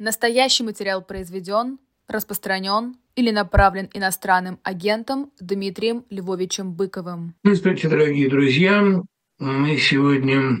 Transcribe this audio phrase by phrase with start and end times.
[0.00, 7.34] Настоящий материал произведен, распространен или направлен иностранным агентом Дмитрием Львовичем Быковым.
[7.42, 8.80] Здравствуйте, дорогие друзья.
[9.40, 10.58] Мы сегодня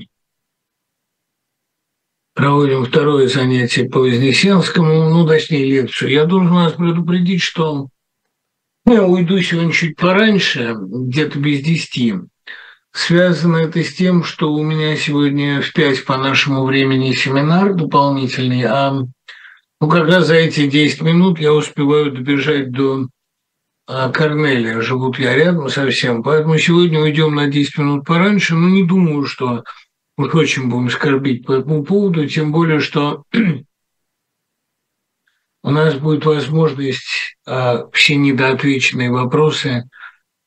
[2.34, 6.10] проводим второе занятие по Вознесенскому, ну, точнее, лекцию.
[6.10, 7.86] Я должен вас предупредить, что
[8.86, 12.14] я уйду сегодня чуть пораньше, где-то без десяти.
[12.90, 18.64] Связано это с тем, что у меня сегодня в пять по нашему времени семинар дополнительный,
[18.64, 18.98] а
[19.80, 23.08] ну, как раз за эти 10 минут я успеваю добежать до
[23.86, 24.80] а, Корнелия.
[24.80, 26.22] Живут я рядом совсем.
[26.22, 28.54] Поэтому сегодня уйдем на 10 минут пораньше.
[28.54, 29.62] Но не думаю, что
[30.16, 32.26] мы очень будем скорбить по этому поводу.
[32.26, 33.22] Тем более, что
[35.62, 39.88] у нас будет возможность а, все недоотвеченные вопросы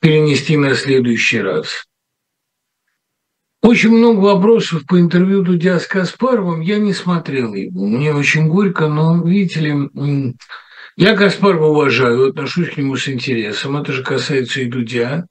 [0.02, 1.86] перенести на следующий раз.
[3.62, 6.62] Очень много вопросов по интервью Дудя с Каспаровым.
[6.62, 7.86] Я не смотрел его.
[7.86, 10.36] Мне очень горько, но, видите ли,
[10.96, 13.78] я Каспарова уважаю, отношусь к нему с интересом.
[13.78, 15.28] Это же касается и Дудя.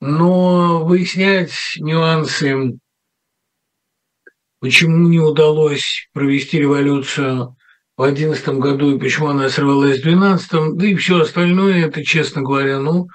[0.00, 2.78] Но выяснять нюансы,
[4.60, 7.56] почему не удалось провести революцию
[7.96, 12.42] в 2011 году и почему она сорвалась в 2012, да и все остальное, это, честно
[12.42, 13.08] говоря, ну,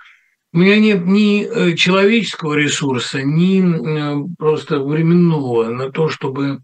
[0.52, 6.60] у меня нет ни э, человеческого ресурса, ни э, просто временного на то, чтобы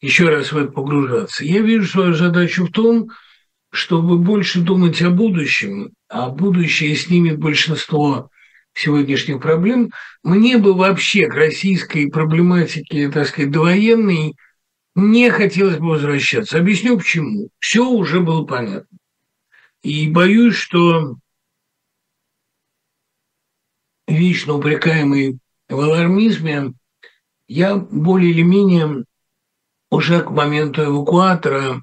[0.00, 1.44] еще раз в это погружаться.
[1.44, 3.08] Я вижу свою задачу в том,
[3.72, 8.28] чтобы больше думать о будущем, а будущее снимет большинство
[8.74, 9.90] сегодняшних проблем.
[10.22, 14.34] Мне бы вообще к российской проблематике, так сказать, довоенной
[14.94, 16.58] не хотелось бы возвращаться.
[16.58, 17.48] Объясню почему.
[17.58, 18.98] Все уже было понятно.
[19.82, 21.16] И боюсь, что
[24.06, 26.72] вечно упрекаемый в алармизме,
[27.48, 29.04] я более или менее
[29.90, 31.82] уже к моменту эвакуатора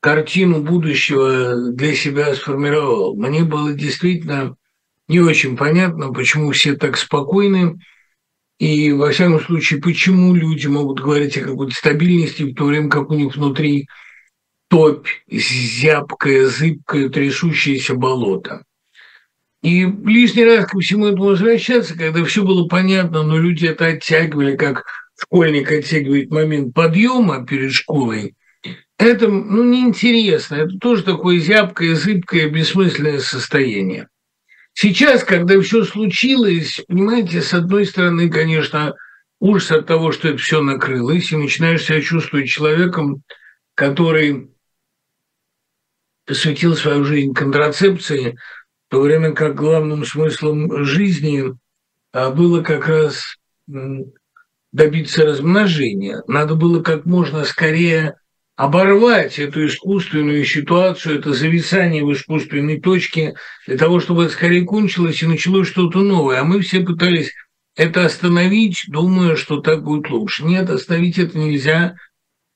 [0.00, 3.16] картину будущего для себя сформировал.
[3.16, 4.56] Мне было действительно
[5.08, 7.78] не очень понятно, почему все так спокойны,
[8.58, 13.10] и, во всяком случае, почему люди могут говорить о какой-то стабильности, в то время как
[13.10, 13.88] у них внутри
[14.68, 18.64] топь, зябкое, зыбкое, трясущееся болото.
[19.68, 24.56] И лишний раз ко всему этому возвращаться, когда все было понятно, но люди это оттягивали,
[24.56, 24.86] как
[25.20, 28.34] школьник оттягивает момент подъема перед школой,
[28.96, 30.54] это ну, неинтересно.
[30.54, 34.08] Это тоже такое зябкое, зыбкое, бессмысленное состояние.
[34.72, 38.94] Сейчас, когда все случилось, понимаете, с одной стороны, конечно,
[39.38, 43.22] ужас от того, что это все накрылось, и начинаешь себя чувствовать человеком,
[43.74, 44.48] который
[46.24, 48.38] посвятил свою жизнь контрацепции,
[48.88, 51.44] то время как главным смыслом жизни
[52.12, 53.36] а, было как раз
[54.72, 56.22] добиться размножения.
[56.26, 58.16] Надо было как можно скорее
[58.56, 63.34] оборвать эту искусственную ситуацию, это зависание в искусственной точке,
[63.66, 66.40] для того, чтобы это скорее кончилось и началось что-то новое.
[66.40, 67.32] А мы все пытались
[67.76, 70.44] это остановить, думая, что так будет лучше.
[70.44, 71.94] Нет, остановить это нельзя.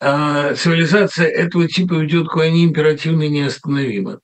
[0.01, 4.19] А цивилизация этого типа ведет к войне императивно и неостановимо.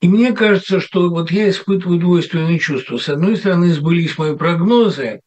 [0.00, 2.98] И мне кажется, что вот я испытываю двойственные чувства.
[2.98, 5.20] С одной стороны, сбылись мои прогнозы,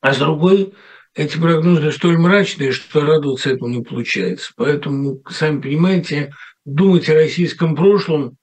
[0.00, 0.74] а с другой
[1.14, 4.52] эти прогнозы столь мрачные, что радоваться этому не получается.
[4.56, 6.32] Поэтому, сами понимаете,
[6.64, 8.36] думать о российском прошлом,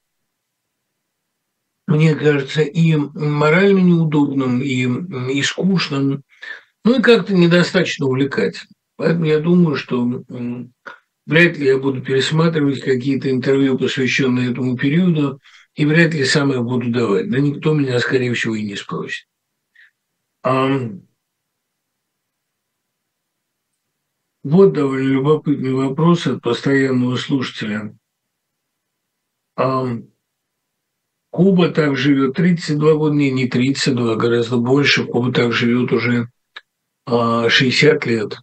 [1.88, 4.86] мне кажется, и морально неудобным, и,
[5.34, 6.24] и скучным,
[6.86, 8.70] ну и как-то недостаточно увлекательным.
[8.96, 10.06] Поэтому я думаю, что
[11.30, 15.40] Вряд ли я буду пересматривать какие-то интервью, посвященные этому периоду,
[15.76, 17.30] и вряд ли сам их буду давать.
[17.30, 19.28] Да никто меня, скорее всего, и не спросит.
[20.42, 20.90] А...
[24.42, 27.96] Вот довольно любопытный вопрос от постоянного слушателя.
[29.56, 29.86] А...
[31.30, 35.06] Куба так живет 32 года, не, не 32, гораздо больше.
[35.06, 36.32] Куба так живет уже
[37.08, 38.40] 60 а, лет.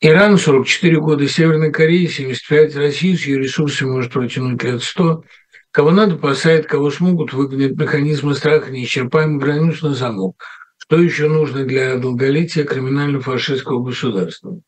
[0.00, 5.24] Иран 44 года, Северная Корея 75, Россия с ее ресурсами может протянуть лет 100.
[5.72, 10.44] Кого надо, посадят, кого смогут, выгонят механизмы страха неисчерпаемый границу на замок.
[10.78, 14.60] Что еще нужно для долголетия криминально-фашистского государства?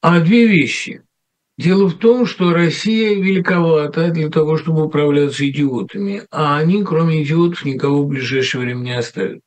[0.00, 1.02] А две вещи.
[1.56, 7.64] Дело в том, что Россия великовата для того, чтобы управляться идиотами, а они, кроме идиотов,
[7.64, 9.42] никого в ближайшее время не оставят.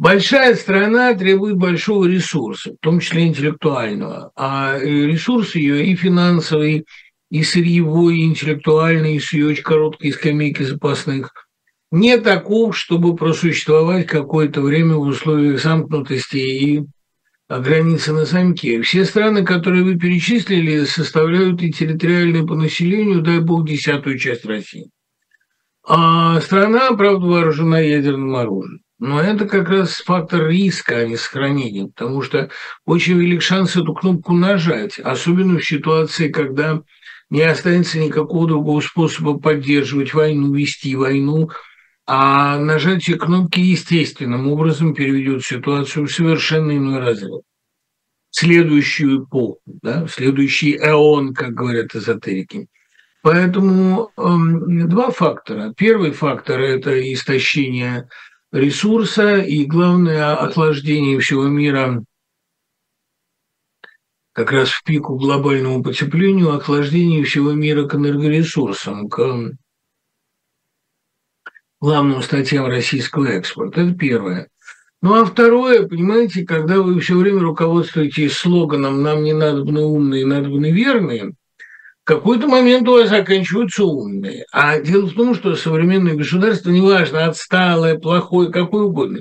[0.00, 6.86] Большая страна требует большого ресурса, в том числе интеллектуального, а э, ресурс ее и финансовый,
[7.30, 11.30] и сырьевой, и интеллектуальный, и с ее очень короткой скамейки запасных
[11.90, 16.86] не таков, чтобы просуществовать какое-то время в условиях замкнутости и
[17.50, 18.80] границы на замке.
[18.80, 24.88] Все страны, которые вы перечислили, составляют и территориальные по населению, дай бог, десятую часть России.
[25.86, 28.80] А страна, правда, вооружена ядерным оружием.
[29.00, 32.50] Но это как раз фактор риска, а не сохранения, потому что
[32.84, 36.82] очень велик шанс эту кнопку нажать, особенно в ситуации, когда
[37.30, 41.48] не останется никакого другого способа поддерживать войну, вести войну,
[42.06, 47.40] а нажатие кнопки естественным образом переведет ситуацию в совершенно иной разряд.
[48.28, 52.68] Следующую эпоху, да, следующий эон, как говорят эзотерики.
[53.22, 54.22] Поэтому э,
[54.86, 55.72] два фактора.
[55.76, 58.08] Первый фактор– это истощение
[58.52, 62.04] ресурса и, главное, охлаждение всего мира
[64.32, 69.52] как раз в пику глобальному потеплению, охлаждение всего мира к энергоресурсам, к
[71.80, 73.82] главным статьям российского экспорта.
[73.82, 74.48] Это первое.
[75.02, 80.26] Ну а второе, понимаете, когда вы все время руководствуетесь слоганом «нам не надо бы умные,
[80.26, 81.34] надо бы верные»,
[82.10, 84.44] какой-то момент у вас заканчиваются умные.
[84.52, 89.20] А дело в том, что современное государство, неважно, отсталое, плохое, какое угодно,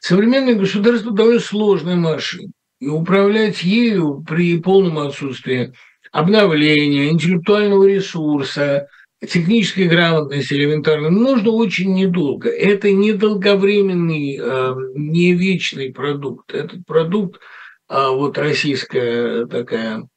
[0.00, 2.50] современное государство довольно сложная машина.
[2.80, 5.72] И управлять ею при полном отсутствии
[6.10, 8.88] обновления, интеллектуального ресурса,
[9.24, 12.50] технической грамотности элементарно нужно очень недолго.
[12.50, 16.52] Это не долговременный, э, не вечный продукт.
[16.52, 17.40] Этот продукт,
[17.88, 20.08] а вот российская такая,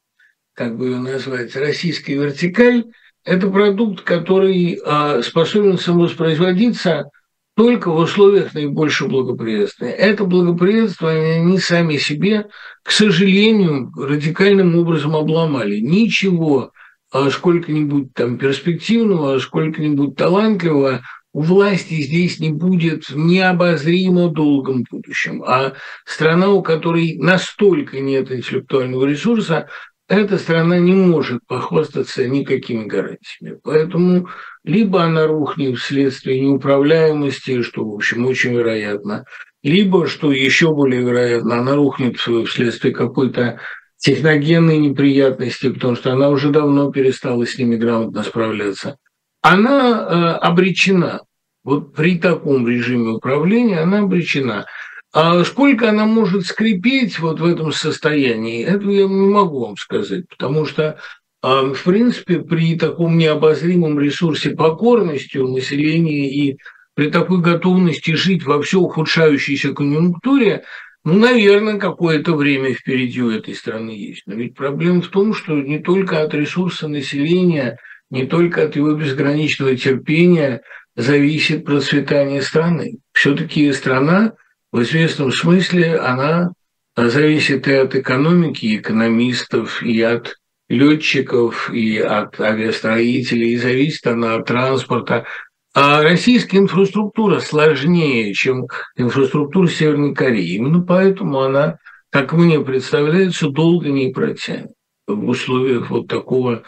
[0.59, 2.83] как бы ее назвать, российская вертикаль,
[3.23, 7.09] это продукт, который а, способен самовоспроизводиться
[7.55, 9.91] только в условиях наибольшего благоприятствия.
[9.91, 12.47] Это благоприятствие они сами себе,
[12.83, 15.79] к сожалению, радикальным образом обломали.
[15.79, 16.73] Ничего
[17.11, 21.01] а сколько-нибудь там перспективного, сколько-нибудь талантливого
[21.31, 25.41] у власти здесь не будет в необозримо долгом будущем.
[25.43, 25.73] А
[26.05, 29.69] страна, у которой настолько нет интеллектуального ресурса,
[30.09, 33.59] эта страна не может похвастаться никакими гарантиями.
[33.63, 34.27] Поэтому
[34.63, 39.25] либо она рухнет вследствие неуправляемости, что, в общем, очень вероятно,
[39.61, 43.59] либо, что еще более вероятно, она рухнет вследствие какой-то
[43.97, 48.97] техногенные неприятности, потому что она уже давно перестала с ними грамотно справляться,
[49.41, 51.21] она э, обречена.
[51.63, 54.65] Вот при таком режиме управления она обречена.
[55.11, 60.27] А сколько она может скрипеть вот в этом состоянии, это я не могу вам сказать,
[60.29, 60.99] потому что,
[61.41, 66.57] э, в принципе, при таком необозримом ресурсе покорности у населения и
[66.93, 70.63] при такой готовности жить во все ухудшающейся конъюнктуре,
[71.03, 74.23] ну, наверное, какое-то время впереди у этой страны есть.
[74.27, 77.79] Но ведь проблема в том, что не только от ресурса населения,
[78.11, 80.61] не только от его безграничного терпения
[80.95, 82.97] зависит процветание страны.
[83.13, 84.33] Все-таки страна
[84.71, 86.51] в известном смысле она
[86.95, 90.35] зависит и от экономики, и экономистов, и от
[90.67, 95.25] летчиков, и от авиастроителей, и зависит она от транспорта,
[95.73, 100.55] а российская инфраструктура сложнее, чем инфраструктура Северной Кореи.
[100.55, 101.77] Именно поэтому она,
[102.09, 104.71] как мне представляется, долго не протянет
[105.07, 106.63] в условиях вот такого,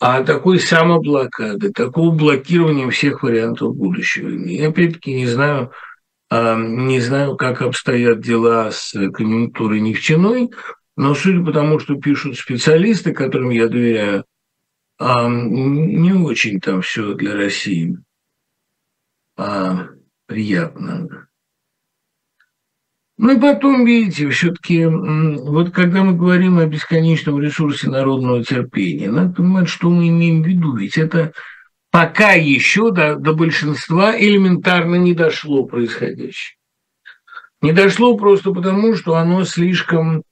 [0.00, 4.28] а такой самоблокады, такого блокирования всех вариантов будущего.
[4.28, 5.72] Я опять-таки не знаю,
[6.56, 10.50] не знаю, как обстоят дела с конъюнктурой нефтяной,
[10.96, 14.24] но судя по тому, что пишут специалисты, которым я доверяю,
[14.98, 17.98] а, не очень там все для России
[19.36, 19.88] а,
[20.26, 21.28] приятно.
[23.18, 29.34] Ну и потом, видите, все-таки, вот когда мы говорим о бесконечном ресурсе народного терпения, надо
[29.34, 30.76] понимать, что мы имеем в виду.
[30.76, 31.32] Ведь это
[31.92, 36.56] пока еще до, до большинства элементарно не дошло происходящее.
[37.60, 40.24] Не дошло просто потому, что оно слишком,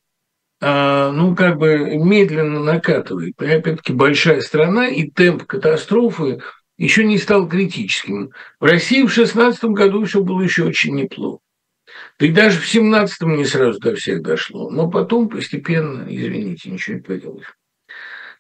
[0.61, 3.41] а, ну, как бы медленно накатывает.
[3.41, 6.43] И опять-таки большая страна, и темп катастрофы–
[6.81, 8.33] еще не стал критическим.
[8.59, 11.43] В России в 16 году все было еще очень неплохо.
[12.19, 14.71] Да и даже в 17 не сразу до всех дошло.
[14.71, 17.55] Но потом постепенно, извините, ничего не поделаешь.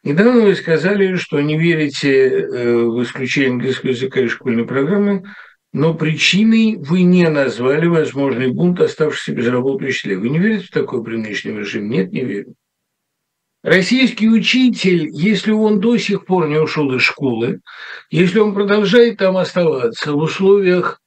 [0.02, 5.24] Недавно вы сказали, что не верите э, в исключение английского языка из школьной программы,
[5.72, 10.16] но причиной вы не назвали возможный бунт оставшихся без работы учителей.
[10.16, 11.98] Вы не верите в такой при нынешнем режиме?
[11.98, 12.54] Нет, не верю.
[13.62, 17.60] Российский учитель, если он до сих пор не ушел из школы,
[18.10, 20.99] если он продолжает там оставаться в условиях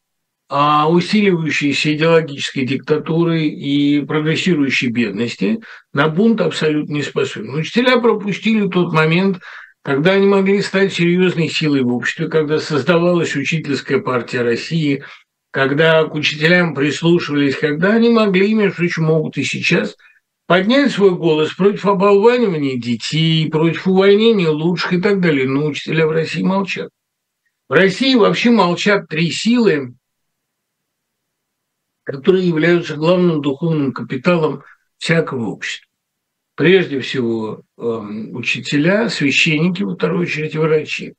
[0.89, 5.61] усиливающейся идеологической диктатуры и прогрессирующей бедности,
[5.93, 7.55] на бунт абсолютно не способен.
[7.55, 9.39] Учителя пропустили тот момент,
[9.83, 15.03] когда они могли стать серьезной силой в обществе, когда создавалась учительская партия России,
[15.51, 19.95] когда к учителям прислушивались, когда они могли, между прочим, могут и сейчас–
[20.47, 25.47] поднять свой голос против оболванивания детей, против увольнения лучших и так далее.
[25.47, 26.89] Но учителя в России молчат.
[27.69, 29.93] В России вообще молчат три силы,
[32.03, 34.63] которые являются главным духовным капиталом
[34.97, 35.89] всякого общества.
[36.55, 41.13] Прежде всего, э, учителя, священники, во вторую очередь, врачи.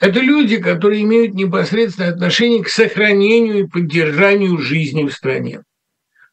[0.00, 5.62] Это люди, которые имеют непосредственное отношение к сохранению и поддержанию жизни в стране.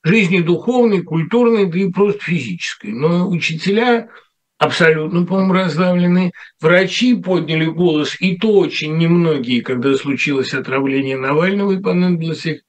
[0.04, 2.92] Жизни духовной, культурной, да и просто физической.
[2.92, 4.10] Но учителя
[4.58, 6.32] абсолютно, по-моему, раздавлены.
[6.60, 12.62] Врачи подняли голос, и то очень немногие, когда случилось отравление Навального, и понадобилось их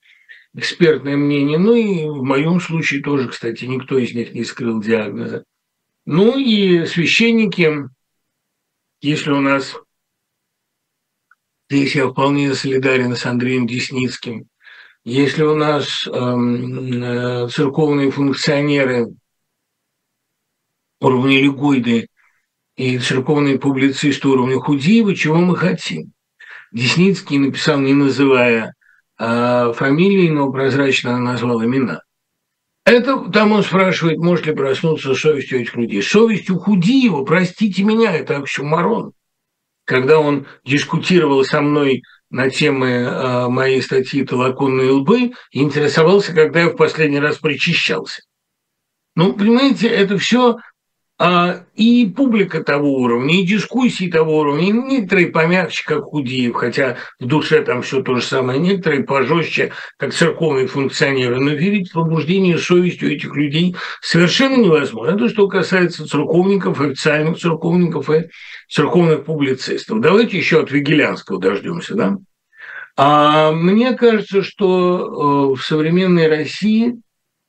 [0.54, 1.58] экспертное мнение.
[1.58, 5.44] Ну и в моем случае тоже, кстати, никто из них не скрыл диагноза.
[6.06, 7.88] Ну и священники,
[9.00, 9.76] если у нас
[11.70, 14.46] Здесь я вполне солидарен с Андреем Десницким.
[15.02, 19.08] Если у нас эм, э, церковные функционеры
[21.00, 22.08] уровня Лигойды
[22.76, 26.12] и церковные публицисты уровня Худиева, чего мы хотим?
[26.70, 28.75] Десницкий написал, не называя
[29.24, 32.02] э, фамилии, но прозрачно назвал имена.
[32.84, 36.02] Это там он спрашивает, может ли проснуться совестью этих людей.
[36.02, 39.12] Совесть у Худиева, простите меня, это оксюмарон
[39.84, 46.68] когда он дискутировал со мной на темы э, моей статьи «Толоконные лбы», интересовался, когда я
[46.68, 48.22] в последний раз причащался.
[49.14, 50.56] Ну, понимаете, это все а,
[51.21, 57.26] и публика того уровня, и дискуссии того уровня, и некоторые помягче, как Худиев, хотя в
[57.26, 62.59] душе там все то же самое, некоторые пожестче, как церковные функционеры, но верить в пробуждение
[62.59, 65.14] совести у этих людей совершенно невозможно.
[65.14, 68.28] Это что касается церковников, официальных церковников и
[68.68, 70.00] церковных публицистов.
[70.00, 72.16] Давайте еще от Вигелянского дождемся, да?
[72.97, 77.00] А мне кажется, что э, в современной России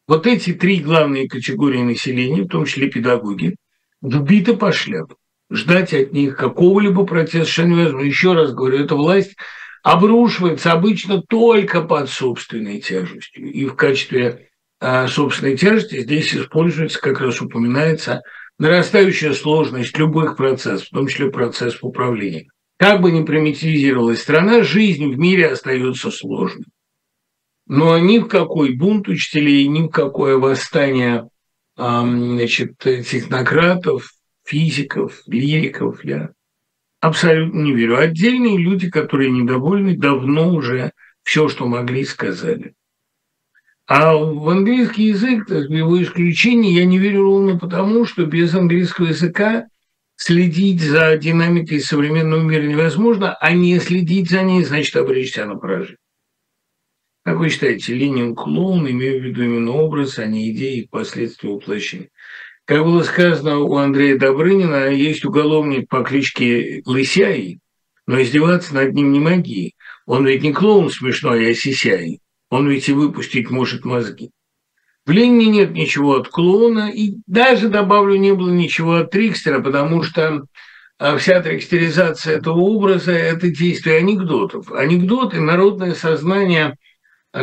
[0.07, 3.55] вот эти три главные категории населения, в том числе педагоги,
[4.01, 5.17] вбиты по шляпу.
[5.51, 8.07] Ждать от них какого-либо протеста совершенно невозможно.
[8.07, 9.35] Еще раз говорю, эта власть
[9.83, 13.51] обрушивается обычно только под собственной тяжестью.
[13.51, 18.21] И в качестве а, собственной тяжести здесь используется, как раз упоминается,
[18.57, 22.47] нарастающая сложность любых процессов, в том числе процессов управления.
[22.77, 26.65] Как бы ни примитивизировалась страна, жизнь в мире остается сложной.
[27.67, 31.29] Но ни в какой бунт учителей, ни в какое восстание
[31.75, 34.11] значит, технократов,
[34.45, 36.29] физиков, лириков я
[37.01, 37.97] абсолютно не верю.
[37.97, 40.91] Отдельные люди, которые недовольны, давно уже
[41.23, 42.73] все, что могли, сказали.
[43.87, 49.07] А в английский язык, так, его исключение, я не верю ровно потому, что без английского
[49.07, 49.65] языка
[50.15, 55.97] следить за динамикой современного мира невозможно, а не следить за ней, значит, обречься на поражение.
[57.25, 61.49] Как вы считаете, Ленин клоун, имею в виду именно образ, а не идеи и последствия
[61.49, 62.09] воплощения?
[62.65, 67.57] Как было сказано у Андрея Добрынина, есть уголовник по кличке Лысяй,
[68.05, 69.73] но издеваться над ним не моги.
[70.05, 72.19] Он ведь не клоун смешной, а сисяй.
[72.51, 74.29] Он ведь и выпустить может мозги.
[75.07, 80.03] В Ленине нет ничего от клоуна, и даже, добавлю, не было ничего от Трикстера, потому
[80.03, 80.45] что
[80.99, 84.71] а, вся трикстеризация этого образа– это действие анекдотов.
[84.71, 86.77] Анекдоты, народное сознание–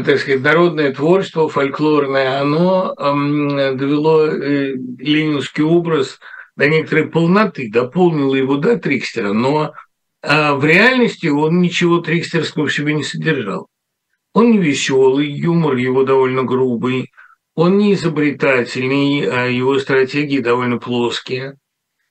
[0.00, 6.18] так сказать, народное творчество фольклорное, оно довело э, ленинский образ
[6.56, 9.74] до некоторой полноты, дополнило его до Трикстера, но
[10.22, 13.68] э, в реальности он ничего трикстерского в себе не содержал.
[14.32, 17.10] Он не веселый, юмор его довольно грубый,
[17.54, 21.58] он не изобретательный, а его стратегии довольно плоские.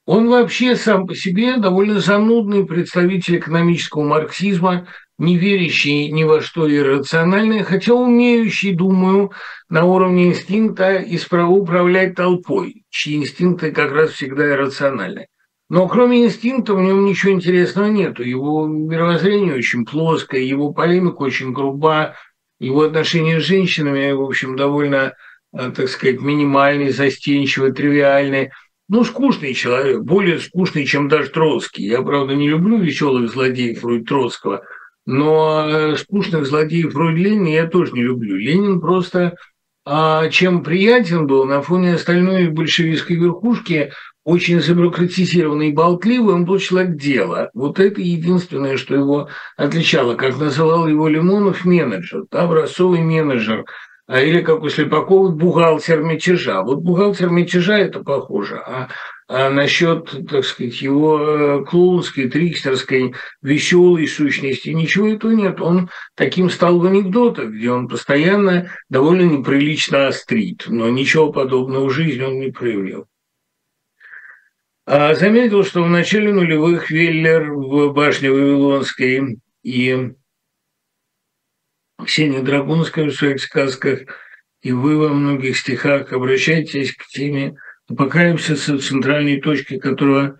[0.05, 4.87] Он вообще сам по себе довольно занудный представитель экономического марксизма,
[5.21, 9.31] не верящий ни во что иррациональное, хотя умеющий, думаю,
[9.69, 11.05] на уровне инстинкта
[11.47, 15.27] управлять толпой, чьи инстинкты как раз всегда иррациональны.
[15.69, 18.23] Но кроме инстинкта в нем ничего интересного нету.
[18.23, 22.15] Его мировоззрение очень плоское, его полемика очень груба,
[22.59, 25.13] его отношения с женщинами, в общем, довольно,
[25.53, 28.53] э, так сказать, минимальные, застенчивые, тривиальные.
[28.89, 31.85] Ну, скучный человек, более скучный, чем даже Троцкий.
[31.85, 34.63] Я, правда, не люблю веселых злодеев вроде Троцкого–
[35.05, 38.35] но э, скучных злодеев вроде Ленина я тоже не люблю.
[38.35, 39.35] Ленин просто
[39.83, 43.91] а, чем приятен был на фоне остальной большевистской верхушки,
[44.23, 47.49] очень забюрократизированный и болтливый, он был человек дела.
[47.55, 50.13] Вот это единственное, что его отличало.
[50.13, 53.65] Как называл его Лимонов, менеджер, да, образцовый менеджер.
[54.05, 56.61] А, или, как у Слепакова, бухгалтер мятежа.
[56.61, 58.57] Вот бухгалтер мятежа– это похоже.
[58.57, 58.89] А
[59.31, 64.69] насчет, так сказать, его э, клоунской, трикстерской, веселой сущности.
[64.69, 65.61] Ничего этого нет.
[65.61, 71.93] Он таким стал в анекдотах, где он постоянно довольно неприлично острит, но ничего подобного в
[71.93, 73.07] жизни он не проявлял.
[74.85, 80.11] А заметил, что в начале нулевых Веллер в башне Вавилонской и
[82.05, 84.01] Ксения Драгунская в своих сказках,
[84.61, 87.55] и вы во многих стихах обращаетесь к теме
[87.91, 90.39] апокалипсиса, центральной точки которого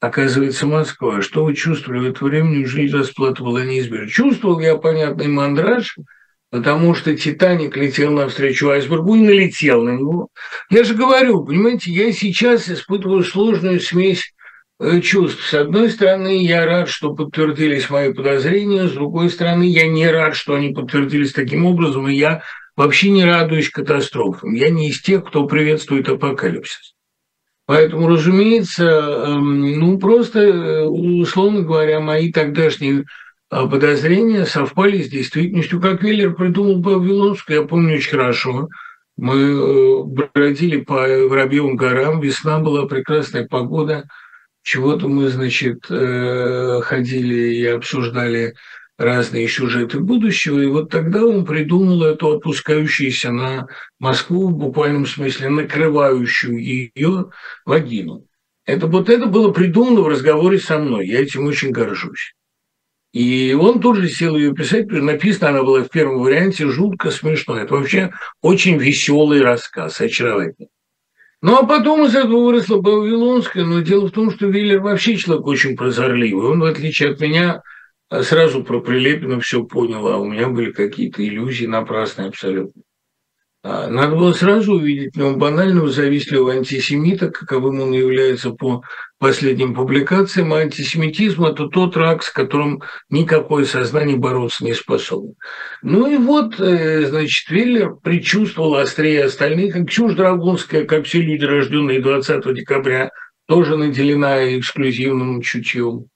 [0.00, 1.22] оказывается Москва.
[1.22, 2.50] Что вы чувствовали в это время?
[2.50, 4.08] Неужели расплата была неизбежна?
[4.08, 5.96] Чувствовал я понятный мандраж,
[6.50, 10.28] потому что «Титаник» летел навстречу айсбергу и налетел на него.
[10.70, 14.32] Я же говорю, понимаете, я сейчас испытываю сложную смесь
[14.80, 15.44] э, чувств.
[15.44, 20.36] С одной стороны, я рад, что подтвердились мои подозрения, с другой стороны, я не рад,
[20.36, 22.42] что они подтвердились таким образом, и я
[22.78, 24.54] вообще не радуюсь катастрофам.
[24.54, 26.94] Я не из тех, кто приветствует апокалипсис.
[27.66, 33.04] Поэтому, разумеется, эм, ну просто, э, условно говоря, мои тогдашние
[33.50, 35.80] а, подозрения совпали с действительностью.
[35.80, 38.68] Как Веллер придумал Вавилонскую, я помню очень хорошо.
[39.16, 44.04] Мы э, бродили по Воробьевым горам, весна была, прекрасная погода.
[44.62, 48.54] Чего-то мы, значит, э, ходили и обсуждали
[48.98, 53.68] разные сюжеты будущего, и вот тогда он придумал эту опускающуюся на
[54.00, 57.30] Москву, в буквальном смысле накрывающую ее
[57.64, 58.26] вагину.
[58.66, 62.34] Это вот это было придумано в разговоре со мной, я этим очень горжусь.
[63.12, 67.56] И он тут же сел ее писать, написана она была в первом варианте жутко смешно.
[67.56, 68.10] Это вообще
[68.42, 70.68] очень веселый рассказ, очаровательный.
[71.40, 75.46] Ну, а потом из этого выросла Вавилонская, но дело в том, что Виллер вообще человек
[75.46, 76.50] очень прозорливый.
[76.50, 77.62] Он, в отличие от меня,
[78.10, 82.82] сразу про Прилепина все понял, а у меня были какие-то иллюзии напрасные абсолютно.
[83.64, 88.82] А, надо было сразу увидеть в нем банального завистливого антисемита, каковым он является по
[89.18, 90.52] последним публикациям.
[90.52, 95.34] А антисемитизм– это тот рак, с которым никакое сознание бороться не способно.
[95.82, 101.44] Ну и вот, э, значит, Веллер предчувствовал острее остальных, как Ксюш Драгунская, как все люди,
[101.44, 103.10] рожденные 20 декабря,
[103.48, 106.06] тоже наделена эксклюзивным чутьем.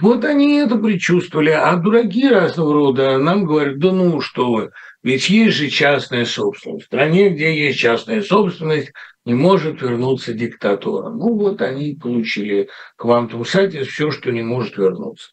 [0.00, 4.70] Вот они это предчувствовали, а дураки разного рода нам говорят, да ну что вы,
[5.02, 6.84] ведь есть же частная собственность.
[6.84, 8.92] В стране, где есть частная собственность,
[9.26, 11.10] не может вернуться диктатура.
[11.10, 15.30] Ну вот они получили квантум сатис, все, что не может вернуться.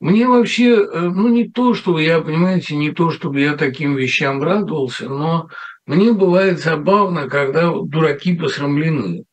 [0.00, 4.42] Мне вообще, э, ну не то, чтобы я, понимаете, не то, чтобы я таким вещам
[4.42, 5.48] радовался, но
[5.84, 9.24] мне бывает забавно, когда дураки посрамлены.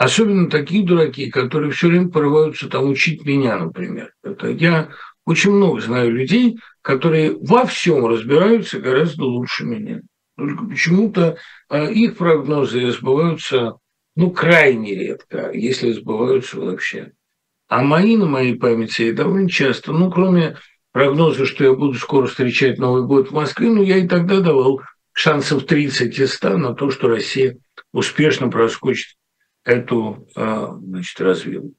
[0.00, 4.14] Особенно такие дураки, которые все время порываются там учить меня, например.
[4.24, 4.88] Это я
[5.26, 10.00] очень много знаю людей, которые во всем разбираются гораздо лучше меня.
[10.38, 11.36] Только почему-то
[11.68, 13.74] а, их прогнозы сбываются,
[14.16, 17.12] ну, крайне редко, если сбываются вообще.
[17.68, 20.56] А мои на моей памяти довольно часто, ну, кроме
[20.92, 24.80] прогноза, что я буду скоро встречать Новый год в Москве, ну, я и тогда давал
[25.12, 27.58] шансов 30 из 100 на то, что Россия
[27.92, 29.19] успешно проскочит
[29.64, 31.74] эту а, значит, развилку.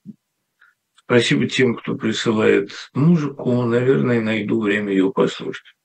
[0.96, 3.64] Спасибо тем, кто присылает музыку.
[3.64, 5.76] Наверное, найду время ее послушать.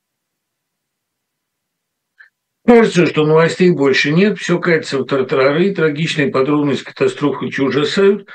[2.64, 8.28] Кажется, что новостей больше нет, все катится в тартарары, трагичные подробности катастрофы ужасают,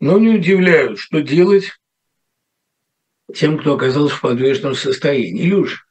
[0.00, 1.78] но не удивляют, что делать
[3.32, 5.44] тем, кто оказался в подвешенном состоянии.
[5.44, 5.86] Илюш,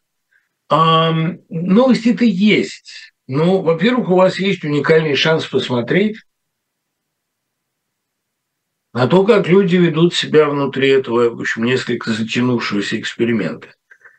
[0.70, 1.14] а,
[1.50, 3.14] новости-то есть.
[3.28, 6.18] Ну, во-первых, у вас есть уникальный шанс посмотреть
[9.00, 13.68] а то, как люди ведут себя внутри этого, в общем, несколько затянувшегося эксперимента.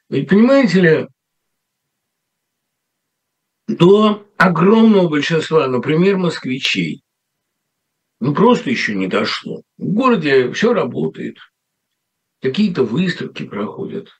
[0.09, 1.09] Ведь понимаете ли,
[3.67, 7.03] до огромного большинства, например, москвичей,
[8.21, 9.62] ну просто еще не дошло.
[9.79, 11.38] В городе все работает,
[12.41, 14.11] какие-то выставки проходят,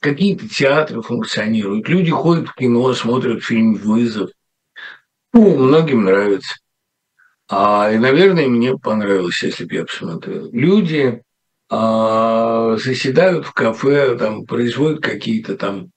[0.00, 4.30] какие-то театры функционируют, люди ходят в кино, смотрят фильм «Вызов».
[5.34, 6.54] Ну, многим нравится.
[7.50, 10.50] А, и, наверное, мне понравилось, если бы я посмотрел.
[10.52, 11.22] Люди
[11.70, 15.90] а, заседают в кафе, там, производят какие-то там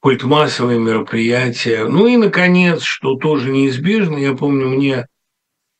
[0.00, 1.84] культмассовые мероприятия.
[1.84, 5.06] Ну и, наконец, что тоже неизбежно, я помню, мне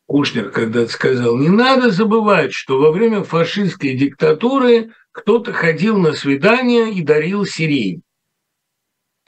[0.07, 6.91] Кушнер когда-то сказал, не надо забывать, что во время фашистской диктатуры кто-то ходил на свидания
[6.91, 8.03] и дарил сирень.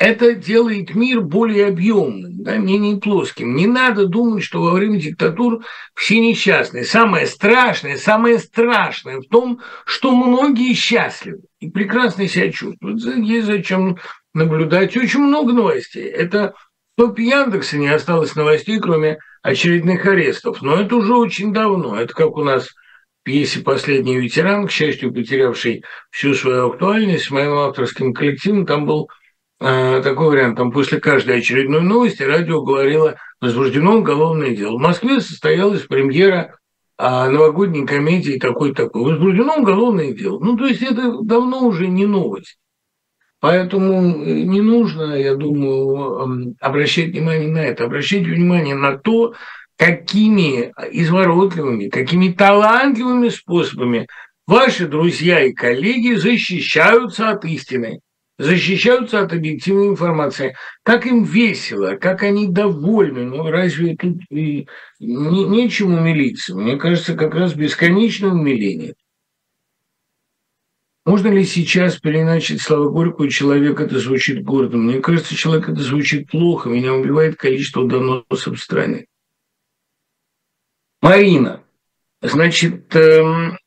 [0.00, 3.54] Это делает мир более объемным, да, менее плоским.
[3.54, 5.62] Не надо думать, что во время диктатур
[5.94, 6.84] все несчастные.
[6.84, 13.04] Самое страшное, самое страшное в том, что многие счастливы и прекрасно себя чувствуют.
[13.04, 13.98] Есть зачем
[14.32, 16.06] наблюдать очень много новостей.
[16.06, 16.54] Это
[16.96, 20.62] В топе Яндекса не осталось новостей, кроме очередных арестов.
[20.62, 22.00] Но это уже очень давно.
[22.00, 22.70] Это как у нас
[23.22, 29.10] пьесе «Последний ветеран», к счастью, потерявший всю свою актуальность, с моим авторским коллективом там был
[29.60, 30.56] такой вариант.
[30.56, 34.76] Там после каждой очередной новости радио говорило «возбуждено уголовное дело».
[34.76, 36.56] В Москве состоялась премьера
[37.02, 39.02] а новогодней комедии такой-такой.
[39.02, 40.38] Возбуждено уголовное дело.
[40.38, 42.58] Ну, то есть это давно уже не новость.
[43.40, 47.84] Поэтому э, не нужно, я думаю, обращать внимание на это.
[47.84, 49.32] Обращать внимание на то,
[49.78, 54.06] какими изворотливыми, какими талантливыми способами
[54.46, 58.00] ваши друзья и коллеги защищаются от истины
[58.40, 60.56] защищаются от объективной информации.
[60.82, 63.24] Как им весело, как они довольны.
[63.24, 64.66] Ну, разве тут и
[64.98, 66.56] не, нечем умилиться?
[66.56, 68.94] Мне кажется, как раз бесконечное умиление.
[71.04, 74.76] Можно ли сейчас переначить слова Горького «человек» это звучит гордо?
[74.78, 76.70] Мне кажется, человек это звучит плохо.
[76.70, 79.06] Меня убивает количество доносов в стране.
[81.02, 81.62] Марина,
[82.22, 83.58] значит, эм,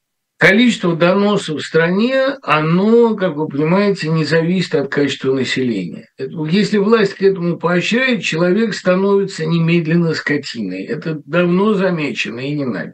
[0.45, 6.10] Количество доносов в стране, оно, как вы понимаете, не зависит от качества населения.
[6.17, 10.84] Если власть к этому поощряет, человек становится немедленно скотиной.
[10.84, 12.91] Это давно замечено и не надо.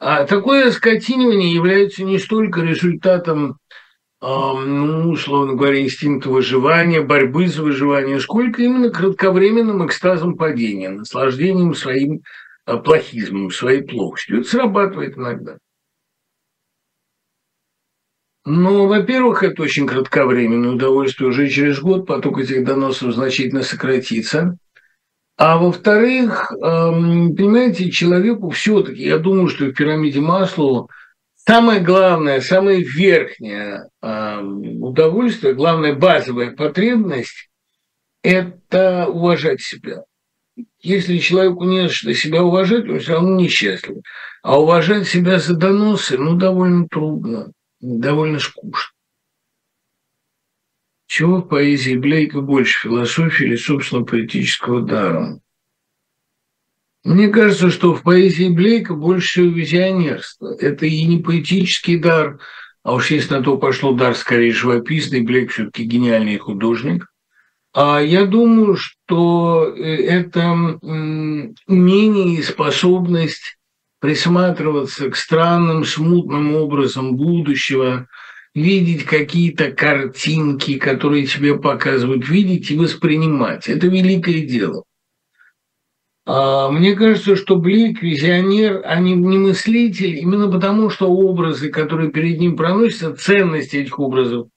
[0.00, 3.58] А такое скотинивание является не столько результатом,
[4.20, 12.22] ну, условно говоря, инстинкта выживания, борьбы за выживание, сколько именно кратковременным экстазом падения, наслаждением своим
[12.66, 14.40] а, плохизмом, своей плохостью.
[14.40, 15.58] Это срабатывает иногда.
[18.44, 21.28] Ну, во-первых, это очень кратковременное удовольствие.
[21.28, 24.56] Уже через год поток этих доносов значительно сократится.
[25.36, 30.90] А во-вторых, понимаете, человеку все-таки, я думаю, что в пирамиде Маслоу
[31.36, 37.48] самое главное, самое верхнее удовольствие, главная базовая потребность–
[38.22, 40.02] это уважать себя.
[40.80, 43.98] Если человеку не за что себя уважать, он все равно несчастлив.
[44.42, 48.92] А уважать себя за доносы, ну, довольно трудно довольно скучно.
[51.06, 55.38] Чего в поэзии Блейка больше, философии или, собственно, поэтического дара?
[57.04, 60.56] Мне кажется, что в поэзии Блейка больше визионерства.
[60.58, 62.38] Это и не поэтический дар,
[62.82, 67.06] а уж если на то пошло дар скорее живописный, Блейк все-таки гениальный художник.
[67.74, 70.78] А я думаю, что э, это
[71.66, 73.58] умение и способность
[74.02, 78.08] присматриваться к странным, смутным образом будущего,
[78.52, 83.68] видеть какие-то картинки, которые тебе показывают, видеть и воспринимать.
[83.68, 84.82] Это великое дело.
[86.26, 92.10] А, мне кажется, что Блик, визионер, а не, не мыслитель, именно потому, что образы, которые
[92.10, 94.48] перед ним проносятся, ценность этих образов,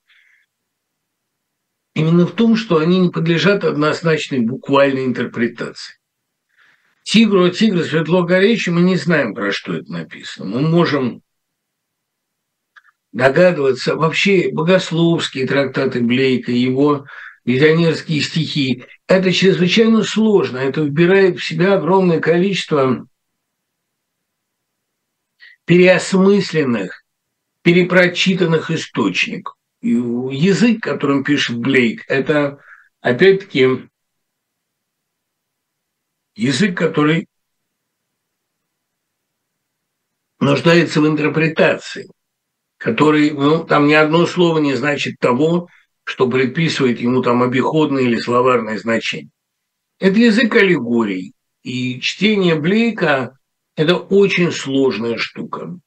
[1.94, 5.98] именно в том, что они не подлежат однозначной буквальной интерпретации.
[7.06, 10.50] Тигру от тигра светло горячий, мы не знаем, про что это написано.
[10.50, 11.22] Мы можем
[13.12, 13.96] догадываться.
[13.96, 17.06] Вообще богословские трактаты Блейка, его
[17.46, 20.58] визионерские стихи, это чрезвычайно сложно.
[20.58, 23.08] Это вбирает в себя огромное количество
[25.66, 27.04] переосмысленных,
[27.62, 29.54] перепрочитанных источников.
[29.82, 32.58] И язык, которым пишет Блейк, это
[33.02, 33.90] опять-таки
[36.36, 37.28] язык, который
[40.40, 42.10] нуждается в интерпретации,
[42.78, 45.70] который, ну, там ни одно слово не значит того,
[46.04, 49.32] что предписывает ему там обиходное или словарное значение.
[49.98, 53.38] Это язык аллегорий, и чтение Блейка–
[53.76, 55.80] это очень сложная штука.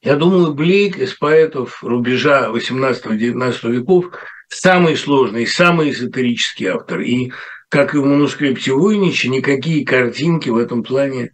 [0.00, 4.06] Я думаю, Блейк из поэтов рубежа 18-19 веков
[4.48, 7.00] самый сложный, самый эзотерический автор.
[7.00, 7.32] И
[7.72, 11.32] как и в манускрипте Войнича, никакие картинки в этом плане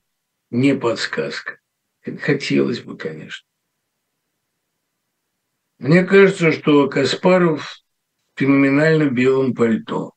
[0.50, 1.58] не подсказка.
[2.20, 3.44] Хотелось бы, конечно.
[5.80, 7.80] Мне кажется, что Каспаров
[8.36, 10.12] феноменально белом пальто.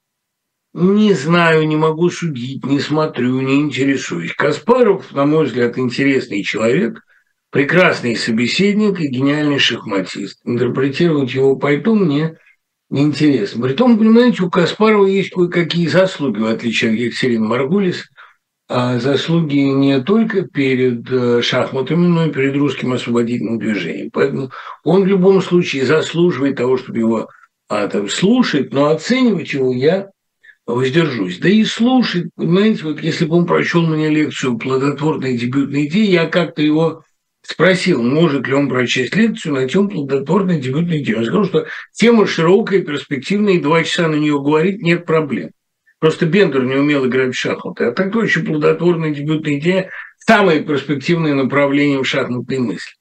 [0.74, 4.36] Не знаю, не могу судить, не смотрю, не интересуюсь.
[4.36, 7.02] Каспаров, на мой взгляд, интересный человек,
[7.50, 10.40] прекрасный собеседник и гениальный шахматист.
[10.46, 12.38] Интерпретировать его пальто мне–
[12.92, 13.64] неинтересно.
[13.64, 18.10] Притом, понимаете, у Каспарова есть кое-какие заслуги, в отличие от Екатерины Маргулис,
[18.70, 24.12] а заслуги не только перед э, шахматами, но и перед русским освободительным движением.
[24.12, 24.52] Поэтому
[24.84, 27.30] он в любом случае заслуживает того, чтобы его
[27.70, 30.10] а, там, слушать, но оценивать его я
[30.66, 31.40] воздержусь.
[31.40, 36.28] Да и слушать, понимаете, вот если бы он прочел мне лекцию «Плодотворные дебютные идеи», я
[36.28, 37.04] как-то его
[37.52, 41.26] спросил, может ли он прочесть лекцию на тему плодотворной дебютной темы.
[41.26, 45.52] Сказал, что тема широкая, перспективная, и два часа на нее говорить нет проблем.
[46.00, 47.86] Просто Бендер не умел играть в шахматы.
[47.86, 52.96] А так очень плодотворная дебютная идея– самое перспективное направление в шахматной мысли.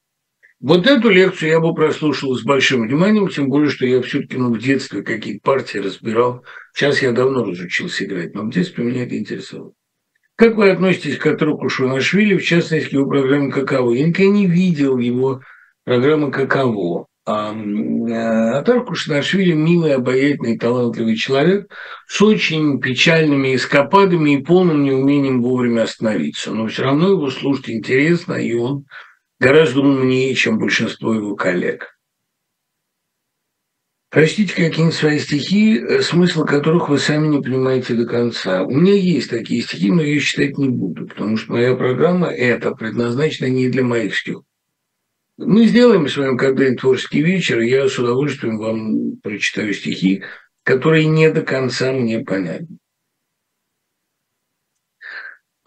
[0.61, 4.53] Вот эту лекцию я бы прослушал с большим вниманием, тем более, что я все-таки ну,
[4.53, 6.45] в детстве какие-то партии разбирал.
[6.75, 9.73] Сейчас я давно разучился играть, но в детстве меня это интересовало.
[10.41, 13.93] Как вы относитесь к Атруку Шунашвили, в частности, к его программе «Каково»?
[13.93, 15.43] Я никогда не видел его
[15.85, 17.09] программы «Каково».
[17.27, 17.55] А
[18.59, 21.71] Атар Кушнашвили– милый, обаятельный, талантливый человек
[22.07, 26.53] с очень печальными эскападами и полным неумением вовремя остановиться.
[26.53, 28.87] Но все равно его слушать интересно, и он
[29.41, 31.99] гораздо умнее, чем большинство его коллег.
[34.11, 38.65] Прочтите какие-нибудь свои стихи, э, смысл которых вы сами не понимаете до конца.
[38.65, 42.73] У меня есть такие стихи, но я читать не буду, потому что моя программа эта
[42.73, 44.43] предназначена не для моих стихов.
[45.39, 50.25] Мы сделаем с вами когда-нибудь творческий вечер, и я с удовольствием вам прочитаю стихи,
[50.65, 52.80] которые не до конца мне понятны.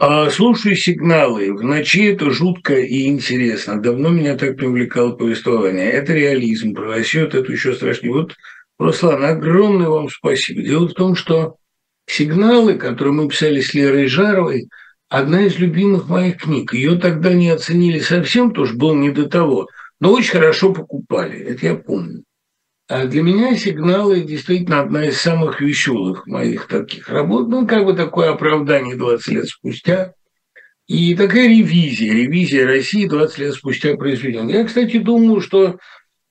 [0.05, 1.53] А слушаю сигналы.
[1.53, 3.81] В ночи это жутко и интересно.
[3.81, 5.89] Давно меня так привлекало повествование.
[5.89, 6.73] Это реализм.
[6.73, 8.11] Про Россию это еще страшнее.
[8.11, 8.35] Вот,
[8.77, 10.61] Руслан, огромное вам спасибо.
[10.61, 11.55] Дело в том, что
[12.05, 14.67] сигналы, которые мы писали с Лерой Жаровой,
[15.07, 16.73] одна из любимых моих книг.
[16.73, 19.69] Ее тогда не оценили совсем, потому что было не до того,
[20.01, 21.39] но очень хорошо покупали.
[21.39, 22.25] Это я помню.
[22.89, 27.47] А для меня сигналы действительно одна из самых веселых моих таких работ.
[27.47, 30.13] Ну, как бы такое оправдание 20 лет спустя.
[30.87, 34.49] И такая ревизия, ревизия России 20 лет спустя произведена.
[34.49, 35.77] Я, кстати, думаю, что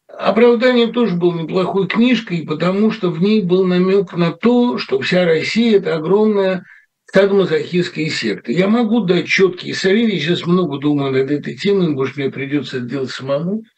[0.09, 5.25] «Оправдание» тоже был неплохой книжкой, потому что в ней был намек на то, что вся
[5.25, 6.65] Россия– это огромная
[7.07, 8.53] садомазохистская секта.
[8.53, 12.77] Я могу дать четкие советы, я сейчас много думаю над этой темой, может, мне придется
[12.77, 13.63] это делать самому–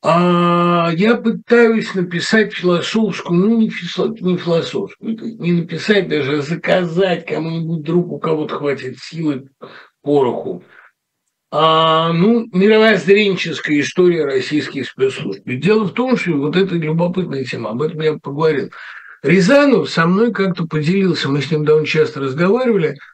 [0.00, 8.12] а я пытаюсь написать философскую, ну не, философскую, не написать даже, а заказать кому-нибудь друг,
[8.12, 9.48] у кого-то хватит силы,
[10.02, 10.62] пороху.
[11.50, 15.42] А, ну, мировоззренческая история российских спецслужб.
[15.46, 18.70] Дело в том, что вот это любопытная тема, об этом я поговорил.
[19.22, 22.96] Рязанов со мной как-то поделился, мы с ним довольно часто разговаривали–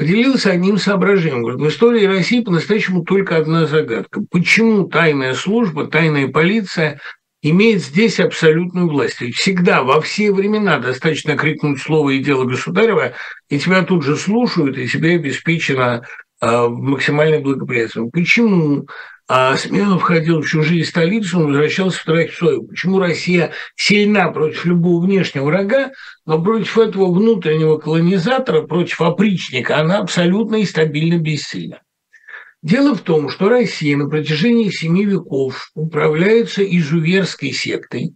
[0.00, 1.42] поделился одним соображением.
[1.42, 4.22] Говорит, в истории России по-настоящему только одна загадка.
[4.30, 7.02] Почему тайная служба, тайная полиция
[7.42, 9.20] имеет здесь абсолютную власть.
[9.20, 13.12] Ведь всегда, во все времена достаточно крикнуть слово и дело государева,
[13.50, 16.02] и тебя тут же слушают, и тебе обеспечено
[16.40, 18.08] э, максимальное благоприятие.
[18.10, 18.86] Почему
[19.32, 22.64] а смело входил в чужие столицы, он возвращался вторая свою.
[22.64, 25.92] Почему Россия сильна против любого внешнего врага,
[26.26, 31.80] но против этого внутреннего колонизатора, против опричника, она абсолютно и стабильно бессильна.
[32.64, 38.14] Дело в том, что Россия на протяжении семи веков управляется изуверской сектой,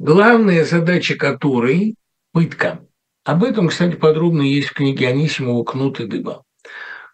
[0.00, 1.94] главная задача которой–
[2.32, 2.80] пытка.
[3.22, 6.42] Об этом, кстати, подробно есть в книге Анисимова «Кнут и дыба».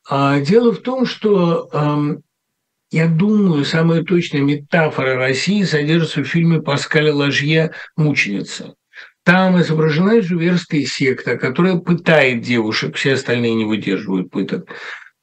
[0.08, 1.68] А дело в том, что
[2.94, 8.76] я думаю, самая точная метафора России содержится в фильме Паскаля Ложье «Мученица».
[9.24, 14.68] Там изображена изуверская секта, которая пытает девушек, все остальные не выдерживают пыток,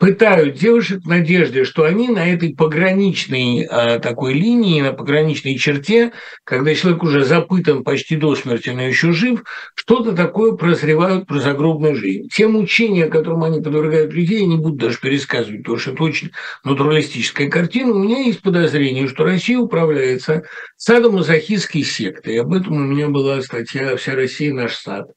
[0.01, 6.11] пытают девушек в надежде, что они на этой пограничной а, такой линии, на пограничной черте,
[6.43, 9.43] когда человек уже запытан почти до смерти, но еще жив,
[9.75, 12.29] что-то такое прозревают про загробную жизнь.
[12.33, 16.31] Те мучения, которым они подвергают людей, я не буду даже пересказывать, потому что это очень
[16.63, 17.91] натуралистическая картина.
[17.91, 20.45] У меня есть подозрение, что Россия управляется
[20.77, 22.41] садомазохистской сектой.
[22.41, 25.11] Об этом у меня была статья «Вся Россия– наш сад».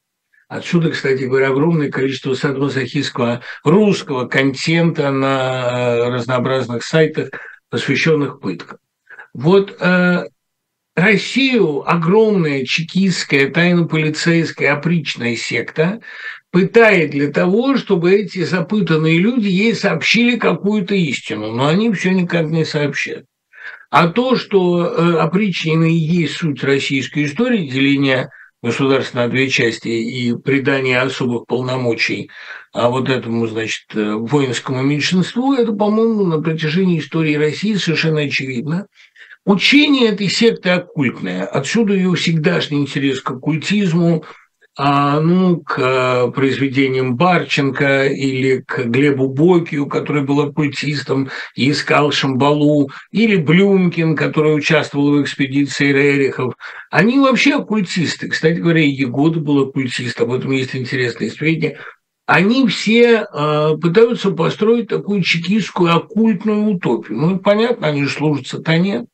[0.49, 7.31] Отсюда, кстати говоря, огромное количество садомазохистского русского контента на э, разнообразных сайтах,
[7.71, 8.79] посвященных пыткам.
[9.33, 10.27] Вот э,
[10.95, 16.01] Россию огромная чекистская, тайно-полицейская, опричная секта
[16.51, 22.47] пытает для того, чтобы эти запытанные люди ей сообщили какую-то истину, но они все никак
[22.47, 23.25] не сообщат.
[23.91, 28.29] А то, что э, опричнины есть суть российской истории, деление–
[28.65, 32.31] государство на две части и придание особых полномочий
[32.75, 38.89] а вот этому, значит, э, воинскому меньшинству, это, по-моему, на протяжении истории России совершенно очевидно.
[39.47, 41.45] Учение этой секты оккультное.
[41.45, 44.25] Отсюда ее всегдашний интерес к оккультизму,
[44.77, 52.11] а, ну, к э, произведениям Барченко или к Глебу Бокию, который был оккультистом и искал
[52.11, 56.55] Шамбалу, или Блюмкин, который участвовал в экспедиции Рерихов.
[56.91, 58.29] Они вообще оккультисты.
[58.29, 61.79] Кстати говоря, Егода был оккультист, об этом есть интересные сведения.
[62.27, 67.19] они все э, пытаются построить такую чекистскую оккультную утопию.
[67.19, 69.07] Ну, понятно, они служат сатане.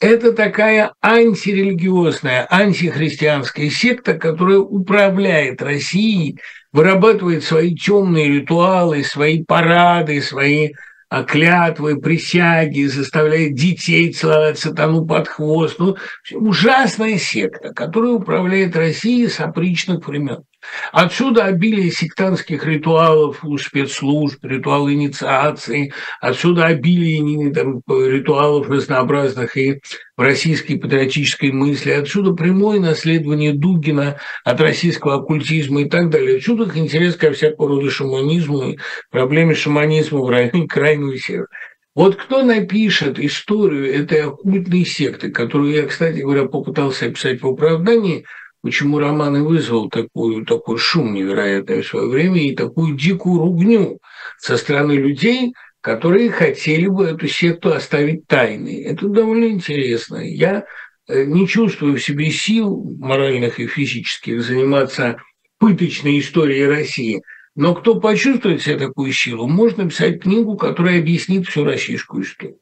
[0.00, 6.38] Это такая антирелигиозная, антихристианская секта, которая управляет Россией,
[6.72, 10.70] вырабатывает свои темные ритуалы, свои парады, свои
[11.10, 15.78] а, клятвы, присяги, заставляет детей целовать сатану под хвост.
[15.78, 15.96] Ну,
[16.32, 20.44] ужасная секта, которая управляет Россией с опричных времен.
[20.92, 29.80] Отсюда обилие сектантских ритуалов у спецслужб, ритуалы инициации, отсюда обилие там, ритуалов разнообразных и
[30.16, 36.36] в российской патриотической мысли, отсюда прямое наследование Дугина от российского оккультизма и так далее.
[36.36, 38.78] Отсюда их интерес ко всякого рода шаманизму и
[39.10, 41.48] проблеме шаманизма в районе Крайнего Севера.
[41.94, 48.26] Вот кто напишет историю этой оккультной секты, которую я, кстати говоря, попытался описать в оправдании–
[48.62, 53.98] почему роман и вызвал такую, такой шум невероятный в свое время и такую дикую ругню
[54.38, 58.82] со стороны людей, которые хотели бы эту секту оставить тайной.
[58.82, 60.16] Это довольно интересно.
[60.16, 60.66] Я
[61.08, 65.16] э, не чувствую в себе сил моральных и физических заниматься
[65.58, 67.22] пыточной историей России.
[67.54, 72.58] Но кто почувствует себе такую силу, можно написать книгу, которая объяснит всю российскую историю.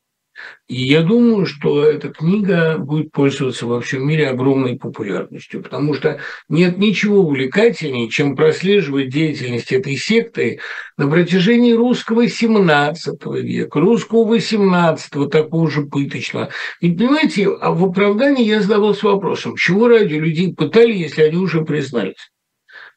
[0.68, 6.20] И я думаю, что эта книга будет пользоваться во всем мире огромной популярностью, потому что
[6.50, 10.60] нет ничего увлекательнее, чем прослеживать деятельность этой секты
[10.98, 16.50] на протяжении русского XVII века, русского XVIII, такого же пыточного.
[16.82, 21.64] Ведь, понимаете, а в оправдании я задавался вопросом, чего ради людей пытали, если они уже
[21.64, 22.30] признались?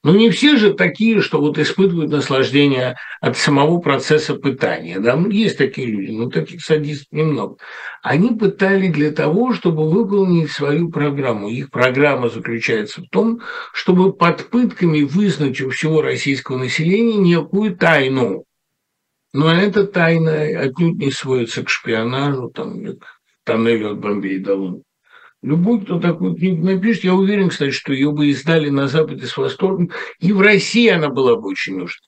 [0.04, 5.00] Но не все же такие, что вот испытывают наслаждение от самого процесса пытания.
[5.00, 5.16] Да?
[5.16, 7.58] Ну, есть такие люди, но таких садистов немного.
[8.02, 11.50] Они пытали для того, чтобы выполнить свою программу.
[11.50, 13.42] Их программа заключается в том,
[13.74, 18.46] чтобы под пытками вызнать у всего российского населения некую тайну.
[19.34, 23.06] Но эта тайна отнюдь не сводится к шпионажу, там, к
[23.44, 24.82] тоннелю от Бомбея до Луны.
[25.42, 29.36] Любой, кто такую книгу напишет, я уверен, кстати, что ее бы издали на Западе с
[29.38, 32.06] восторгом, и в России она была бы очень нужна.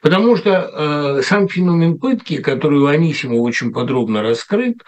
[0.00, 4.78] Потому что э, сам феномен пытки, который у Анисимова очень подробно раскрыт,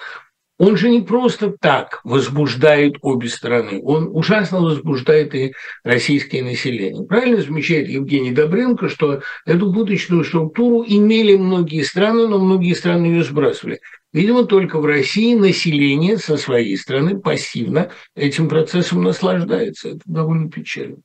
[0.58, 7.04] он же не просто так возбуждает обе стороны, он ужасно возбуждает и российское население.
[7.04, 13.24] Правильно замечает Евгений Добренко, что эту пыточную структуру имели многие страны, но многие страны ее
[13.24, 13.80] сбрасывали.
[14.12, 19.90] Видимо, только в России население со своей стороны пассивно этим процессом наслаждается.
[19.90, 20.98] Это довольно печально.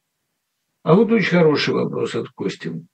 [0.84, 2.86] А вот очень хороший вопрос от Кости.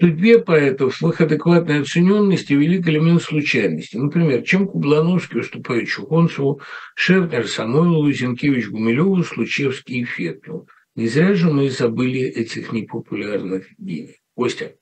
[0.00, 3.96] В судьбе поэтов в их адекватной оцененности велик элемент случайности.
[3.96, 6.60] Например, чем Кублановский уступает Чухонцеву,
[6.94, 10.68] Шефнер, Самойлову, Зинкевич, Гумилеву, Случевский и Фетну.
[10.94, 14.20] Не зря же мы забыли этих непопулярных гений.
[14.34, 14.76] Костя,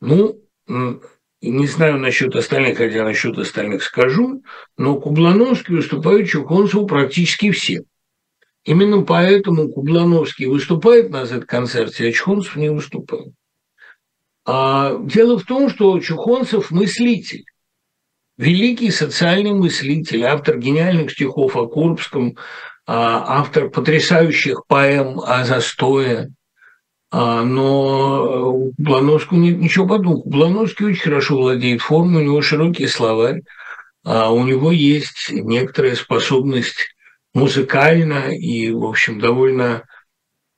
[0.00, 0.40] ну,
[1.48, 4.42] не знаю насчет остальных, хотя насчет остальных скажу,
[4.76, 7.82] но Кублановский выступает Чухонцеву практически все.
[8.64, 13.32] Именно поэтому Кублановский выступает на Z-концерте, а Чухонцев не выступает.
[14.44, 17.44] А дело в том, что Чухонцев мыслитель,
[18.36, 22.36] великий социальный мыслитель, автор гениальных стихов о Курбском,
[22.86, 26.32] а, автор потрясающих поэм о застое.
[27.10, 30.28] А, но у Блановского нет ничего подобного.
[30.28, 33.42] Блановский очень хорошо владеет формой, у него широкий словарь,
[34.04, 36.94] а у него есть некоторая способность
[37.34, 39.84] музыкально и, в общем, довольно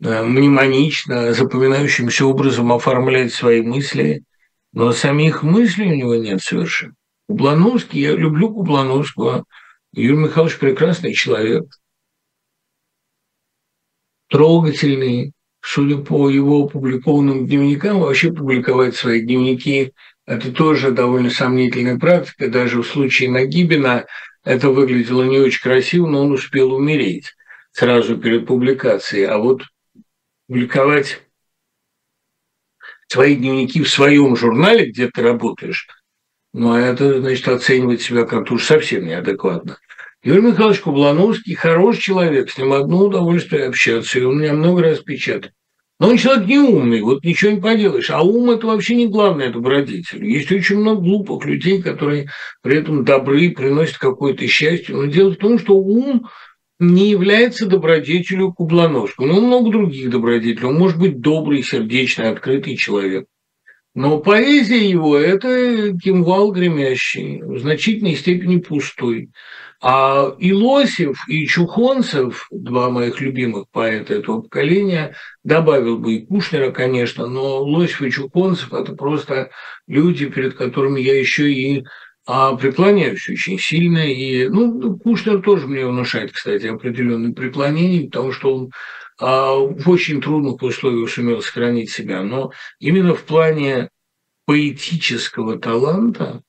[0.05, 4.25] Э, мнемонично, запоминающимся образом оформлять свои мысли,
[4.73, 6.95] но самих мыслей у него нет совершенно.
[7.29, 9.45] Кублановский, я люблю Кублановского.
[9.93, 11.67] Юрий Михайлович прекрасный человек,
[14.29, 15.33] трогательный,
[15.63, 19.93] судя по его опубликованным дневникам, вообще публиковать свои дневники–
[20.27, 22.49] это тоже довольно сомнительная практика.
[22.49, 24.07] Даже в случае Нагибина
[24.45, 27.33] это выглядело не очень красиво, но он успел умереть
[27.71, 29.27] сразу перед публикацией.
[29.27, 29.63] А вот
[30.49, 31.23] публиковать
[33.09, 35.89] свои дневники в своем журнале, где ты работаешь,
[36.53, 39.79] ну, а это, значит, оценивать себя как-то уж совсем неадекватно.
[40.25, 45.01] Юрий Михайлович Кублановский хороший человек, с ним одно удовольствие общаться, и он меня много раз
[45.01, 45.53] печатает.
[45.99, 48.11] Но он человек не умный, вот ничего не поделаешь.
[48.11, 50.25] А ум– это вообще не главное добродетель.
[50.25, 52.29] Есть очень много глупых людей, которые
[52.63, 54.95] при этом добры, приносят какое-то счастье.
[54.95, 56.29] Но дело в том, что ум
[56.79, 59.27] не является добродетелью Кублановского.
[59.27, 60.69] Но много других добродетелей.
[60.69, 63.27] Он может быть добрый, сердечный, открытый человек.
[63.95, 69.31] Но поэзия его– это кимвал гремящий, в значительной степени пустой.
[69.85, 76.71] А и Лосев, и Чухонцев, два моих любимых поэта этого поколения, добавил бы и Кушнера,
[76.71, 79.51] конечно, но Лосев и Чухонцев– это просто
[79.89, 81.85] люди, перед которыми я еще и
[82.25, 83.99] а преклоняюсь очень сильно.
[83.99, 88.71] И, ну, Кушнер тоже мне внушает, кстати, определенное преклонение, потому что он
[89.19, 92.23] а, в очень трудных условиях сумел сохранить себя.
[92.23, 93.89] Но именно в плане
[94.47, 96.43] поэтического таланта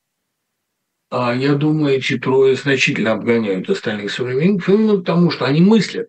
[1.13, 6.07] я думаю, эти трое значительно обгоняют остальных современников именно потому, что они мыслят.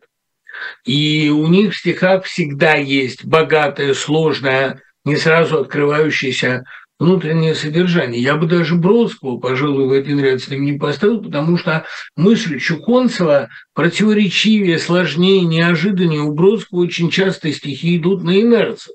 [0.85, 6.65] И у них в стихах всегда есть богатое, сложное, не сразу открывающееся
[6.99, 8.23] внутреннее содержание.
[8.23, 11.85] Я бы даже Бродского, пожалуй, в один ряд с ним не поставил, потому что
[12.17, 16.23] мысль Чуконцева противоречивее, сложнее, неожиданнее.
[16.23, 18.95] У Бродского очень часто стихи идут на инерцию.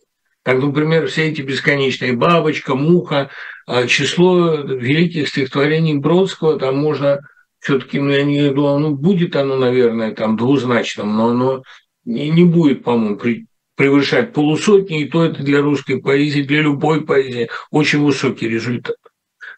[0.50, 3.30] Как, например, все эти бесконечные «Бабочка», «Муха»,
[3.68, 7.20] а число великих стихотворений Бродского, там можно
[7.60, 11.64] все-таки, ну, я не думаю, ну, будет оно, наверное, там двузначным, но оно
[12.04, 13.46] не, не будет, по-моему, при,
[13.76, 18.96] превышать полусотни, и то это для русской поэзии, для любой поэзии очень высокий результат.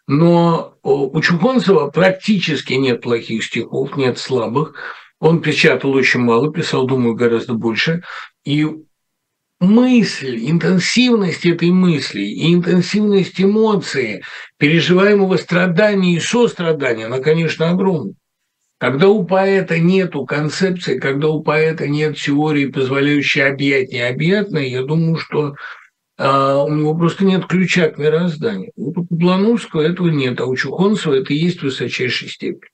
[0.07, 4.73] Но у Чухонцева практически нет плохих стихов, нет слабых.
[5.21, 8.03] Он печатал очень мало, писал, думаю, гораздо больше.
[8.43, 8.67] И
[9.61, 14.23] мысль, интенсивность этой мысли и интенсивность эмоции,
[14.57, 18.13] переживаемого страдания и сострадания, она, конечно, огромна.
[18.79, 25.17] Когда у поэта нет концепции, когда у поэта нет теории, позволяющей объять необъятное, я думаю,
[25.17, 25.53] что
[26.17, 28.71] а, у него просто нет ключа к мирозданию.
[28.75, 32.71] У Плановского этого нет, а у Чухонцева это есть в высочайшей степени.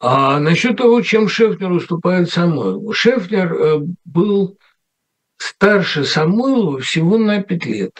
[0.00, 2.92] А насчет того, чем Шефнер уступает Самойлову.
[2.92, 4.58] Шефнер э, был
[5.38, 7.98] старше Самойлова всего на пять лет,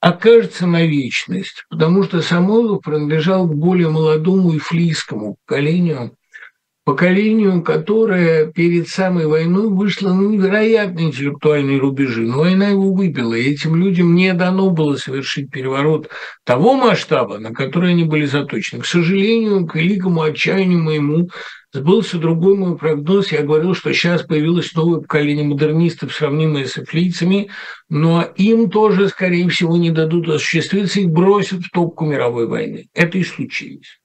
[0.00, 6.15] окажется на вечность, потому что Самойлов принадлежал к более молодому и флийскому поколению,
[6.86, 12.22] поколению, которое перед самой войной вышло на невероятные интеллектуальные рубежи.
[12.22, 16.08] Но война его выбила, и этим людям не дано было совершить переворот
[16.44, 18.82] того масштаба, на который они были заточены.
[18.82, 21.28] К сожалению, к великому отчаянию моему,
[21.72, 23.32] Сбылся другой мой прогноз.
[23.32, 27.50] Я говорил, что сейчас появилось новое поколение модернистов, сравнимое с эфлийцами,
[27.90, 32.86] но им тоже, скорее всего, не дадут осуществиться, их бросят в топку мировой войны.
[32.94, 33.98] Это и случилось.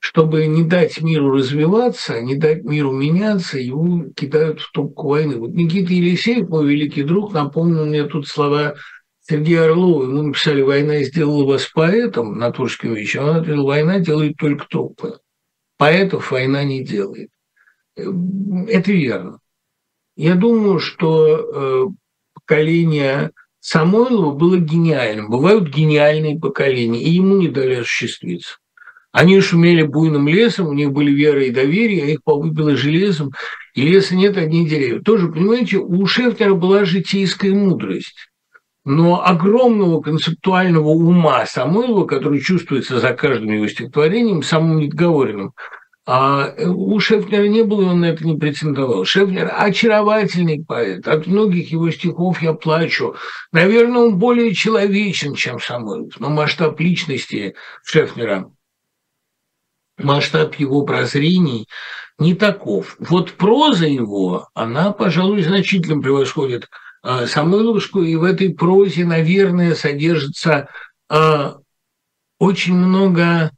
[0.00, 5.36] Чтобы не дать миру развиваться, не дать миру меняться, его кидают в топку войны.
[5.36, 8.74] Вот Никита Елисеев, мой великий друг, напомнил мне тут слова
[9.20, 10.04] Сергея Орлова.
[10.04, 13.20] Ему написали «Война сделала вас поэтом» на Турском вече.
[13.20, 15.20] Он ответил «Война делает только трупы»
[15.80, 17.30] поэтов война не делает.
[17.96, 19.38] Это верно.
[20.14, 21.86] Я думаю, что э,
[22.34, 23.30] поколение
[23.60, 25.30] Самойлова было гениальным.
[25.30, 28.58] Бывают гениальные поколения, и ему не дали осуществиться.
[29.12, 33.32] Они шумели буйным лесом, у них были вера и доверие, а их повыбило железом,
[33.74, 35.00] и леса нет, одни деревья.
[35.00, 38.14] Тоже, понимаете, у Шефнера была житейская мудрость.
[38.84, 45.52] Но огромного концептуального ума Самойлова, который чувствуется за каждым его стихотворением, самым недоговоренным,
[46.06, 49.04] а у Шефнера не было, он на это не претендовал.
[49.04, 51.06] Шефнер– очаровательный поэт.
[51.06, 53.14] От многих его стихов я плачу.
[53.52, 56.18] Наверное, он более человечен, чем Самойлов.
[56.18, 57.54] Но масштаб личности
[57.84, 58.50] Шефнера,
[60.04, 61.66] масштаб его прозрений
[62.18, 62.96] не таков.
[62.98, 66.68] Вот проза его, она, пожалуй, значительно превосходит
[67.02, 70.68] а, Самойловскую, и в этой прозе, наверное, содержится
[71.08, 71.56] а,
[72.38, 73.50] очень много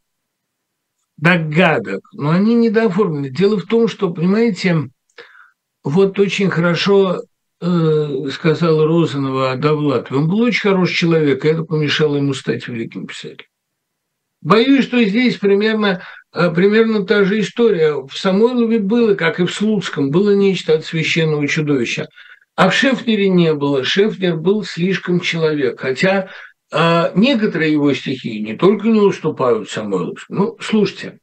[1.16, 3.30] догадок, но они недооформлены.
[3.30, 4.88] Дело в том, что, понимаете,
[5.84, 7.22] вот очень хорошо
[7.60, 10.18] э, сказал Розанова о Довлатове.
[10.18, 13.51] Он был очень хороший человек, и это помешало ему стать великим писателем.
[14.42, 16.02] Боюсь, что здесь примерно,
[16.34, 17.94] э, примерно та же история.
[17.94, 22.06] В Самойлове было, как и в Слуцком, было нечто от священного чудовища.
[22.56, 23.84] А в Шефнере не было.
[23.84, 25.80] Шефнер был слишком человек.
[25.80, 26.28] Хотя
[26.72, 30.38] а некоторые его стихи не только не уступают Самойловскому.
[30.38, 31.20] Ну, слушайте,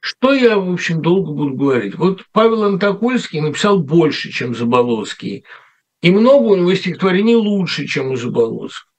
[0.00, 1.94] что я, в общем, долго буду говорить?
[1.94, 5.44] Вот Павел Антокольский написал больше, чем Заболоцкий.
[6.00, 8.90] И много у него стихотворений лучше, чем у Заболоцкого.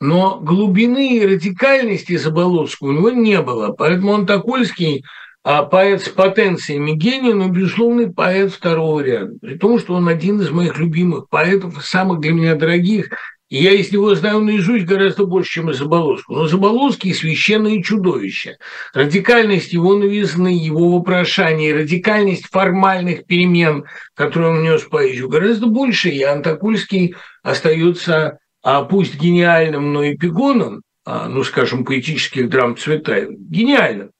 [0.00, 3.72] Но глубины и радикальности Заболоцкого у него не было.
[3.72, 5.04] Поэтому Антокольский
[5.42, 9.32] а поэт с потенциями гения, но, безусловно, поэт второго ряда.
[9.40, 13.08] При том, что он один из моих любимых поэтов, самых для меня дорогих,
[13.48, 16.40] и я из него знаю наизусть гораздо больше, чем из Заболоцкого.
[16.40, 18.58] Но Заболоцкий– священное чудовище.
[18.94, 26.10] Радикальность его новизны, его вопрошаний, радикальность формальных перемен, которые он внес в поэзию, гораздо больше.
[26.10, 34.10] И Антокольский остается а пусть гениальным, но эпигоном, а, ну, скажем, поэтических драм Цветаева, гениальным,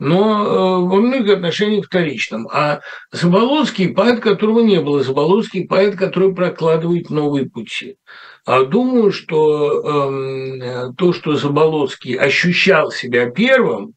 [0.00, 2.48] но э, во многих отношениях вторичным.
[2.50, 2.80] А
[3.12, 5.02] Заболоцкий– поэт, которого не было.
[5.02, 7.96] Заболоцкий– поэт, который прокладывает новые пути.
[8.46, 9.82] А думаю, что
[10.58, 13.92] э, то, что Заболоцкий ощущал себя первым,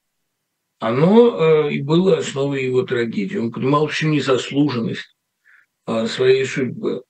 [0.79, 3.37] оно э, и было основой его трагедии.
[3.37, 5.15] Он понимал всю незаслуженность
[5.87, 7.03] э, своей судьбы.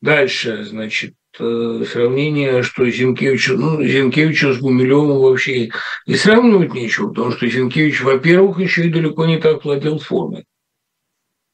[0.00, 5.70] Дальше, значит, сравнение, что Зинкевич, ну, Зинкевича с Гумилевым вообще
[6.06, 10.46] и сравнивать нечего, потому что Зинкевич, во-первых, еще и далеко не так владел формой.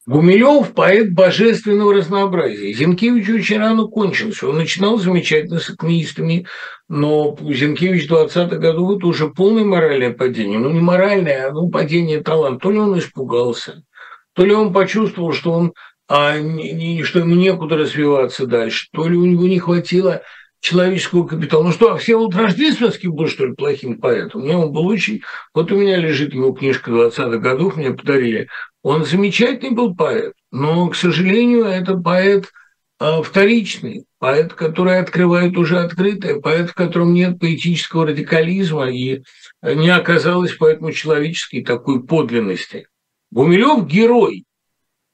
[0.04, 2.72] Гумилев– поэт божественного разнообразия.
[2.72, 4.48] Зинкевич очень рано кончился.
[4.48, 6.46] Он начинал замечательно с акмеистами,
[6.88, 10.58] но Зинкевич в 20-х годов– это уже полное моральное падение.
[10.58, 12.62] Ну, не моральное, а ну, падение таланта.
[12.62, 13.84] То ли он испугался,
[14.32, 15.72] то ли он почувствовал, что, он,
[16.14, 20.20] а, не, не, что ему некуда развиваться дальше, то ли у него не хватило
[20.60, 21.62] человеческого капитала.
[21.62, 24.42] Ну что, а Всеволод Рождественский был, что ли, плохим поэтом?
[24.42, 25.22] Мне он был очень...
[25.54, 28.48] Вот у меня лежит его книжка 20-х годов, мне подарили.
[28.82, 32.52] Он замечательный был поэт, но, к сожалению, это поэт
[32.98, 39.22] а, вторичный, поэт, который открывает уже открытое, поэт, в котором нет поэтического радикализма и
[39.62, 42.86] не оказалось поэтому человеческой такой подлинности.
[43.30, 44.44] Гумилев– герой,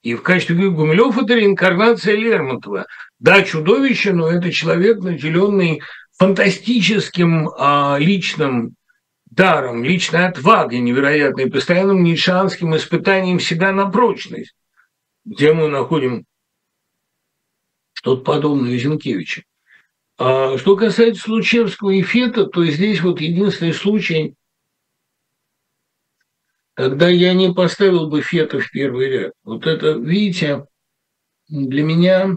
[0.09, 2.86] и в качестве Гумилев это реинкарнация Лермонтова.
[3.18, 5.82] Да, чудовище, но это человек, наделенный
[6.18, 8.74] фантастическим а, личным
[9.26, 14.54] даром, личной отвагой невероятной, постоянным нишанским испытанием себя на прочность,
[15.26, 16.24] где мы находим
[17.92, 19.42] что-то подобное Зинкевича.
[20.16, 24.34] А что касается Случевского и Фета, то здесь вот единственный случай,
[26.79, 29.33] когда я не поставил бы Фета в первый ряд.
[29.43, 30.64] Вот это, видите,
[31.49, 32.37] для меня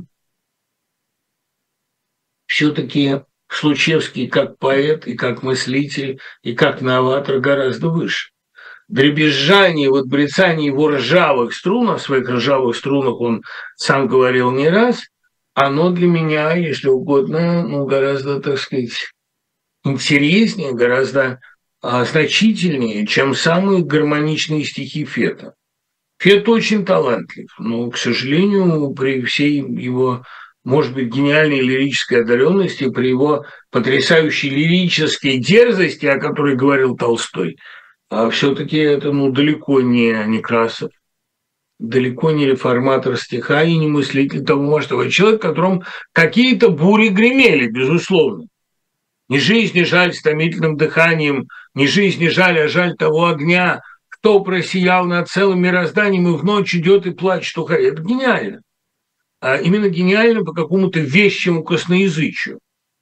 [2.47, 8.31] все-таки Случевский как поэт и как мыслитель и как новатор гораздо выше.
[8.87, 13.43] Дребезжание, вот брецание его ржавых струн, о своих ржавых струнах он
[13.75, 15.03] сам говорил не раз,
[15.53, 19.11] оно для меня, если угодно, ну, гораздо, так сказать,
[19.83, 21.39] интереснее, гораздо
[21.81, 25.55] значительнее, чем самые гармоничные стихи Фета.
[26.19, 30.23] Фет очень талантлив, но, к сожалению, при всей его
[30.63, 37.57] может быть, гениальной лирической одаренности, при его потрясающей лирической дерзости, о которой говорил Толстой,
[38.09, 40.91] а все-таки это ну, далеко не Некрасов,
[41.79, 45.09] далеко не реформатор стиха и не мыслитель того масштаба.
[45.09, 48.45] Человек, в котором какие-то бури гремели, безусловно.
[49.31, 53.81] Не жизнь не жаль с томительным дыханием, не жизнь не жаль, а жаль того огня,
[54.09, 57.57] кто просиял над целым мирозданием и в ночь идет и плачет.
[57.69, 58.61] Это гениально
[59.41, 62.59] а именно гениально по какому-то вещему косноязычию.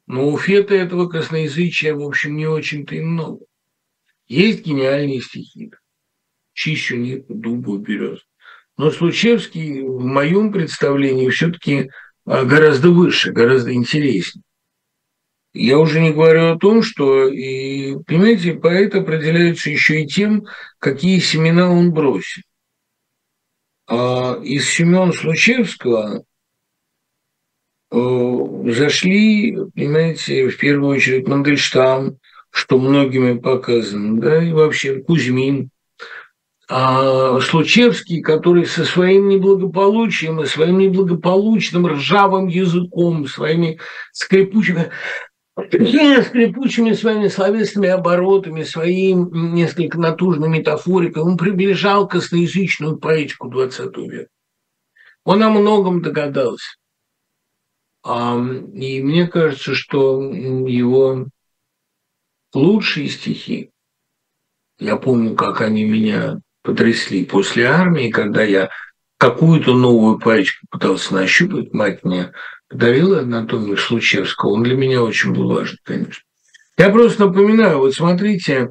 [0.07, 3.45] Но у Фета этого косноязычия, в общем, не очень-то и много.
[4.27, 5.71] Есть гениальные стихи.
[6.53, 8.19] Чищу нитку, дубу, берез.
[8.77, 11.91] Но Случевский в моем представлении все-таки
[12.25, 14.43] а, гораздо выше, гораздо интереснее.
[15.53, 20.45] Я уже не говорю о том, что, и, понимаете, поэт определяется еще и тем,
[20.77, 22.43] какие семена он бросит.
[23.87, 26.23] А из Семена Случевского
[27.91, 32.17] Э, зашли, понимаете, в первую очередь Мандельштам,
[32.51, 35.71] что многими показано, да, и вообще Кузьмин,
[36.69, 43.79] а Случевский, который со своим неблагополучием и своим неблагополучным ржавым языком, своими
[44.11, 44.91] скрипучими,
[45.67, 54.29] скрипучими своими словесными оборотами, своим несколько натужной метафорикой, он приближал косноязычную поэтику XX века.
[55.23, 56.75] Он о многом догадался.
[58.05, 61.27] И мне кажется, что его
[62.53, 63.71] лучшие стихи,
[64.79, 68.69] я помню, как они меня потрясли после армии, когда я
[69.17, 72.31] какую-то новую пальчику пытался нащупать, мать мне
[72.69, 76.23] подарила анатомию Случевского, он для меня очень был важен, конечно.
[76.77, 78.69] Я просто напоминаю, вот смотрите,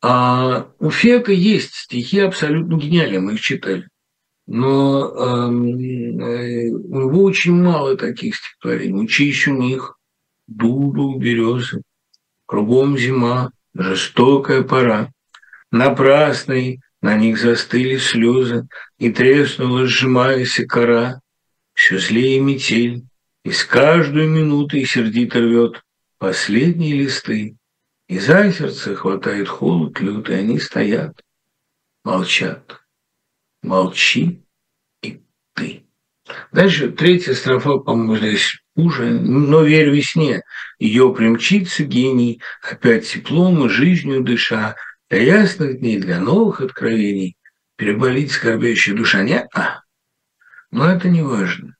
[0.00, 3.88] а у Фека есть стихи абсолютно гениальные, мы их читали
[4.46, 9.02] но э, у него очень мало таких стихотворений.
[9.02, 9.96] Учись у них,
[10.46, 11.82] дубы, березы,
[12.46, 15.10] кругом зима, жестокая пора.
[15.70, 18.66] Напрасной на них застыли слезы,
[18.98, 21.20] и треснула, сжимаясь кора.
[21.72, 23.04] Все злее метель,
[23.44, 25.82] и с каждой минутой сердито рвет
[26.18, 27.56] последние листы.
[28.08, 31.22] И за сердце хватает холод лютый, они стоят,
[32.04, 32.82] молчат
[33.62, 34.42] молчи
[35.02, 35.20] и
[35.54, 35.84] ты.
[36.52, 40.42] Дальше третья строфа, по-моему, здесь хуже, но верь весне.
[40.78, 44.76] Ее примчится гений, опять теплом и жизнью дыша,
[45.10, 47.36] для ясных дней, для новых откровений,
[47.76, 49.22] переболит скорбящая душа.
[49.22, 49.82] Не, а.
[50.70, 51.76] Но это не важно.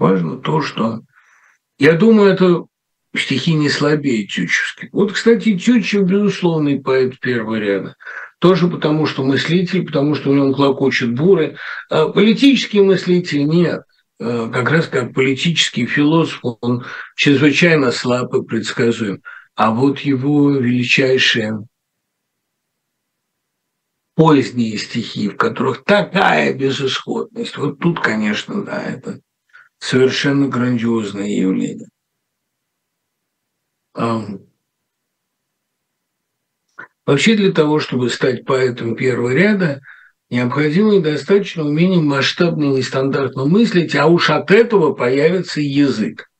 [0.00, 1.02] Важно то, что...
[1.78, 2.64] Я думаю, это
[3.14, 4.88] стихи не слабее Тютчевских.
[4.92, 7.96] Вот, кстати, Тютчев– безусловный поэт первого ряда.
[8.38, 11.58] Тоже потому, что мыслитель, потому что в нем клокочет буры.
[11.90, 13.82] А политический мыслитель нет.
[14.18, 19.22] А как раз как политический философ, он чрезвычайно слаб и предсказуем.
[19.54, 21.66] А вот его величайшие
[24.14, 29.20] поздние стихи, в которых такая безысходность, вот тут, конечно, да, это
[29.80, 31.88] совершенно грандиозное явление.
[37.06, 39.80] Вообще для того, чтобы стать поэтом первого ряда,
[40.28, 46.30] необходимо и достаточно умение масштабно и нестандартно мыслить, а уж от этого появится язык.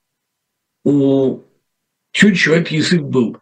[0.85, 1.43] У
[2.13, 3.39] Чучева этот язык был.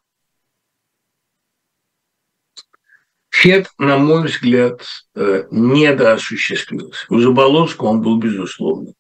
[3.30, 4.82] Фет, на мой взгляд,
[5.14, 7.07] э, недоосуществился.
[7.09, 8.94] У Заболоцкого он был безусловно.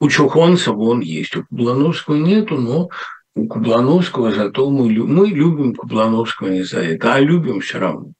[0.00, 2.90] У Чухонцева он есть, у Кублановского нету, но
[3.34, 8.12] у Кублановского, зато мы, мы любим Кублановского не за это, а любим все равно.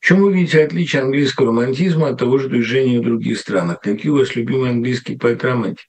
[0.00, 3.80] В чем вы видите отличие английского романтизма от того же движения в других странах?
[3.80, 5.88] Какие у вас любимые английские поэт-романтики?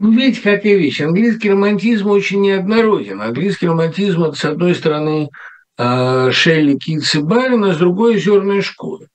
[0.00, 1.00] Ну, видите, какая вещь.
[1.00, 3.20] Английский романтизм очень неоднороден.
[3.20, 5.28] Английский романтизм– это, с одной стороны,
[5.76, 9.06] а, Шелли, Китс и Байрон, а с другой– зерная школа.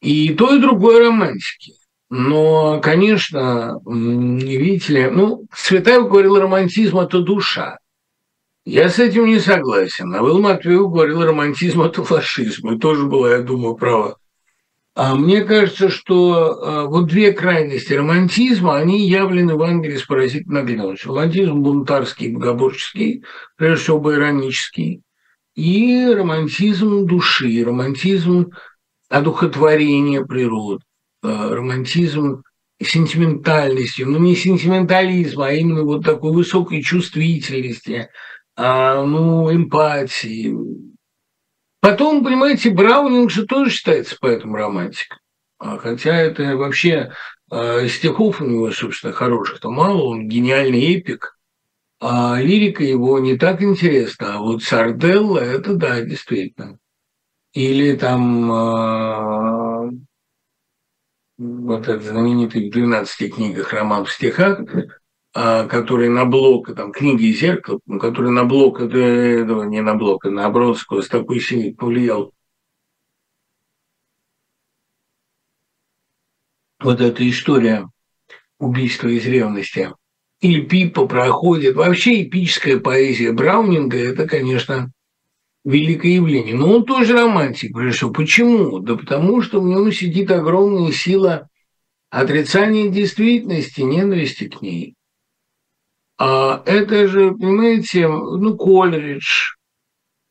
[0.00, 1.74] И то, и другое романтики.
[2.10, 7.78] Но, конечно, видите ли, ну, Цветаев говорил, романтизм– это душа.
[8.64, 10.14] Я с этим не согласен.
[10.14, 12.70] А Will Матвеев говорил, романтизм– это фашизм.
[12.70, 14.16] И тоже была, я думаю, права.
[14.94, 20.62] А мне кажется, что а, вот две крайности романтизма, они явлены в Англии с поразительной
[20.62, 21.10] наглядностью.
[21.10, 23.22] Романтизм бунтарский, богоборческий,
[23.56, 25.02] прежде всего байронический,
[25.54, 28.50] и романтизм души, романтизм
[29.08, 30.84] одухотворения природы.
[31.22, 32.44] Э, романтизм
[32.80, 38.08] сентиментальностью, ну не сентиментализм, а именно вот такой высокой чувствительности,
[38.56, 40.56] а, ну, эмпатии.
[41.80, 45.18] Потом, понимаете, Браунинг же тоже считается поэтом романтиком.
[45.58, 47.12] А, хотя это вообще
[47.50, 51.36] э, стихов у него, собственно, хороших-то мало, он гениальный эпик,
[52.00, 54.36] а лирика его не так интересна.
[54.36, 56.78] А вот Сарделла– это да, действительно.
[57.54, 59.90] Или там э,
[61.38, 64.60] вот этот знаменитый в 12 книгах роман в стихах,
[65.34, 69.80] а, который на блок, там, книги и зеркало, ну, который на блок, это, этого, не
[69.80, 72.32] на блок, а на Бродского с такой силой повлиял.
[76.80, 77.88] Вот эта история
[78.58, 79.92] убийства из ревности.
[80.40, 81.74] Или Пипа проходит.
[81.74, 84.92] Вообще эпическая поэзия Браунинга– это, конечно,
[85.68, 86.54] великое явление.
[86.54, 88.10] Но он тоже романтик, всего.
[88.10, 88.78] Почему?
[88.78, 91.48] Да потому что в нем сидит огромная сила
[92.10, 94.94] отрицания действительности, ненависти к ней.
[96.16, 99.54] А это же, понимаете, ну, Колеридж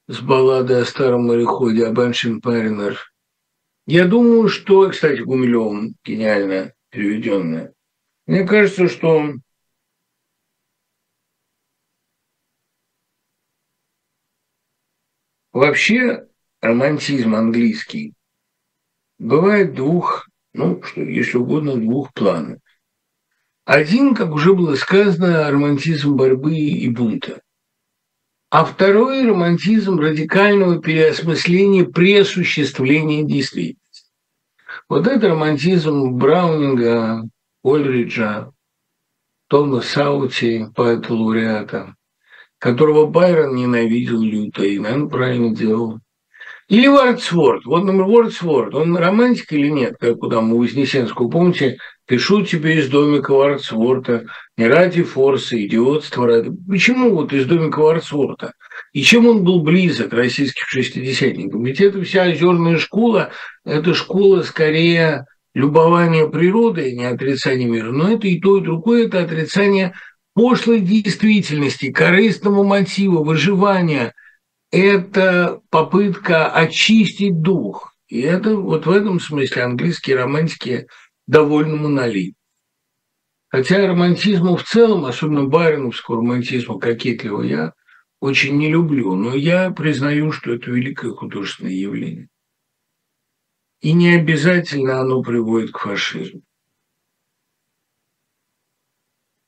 [0.07, 2.95] с балладой о старом мореходе, об Ancient Mariner.
[3.85, 7.73] Я думаю, что, кстати, Гумилевым гениально переведенная.
[8.25, 9.33] Мне кажется, что
[15.57, 16.27] Вообще
[16.61, 18.13] романтизм английский
[19.17, 22.59] бывает двух, ну, что, если угодно, двух планов.
[23.65, 27.41] Один, как уже было сказано, романтизм борьбы и бунта.
[28.51, 34.11] А второй– романтизм радикального переосмысления пресуществления действительности.
[34.87, 37.27] Вот это романтизм Браунинга,
[37.63, 38.51] Ольриджа,
[39.47, 41.95] Тома Саути, поэта-лауреата,
[42.59, 45.99] которого Байрон ненавидел люто и, наверное, правильно делал.
[46.69, 47.65] Или Вардсворд.
[47.65, 52.79] Вот, например, Вардсворд, он романтик или нет, как у там у Вознесенского, помните, пишу тебе
[52.79, 54.25] из домика Вардсворта,
[54.57, 56.51] не ради форса, идиотства ради.
[56.67, 58.51] Почему вот из домика Вардсворта?
[58.91, 61.63] И чем он был близок российским шестидесятникам?
[61.63, 63.31] Ведь это вся озерная школа,
[63.63, 69.23] это школа скорее любования природой, не отрицания мира, но это и то, и другое, это
[69.23, 69.93] отрицание
[70.37, 74.13] пошлой действительности, корыстного мотива, выживания–
[74.71, 77.95] это попытка очистить дух.
[78.07, 80.85] И это вот в этом смысле английские романтики
[81.25, 82.35] довольно монолит.
[83.49, 87.73] Хотя романтизму в целом, особенно байроновского романтизма кокетливого, я
[88.19, 92.27] очень не люблю, но я признаю, что это великое художественное явление.
[93.81, 96.43] И не обязательно оно приводит к фашизму.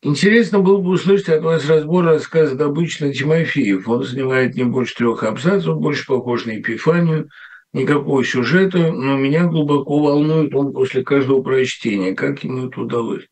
[0.02, 3.88] Интересно было бы услышать от вас разбор рассказа Добычина Тимофеев.
[3.90, 7.28] Он занимает не больше трех абзацев, больше похож на Эпифанию,
[7.74, 12.16] никакого сюжета, но меня глубоко волнует он после каждого прочтения.
[12.16, 13.28] Как ему это удалось?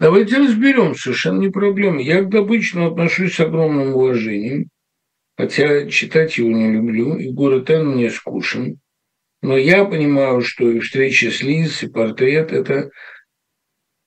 [0.00, 2.02] Давайте разберем, совершенно не проблема.
[2.02, 4.70] Я к Добычину отношусь с огромным уважением,
[5.36, 8.80] хотя читать его не люблю, и город Н мне скучен.
[9.40, 12.90] Но я понимаю, что и встреча с Лиз, и портрет– это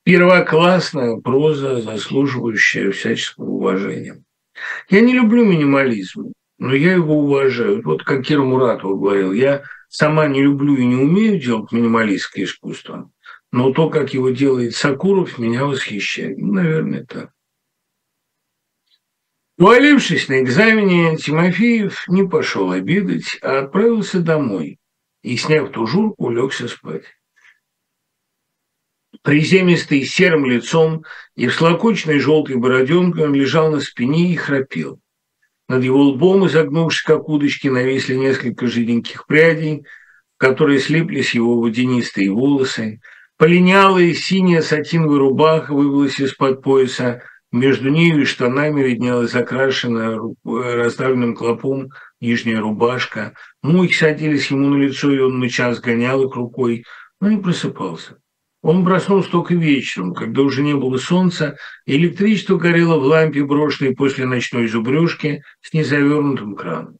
[0.04, 4.24] первоклассная проза, заслуживающая всяческого уважения.
[4.89, 7.82] Я не люблю минимализм, но я его уважаю.
[7.84, 13.12] Вот как Кира Муратова говорил, я сама не люблю и не умею делать минималистское искусство,
[13.52, 16.38] но то, как его делает Сакуров, меня восхищает.
[16.38, 17.32] Ну, наверное, так.
[19.58, 24.80] Увалившись на экзамене, Тимофеев не пошел обедать, а отправился домой
[25.22, 27.04] и, сняв тужурку, улегся спать.
[29.24, 31.03] Приземистый, с серым лицом
[31.36, 34.99] и вслокоченной желтой бороденкой он лежал на спине и храпел.
[35.67, 39.86] Над его лбом, изогнувшись как удочки, нависли несколько жиденьких прядей,
[40.36, 42.99] в которые слиплись его водянистые волосы.
[43.38, 51.89] Полинялая синяя сатиновая рубаха выбилась из-под пояса, между нею и штанами виднелась закрашенная раздавленным клопом
[52.22, 53.34] нижняя рубашка.
[53.61, 56.86] Мухи садились ему на лицо, и он на час гонял их рукой,
[57.19, 58.20] но не просыпался.
[58.62, 63.95] Он проснулся только вечером, когда уже не было солнца, и электричество горело в лампе, брошенной
[63.95, 66.97] после ночной зубрежки с незавернутым краном.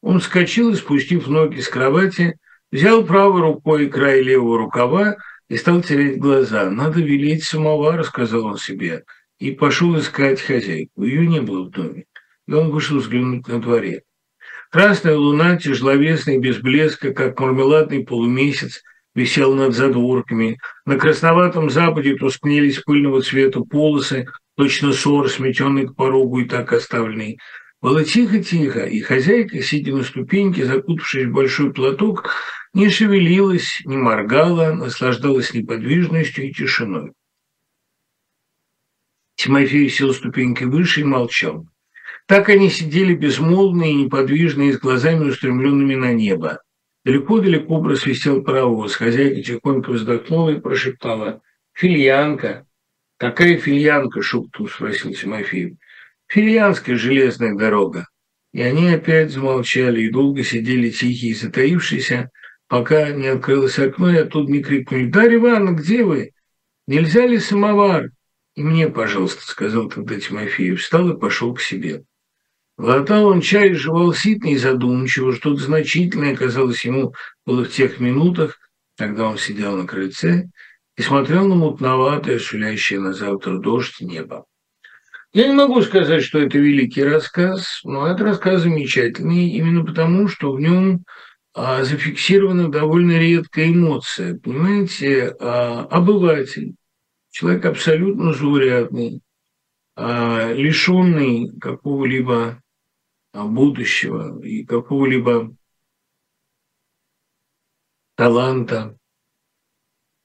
[0.00, 2.38] Он вскочил спустив ноги с кровати,
[2.70, 5.16] взял правой рукой край левого рукава
[5.48, 6.70] и стал тереть глаза.
[6.70, 9.04] «Надо велеть самовар»,— сказал он себе,
[9.38, 11.04] и пошел искать хозяйку.
[11.04, 12.06] Ее не было в доме,
[12.48, 14.02] и он вышел взглянуть на дворе.
[14.70, 18.82] Красная луна, тяжеловесная, без блеска, как мармеладный полумесяц,
[19.14, 20.58] висел над задворками.
[20.86, 27.38] На красноватом западе тускнелись пыльного цвета полосы, точно сор, сметенный к порогу и так оставленный.
[27.80, 32.30] Было тихо-тихо, и хозяйка, сидя на ступеньке, закутавшись в большой платок,
[32.74, 37.10] не шевелилась, не моргала, наслаждалась неподвижностью и тишиной.
[39.34, 41.66] Тимофей сел ступенькой выше и молчал.
[42.28, 46.60] Так они сидели безмолвные и неподвижные, с глазами устремленными на небо.
[47.04, 48.94] Далеко-далеко просвистел паровоз.
[48.94, 51.42] Хозяйка тихонько вздохнула и прошептала.
[51.72, 52.66] «Фильянка».
[53.16, 55.76] «Какая фильянка?»– шепотом спросил Тимофеев.
[56.28, 58.08] «Фильянская железная дорога».
[58.52, 62.30] И они опять замолчали и долго сидели тихие затаившиеся,
[62.68, 66.32] пока не открылось окно, и оттуда не крикнули «Дарья Ивановна, где вы?
[66.86, 68.10] Нельзя ли самовар?»
[68.54, 72.04] «И мне, пожалуйста»,– сказал тогда Тимофеев, встал и пошел к себе.
[72.82, 77.14] Глотал он чай, жевал ситно и задумчиво, что-то значительное, казалось ему,
[77.46, 78.58] было в тех минутах,
[78.98, 80.48] когда он сидел на крыльце
[80.96, 84.46] и смотрел на мутноватое, шулящее на завтра дождь небо.
[85.32, 90.50] Я не могу сказать, что это великий рассказ, но это рассказ замечательный именно потому, что
[90.50, 91.04] в нем
[91.54, 94.40] а, зафиксирована довольно редкая эмоция.
[94.40, 96.74] Понимаете, а, обыватель,
[97.30, 99.20] человек абсолютно заурядный,
[99.94, 102.61] а, лишенный какого-либо
[103.32, 105.54] будущего и какого-либо
[108.14, 108.96] таланта,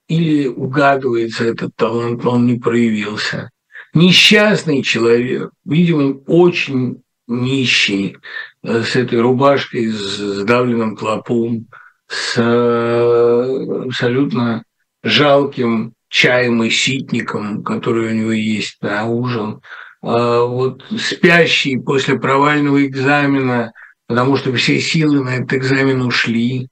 [0.07, 3.49] или угадывается этот талант, но он не проявился.
[3.93, 8.17] Несчастный человек, видимо, очень нищий,
[8.63, 11.67] э, с этой рубашкой, с сдавленным клопом,
[12.07, 14.63] с э, абсолютно
[15.03, 22.85] жалким чаем и ситником, который у него есть на ужин– а, вот спящий после провального
[22.85, 23.73] экзамена,
[24.07, 26.69] потому что все силы на этот экзамен ушли.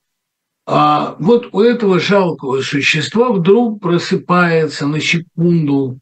[0.67, 5.99] А вот у этого жалкого существа вдруг просыпается на секунду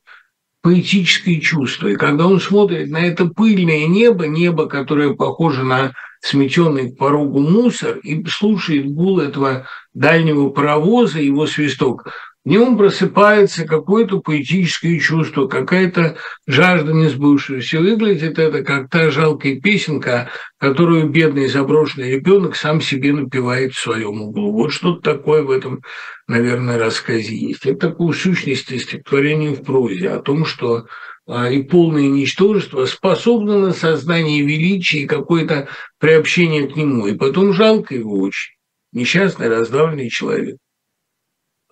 [0.61, 1.89] поэтическое чувство.
[1.89, 7.41] И когда он смотрит на это пыльное небо, небо, которое похоже на сметенный к порогу
[7.41, 12.07] мусор, и слушает гул этого дальнего паровоза, его свисток,
[12.45, 17.79] в нем просыпается какое-то поэтическое чувство, какая-то жажда несбывшегося.
[17.79, 24.21] Выглядит это как та жалкая песенка, которую бедный заброшенный ребенок сам себе напевает в своем
[24.23, 24.51] углу.
[24.51, 25.83] Вот что-то такое в этом,
[26.27, 27.65] наверное, рассказе есть.
[27.65, 30.85] Это такое сущности стихотворения в прозе о том, что
[31.25, 37.07] а, и полное ничтожество способно на создание величия и какое-то приобщение к нему.
[37.07, 38.55] И потом жалко его очень.
[38.91, 40.57] Несчастный, раздавленный человек.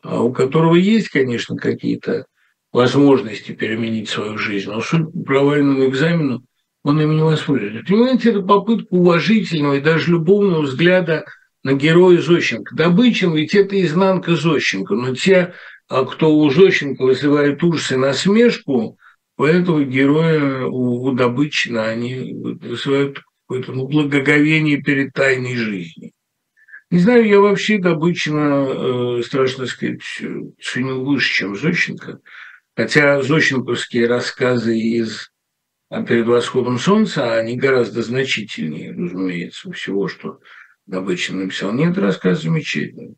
[0.03, 2.25] А у которого есть, конечно, какие-то
[2.71, 6.43] возможности переменить свою жизнь, но судя по провальному экзамену,
[6.83, 7.83] он ими не воспользуется.
[7.87, 11.25] Понимаете, это попытка уважительного и даже любовного взгляда
[11.63, 12.75] на героя Зощенко.
[12.75, 15.53] Добычин ведь это изнанка Зощенко, но те,
[15.89, 18.97] а, кто у Зощенко вызывает ужас и насмешку,
[19.37, 26.10] у этого героя, у, у Добычина, они вызывают какое-то ну, благоговение перед тайной жизнью.
[26.91, 30.01] Не знаю, я вообще Добычина, э, страшно сказать,
[30.61, 32.19] ценю выше, чем Зощенко.
[32.75, 35.31] Хотя зощенковские рассказы из
[35.89, 40.39] «А «Перед восходом солнца», они гораздо значительнее, разумеется, всего, что
[40.85, 41.71] Добычин написал.
[41.71, 43.15] Нет, рассказ замечательный.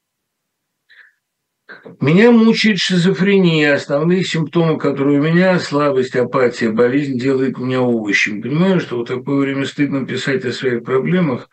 [2.00, 3.74] Меня мучает шизофрения.
[3.74, 8.42] Основные симптомы, которые у меня, слабость, апатия, болезнь, делает меня овощем.
[8.42, 11.50] Понимаю, что в такое время стыдно писать о своих проблемах,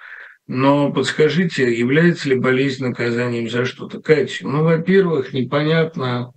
[0.52, 4.00] но подскажите, является ли болезнь наказанием за что-то?
[4.00, 6.32] Катя, ну, во-первых, непонятно,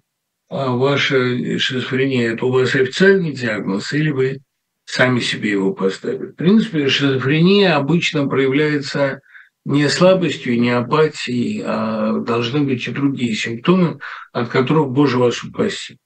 [0.49, 4.38] а ваша шизофрения– это у вас официальный диагноз или вы
[4.86, 6.28] сами себе его поставили?
[6.28, 9.20] В принципе, шизофрения обычно проявляется
[9.66, 13.97] не слабостью, не апатией, а должны быть и другие симптомы,
[14.32, 15.97] от которых, Боже, вас упаси.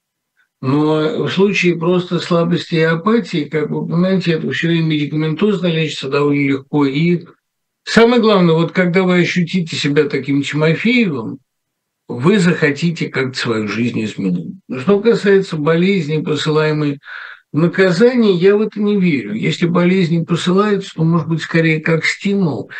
[0.62, 6.08] Но в случае просто слабости и апатии, как вы понимаете, это все и медикаментозно лечится
[6.08, 6.86] довольно легко.
[6.86, 7.26] И
[7.88, 11.40] самое главное, вот когда вы ощутите себя таким Тимофеевым,
[12.08, 14.56] вы захотите как-то свою жизнь изменить.
[14.72, 17.00] Что касается болезни, посылаемой
[17.52, 19.34] в наказание, я в это не верю.
[19.34, 22.72] Если болезни посылаются, то, может быть, скорее как стимул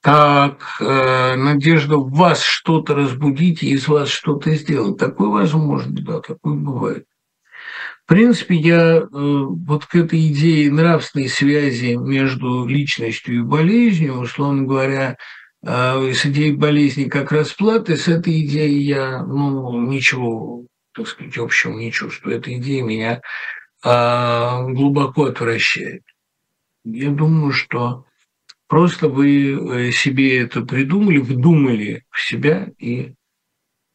[0.00, 4.96] как э, надежда в вас что-то разбудить и из вас что-то сделать.
[4.96, 7.04] Такое возможно, да, такое бывает.
[8.08, 14.62] В принципе, я э, вот к этой идее нравственной связи между личностью и болезнью, условно
[14.62, 15.18] говоря,
[15.62, 21.74] э, с идеей болезни как расплаты, с этой идеей я ну, ничего, так сказать, общего
[21.74, 22.38] не чувствую.
[22.38, 23.20] Эта идея меня
[23.84, 26.02] э, глубоко отвращает.
[26.84, 28.06] Я думаю, что
[28.68, 33.14] Просто вы э, себе это придумали, вдумали в себя, и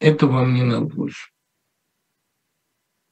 [0.00, 1.16] это вам не на пользу.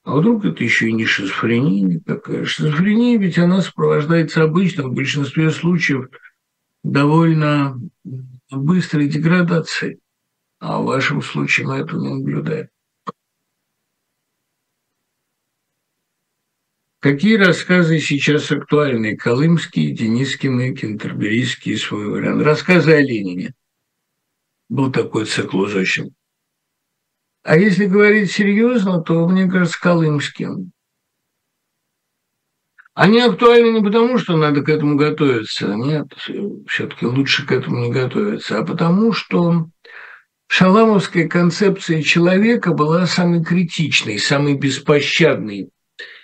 [0.05, 2.45] А вдруг это еще и не шизофрения никакая?
[2.45, 6.09] Шизофрения ведь она сопровождается обычно в большинстве случаев
[6.83, 7.81] довольно
[8.51, 10.01] быстрой деградацией.
[10.59, 12.69] А в вашем случае мы этого не наблюдаем.
[16.99, 19.17] Какие рассказы сейчас актуальны?
[19.17, 22.43] Колымские, Денискины, Кентерберийские, свой вариант.
[22.43, 23.55] Рассказы о Ленине.
[24.69, 26.15] Был такой цикл Зощин.
[27.45, 30.73] А если говорить серьезно, то, мне кажется, Колымским.
[32.95, 35.75] Они актуальны не потому, что надо к этому готовиться.
[35.75, 36.07] Нет,
[36.69, 39.67] все-таки лучше к этому не готовиться, а потому что
[40.47, 45.71] шаламовская концепция человека была самой критичной, самой беспощадной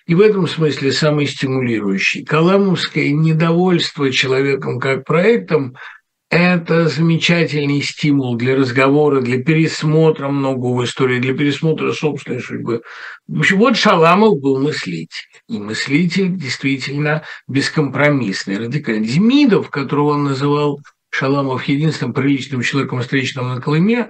[0.06, 2.24] и в этом смысле самый стимулирующий.
[2.24, 5.74] Каламовское недовольство человеком как проектом–
[6.30, 12.82] это замечательный стимул для разговора, для пересмотра многого истории, для пересмотра собственной судьбы.
[13.26, 15.26] В общем, вот Шаламов был мыслитель.
[15.48, 19.06] И мыслитель действительно бескомпромиссный, радикальный.
[19.06, 24.08] Демидов, которого он называл Шаламов единственным приличным человеком, встреченным на Колыме,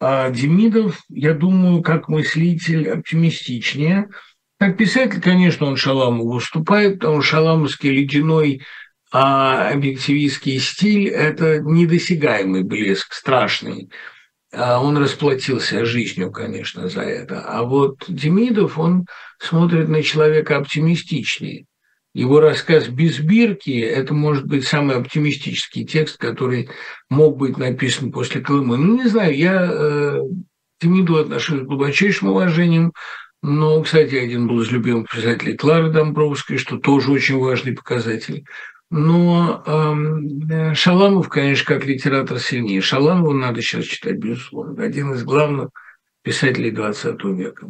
[0.00, 4.08] а Демидов, я думаю, как мыслитель оптимистичнее–
[4.60, 8.60] как писатель, конечно, он Шаламу выступает, потому что шаламовский ледяной
[9.12, 13.90] а объективистский стиль– это недосягаемый блеск, страшный.
[14.52, 17.40] А он расплатился жизнью, конечно, за это.
[17.40, 19.06] А вот Демидов, он
[19.38, 21.66] смотрит на человека оптимистичнее.
[22.12, 26.68] Его рассказ «Без бирки»– это, может быть, самый оптимистический текст, который
[27.08, 28.76] мог быть написан после Колымы.
[28.76, 30.18] Ну, не знаю, я э,
[30.80, 32.92] Демиду отношусь с глубочайшим уважением,
[33.42, 38.44] ну, кстати, один был из любимых писателей Клары Домбровской, что тоже очень важный показатель.
[38.90, 42.80] Но э, Шаламов, конечно, как литератор сильнее.
[42.80, 44.82] Шаламова надо сейчас читать, безусловно.
[44.82, 45.70] Один из главных
[46.22, 47.68] писателей XX века.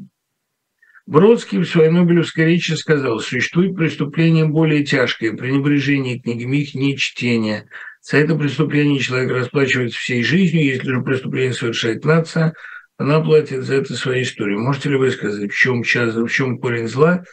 [1.07, 7.69] Бродский в своей Нобелевской речи сказал, существует преступление более тяжкое, пренебрежение книгами, их не чтение.
[8.01, 12.55] За это преступление человек расплачивается всей жизнью, если же преступление совершает нация–
[13.01, 14.59] она платит за это своей историей.
[14.59, 17.25] Можете ли вы сказать, в чем, час, в чем корень зла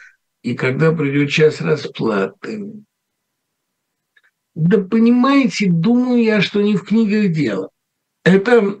[0.42, 2.72] и когда придет час расплаты?
[4.58, 7.70] Да понимаете, думаю я, что не в книгах дело.
[8.24, 8.80] Это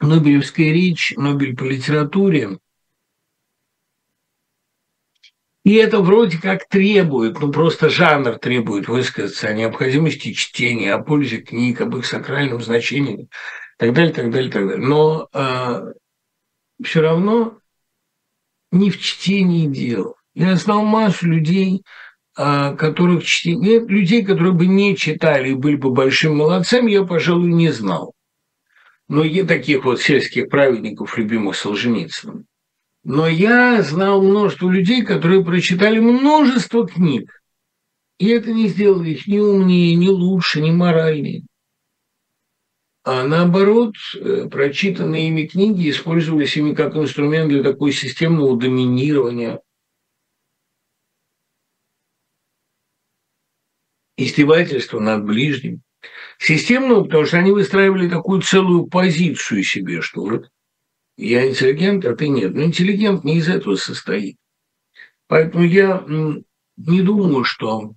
[0.00, 2.58] Нобелевская речь, Нобель по литературе.
[5.64, 11.42] И это вроде как требует, ну просто жанр требует высказаться о необходимости чтения, о пользе
[11.42, 13.28] книг, об их сакральном значении
[13.76, 14.86] так далее, так далее, так далее.
[14.86, 15.92] Но э, а,
[16.82, 17.58] все равно
[18.72, 20.14] не в чтении дело.
[20.32, 21.84] Я знал массу людей,
[22.40, 27.52] э, которых чтение, людей, которые бы не читали и были бы большими молодцами, я, пожалуй,
[27.52, 28.14] не знал.
[29.08, 32.46] Но и таких вот сельских праведников, любимых Солженицыным.
[33.04, 37.30] Но я знал множество людей, которые прочитали множество книг.
[38.18, 41.42] И это не сделало их ни умнее, ни лучше, ни моральнее.
[43.02, 49.60] А наоборот, э, прочитанные ими книги использовались ими как инструмент для такого системного доминирования,
[54.24, 55.82] издевательства над ближним.
[56.38, 60.50] Системного, потому что они выстраивали такую целую позицию себе, что вот
[61.16, 62.54] я интеллигент, а ты нет.
[62.54, 64.36] Но интеллигент не из этого состоит.
[65.26, 66.02] Поэтому я
[66.76, 67.92] не думаю, что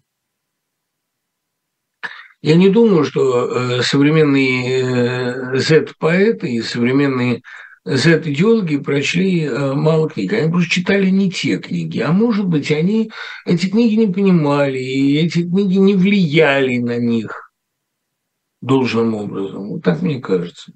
[2.44, 7.42] я не думаю, что э, современные Z-поэты э, и современные
[7.86, 10.32] Z-идеологи прочли э, мало книг.
[10.34, 12.00] Они просто читали не те книги.
[12.00, 13.12] А может быть, они
[13.46, 17.52] эти книги не понимали, и эти книги не влияли на них
[18.62, 19.68] должным образом.
[19.68, 20.72] Вот так мне кажется.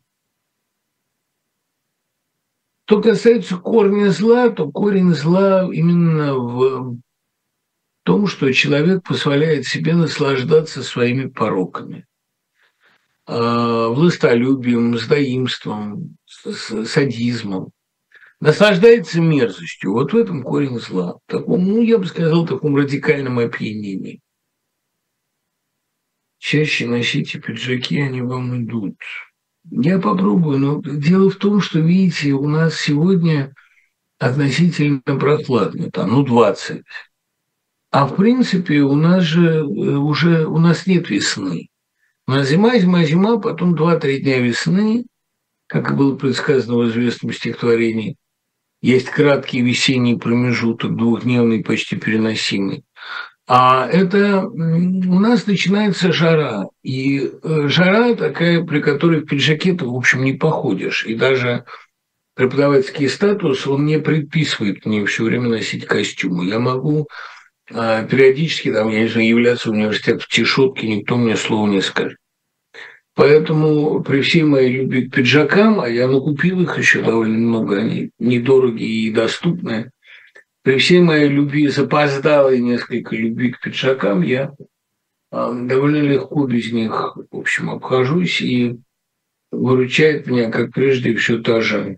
[2.86, 6.98] Что касается корня зла, то корень зла именно в
[8.04, 12.06] том, что человек позволяет себе наслаждаться своими пороками.
[13.26, 16.18] А, властолюбием, сдаимством,
[16.54, 17.72] садизмом.
[18.40, 19.94] Наслаждается мерзостью.
[19.94, 21.20] Вот в этом корень зла.
[21.26, 24.22] В таком, ну, я бы сказал, таком радикальном опьянении.
[26.38, 28.96] Чаще носите пиджаки, они вам идут.
[29.70, 33.54] Я попробую, но дело в том, что, видите, у нас сегодня
[34.20, 36.84] относительно прохладно, там, ну, 20.
[37.92, 41.70] А в принципе у нас же э, уже, у нас нет весны.
[42.28, 45.06] У нас зима, зима, зима, потом 2-3 дня весны,
[45.68, 48.16] как и было предсказано в известном стихотворении.
[48.82, 52.84] Есть краткий весенний промежуток, двухдневный, почти переносимый.
[53.48, 56.66] А это у нас начинается жара.
[56.84, 61.06] И э, жара такая, при которой в пиджаке ты, в общем, не походишь.
[61.06, 61.64] И даже
[62.36, 66.46] преподавательский статус, он не предписывает мне все время носить костюмы.
[66.46, 67.08] Я могу
[67.74, 71.82] а, периодически, там, я не знаю, являться в университет в тишотке, никто мне слова не
[71.82, 72.18] скажет.
[73.18, 78.12] Поэтому при всей моей любви к пиджакам, а я накупил их еще довольно много, они
[78.20, 79.90] недорогие и доступные,
[80.62, 84.54] при всей моей любви, запоздалой несколько любви к пиджакам, я
[85.32, 88.78] а, довольно легко без них, в общем, обхожусь, и
[89.52, 91.98] выручает меня, как прежде, все та же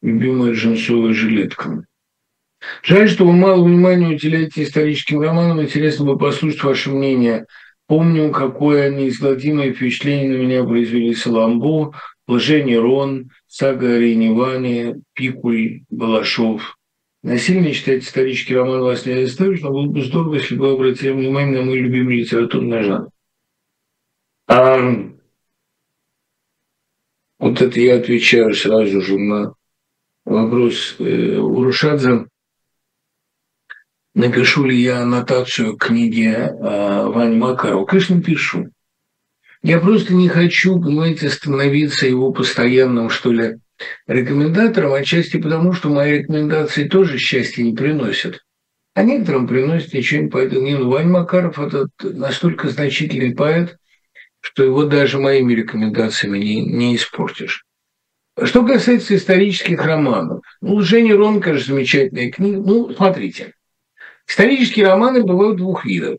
[0.00, 1.84] любимая джинсовая жилетка.
[2.82, 5.60] Жаль, что вы мало внимания уделяете историческим романам.
[5.60, 7.44] Интересно бы послушать ваше мнение.
[7.92, 11.94] Помню, какое неизгладимое впечатление на меня произвели Соломбо,
[12.26, 16.78] Рон, Сага о Рейневане, Пикуль, Балашов.
[17.22, 21.10] Насильно читать исторический роман вас не заставишь, но было бы здорово, если бы вы обратили
[21.10, 23.10] внимание на мой любимый литературный жанр.
[24.48, 24.78] А
[27.40, 29.52] вот это я отвечаю сразу же на
[30.24, 32.26] вопрос э, Урушадзе.
[34.14, 37.86] Напишу ли я аннотацию к книге э, Вани Макарова?
[37.86, 38.68] Конечно, пишу.
[39.62, 43.58] Я просто не хочу, понимаете, становиться его постоянным, что ли,
[44.06, 48.40] рекомендатором, отчасти потому, что мои рекомендации тоже счастья не приносят.
[48.94, 50.68] А некоторым приносят ничего не поэтому.
[50.68, 53.76] Ну, Вань Макаров– это настолько значительный поэт,
[54.40, 57.64] что его даже моими рекомендациями не, не испортишь.
[58.42, 62.60] Что касается исторических романов, ну, Женя Рон, конечно, замечательная книга.
[62.60, 63.52] Ну, смотрите,
[64.32, 66.18] исторические романы бывают двух видов.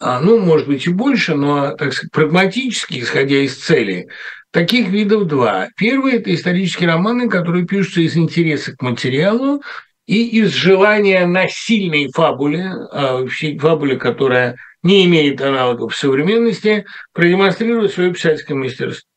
[0.00, 4.08] А, ну, может быть, и больше, но, так сказать, прагматически, исходя из цели,
[4.54, 5.66] Таких видов два.
[5.76, 9.64] Первый– это исторические романы, которые пишутся из интереса к материалу
[10.06, 13.26] и из желания на сильной фабуле, а,
[13.58, 19.08] фабуле, которая не имеет аналогов в современности, продемонстрировать свое писательское мастерство.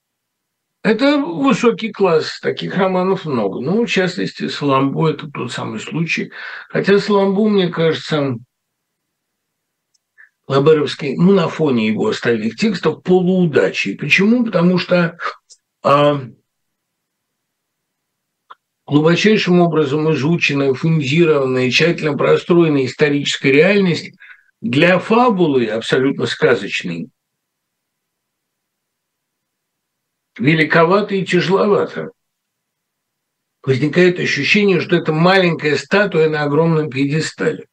[0.84, 3.60] Это высокий класс, таких романов много.
[3.60, 6.32] Ну, в частности, Соломбо– это тот самый случай.
[6.70, 8.38] Хотя Соломбо, мне кажется,
[10.48, 13.96] Лаберовский, ну, на фоне его остальных текстов, полуудачи.
[13.96, 14.46] Почему?
[14.46, 15.18] Потому что
[15.84, 16.22] а,
[18.86, 24.14] глубочайшим образом изученная, фундированная, тщательно простроенная историческая реальность
[24.62, 27.10] для фабулы абсолютно сказочной
[30.38, 32.12] великовато и тяжеловато.
[33.64, 37.66] Возникает ощущение, что это маленькая статуя на огромном пьедестале.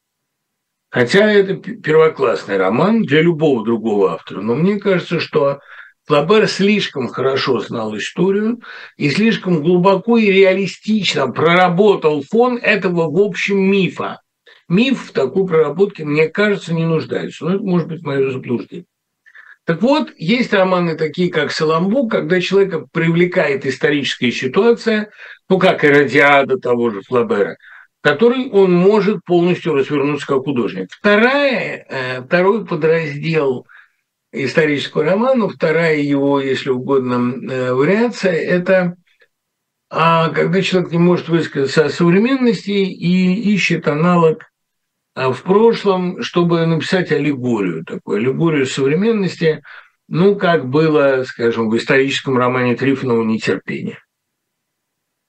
[0.91, 5.61] Хотя это первоклассный роман для любого другого автора, но мне кажется, что
[6.07, 8.61] Флабер слишком хорошо знал историю
[8.97, 14.21] и слишком глубоко и реалистично проработал фон этого, в общем, мифа.
[14.69, 17.45] Миф в такой проработке, мне кажется, не нуждается.
[17.45, 18.87] Но это может быть мое заблуждение.
[19.67, 25.11] Так вот, есть романы такие, как «Саламбук», когда человека привлекает историческая ситуация,
[25.49, 27.57] ну, как и «Радиада» того же Флабера,
[28.03, 30.89] который он может полностью развернуться как художник.
[30.91, 33.67] Вторая, э, второй подраздел
[34.33, 38.97] исторического романа, вторая его, если угодно, э, вариация– это
[39.97, 44.43] а когда человек не может высказаться о современности и ищет аналог
[45.15, 49.63] в прошлом, чтобы написать аллегорию, такую аллегорию современности,
[50.09, 53.99] ну, как было, скажем, в историческом романе Трифонова «Нетерпение».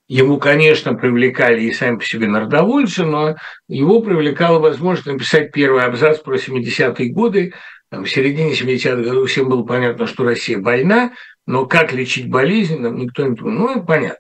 [0.08, 3.36] Его, конечно, привлекали и сами по себе народовольцы, но
[3.68, 7.54] его привлекала возможность написать первый абзац про 70-е годы.
[7.90, 11.14] Там, в середине 70-х годов всем было понятно, что Россия больна,
[11.48, 13.58] но как лечить болезнь, нам никто не понял.
[13.58, 14.20] Ну, это понятно.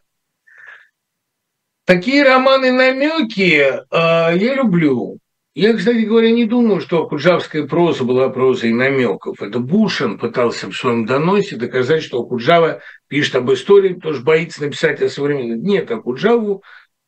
[1.85, 5.19] Такие романы-намеки э, я люблю.
[5.55, 9.41] Я, кстати говоря, не думаю, что Куджавская проза была прозой намеков.
[9.41, 15.01] Это Бушин пытался в своем доносе доказать, что Куджава пишет об истории, что боится написать
[15.01, 15.63] о современном.
[15.63, 16.61] Нет, а Куджаву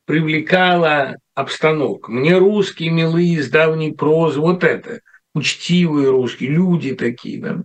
[0.06, 2.10] привлекала обстановка.
[2.10, 5.02] Мне русские милые из давней прозы, вот это,
[5.36, 7.64] учтивые русские, люди такие, да.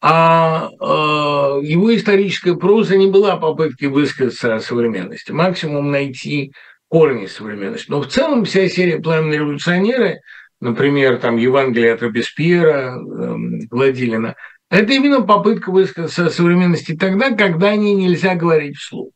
[0.00, 6.52] А э, его историческая проза не была попыткой высказаться о современности, максимум найти
[6.88, 7.90] корни современности.
[7.90, 10.20] Но в целом вся серия «Пламенные революционеры»,
[10.60, 13.36] например, там Евангелие от Робеспьера, э,
[13.70, 14.34] Гладилина,
[14.70, 19.12] это именно попытка высказаться о современности тогда, когда о ней нельзя говорить вслух.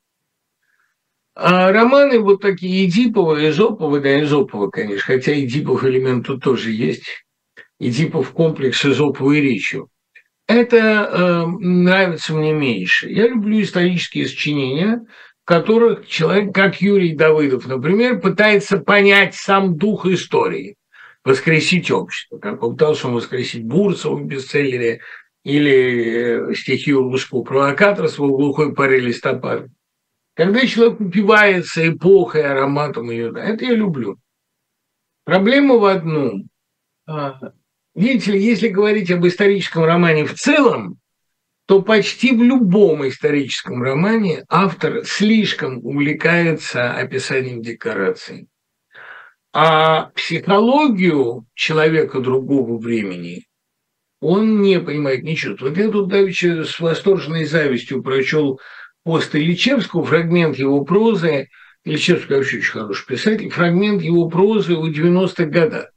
[1.35, 7.05] А романы вот такие Эдиповы, Эзоповы, да, Эзоповы, конечно, хотя Эдипов элемент тут тоже есть.
[7.79, 9.89] Эдипов комплекс Эзоповой речью.
[10.47, 13.09] Это э, нравится мне меньше.
[13.09, 15.01] Я люблю исторические сочинения,
[15.45, 20.77] в которых человек, как Юрий Давыдов, например, пытается понять сам дух истории,
[21.25, 25.01] воскресить общество, как попытался он воскресить Бурцева в бестселлере
[25.45, 29.69] или э, стихию русского провокатора в глухой паре листопада.
[30.35, 34.19] Когда человек упивается эпохой, ароматом ее, да, это я люблю.
[35.25, 36.49] Проблема в одном.
[37.07, 37.39] А,
[37.95, 40.99] видите ли, если говорить об историческом романе в целом,
[41.67, 48.49] то почти в любом историческом романе автор слишком увлекается описанием декораций.
[49.53, 53.47] А психологию человека другого времени
[54.21, 55.77] он не понимает, не чувствует.
[55.77, 58.61] Я тут давеча с восторженной завистью прочел
[59.05, 61.49] пост Ильичевского, фрагмент его прозы.
[61.85, 63.51] Ильичевский вообще очень хороший писатель.
[63.51, 65.92] Фрагмент его прозы о 90-х годах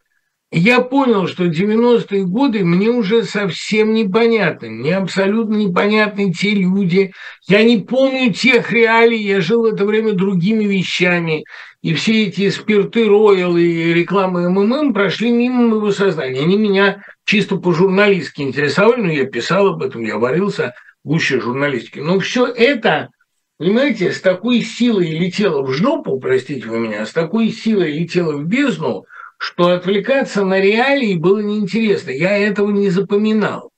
[0.51, 4.69] я понял, что 90-е годы мне уже совсем непонятны.
[4.69, 7.11] Мне абсолютно непонятны те люди.
[7.47, 11.45] Я не помню тех реалий, я жил в это время другими вещами.
[11.81, 16.41] И все эти спирты Роял и рекламы МММ прошли мимо моего сознания.
[16.41, 20.73] Они меня чисто по-журналистски интересовали, но я писал об этом, я варился
[21.03, 21.99] в гуще журналистики.
[21.99, 23.09] Но все это,
[23.57, 28.45] понимаете, с такой силой летело в жопу, простите вы меня, с такой силой летело в
[28.45, 29.05] бездну–
[29.37, 32.11] что отвлекаться на реалии было неинтересно.
[32.11, 33.71] Я этого не запоминал.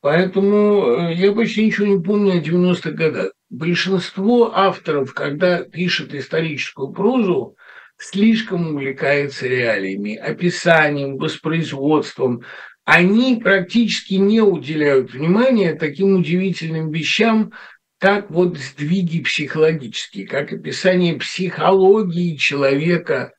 [0.00, 3.32] Поэтому э, я почти ничего не помню о 90-х годах.
[3.50, 7.56] Большинство авторов, когда пишет историческую прозу,
[7.98, 12.42] слишком увлекается реалиями, описанием, воспроизводством.
[12.84, 17.52] Они практически не уделяют внимания таким удивительным вещам,
[17.98, 23.34] как вот сдвиги психологические, как описание психологии человека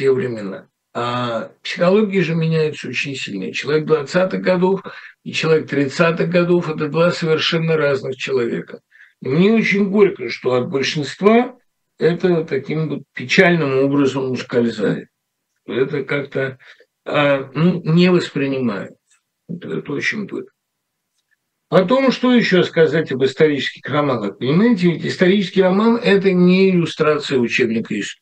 [0.00, 0.66] те времена.
[0.94, 3.52] А психология же меняется очень сильно.
[3.52, 4.80] Человек 20-х годов
[5.24, 8.80] и человек 30-х годов– это два совершенно разных человека.
[9.20, 11.54] И мне очень горько, что от большинства
[11.98, 15.08] это таким вот печальным образом ускользает.
[15.66, 16.58] Это как-то
[17.04, 18.96] а, ну, не воспринимается.
[19.50, 20.50] Это, это очень горько.
[21.68, 24.38] Потом, что еще сказать об исторических романах?
[24.38, 28.19] Понимаете, ведь исторический роман– это не иллюстрация учебника истории.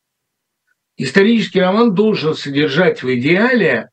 [0.99, 3.89] Исторический роман должен содержать в идеале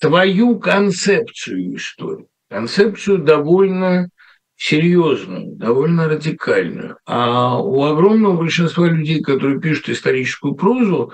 [0.00, 2.26] твою концепцию истории.
[2.48, 4.08] Концепцию довольно
[4.56, 6.98] серьезную, довольно радикальную.
[7.04, 11.12] А у огромного большинства людей, которые пишут историческую прозу,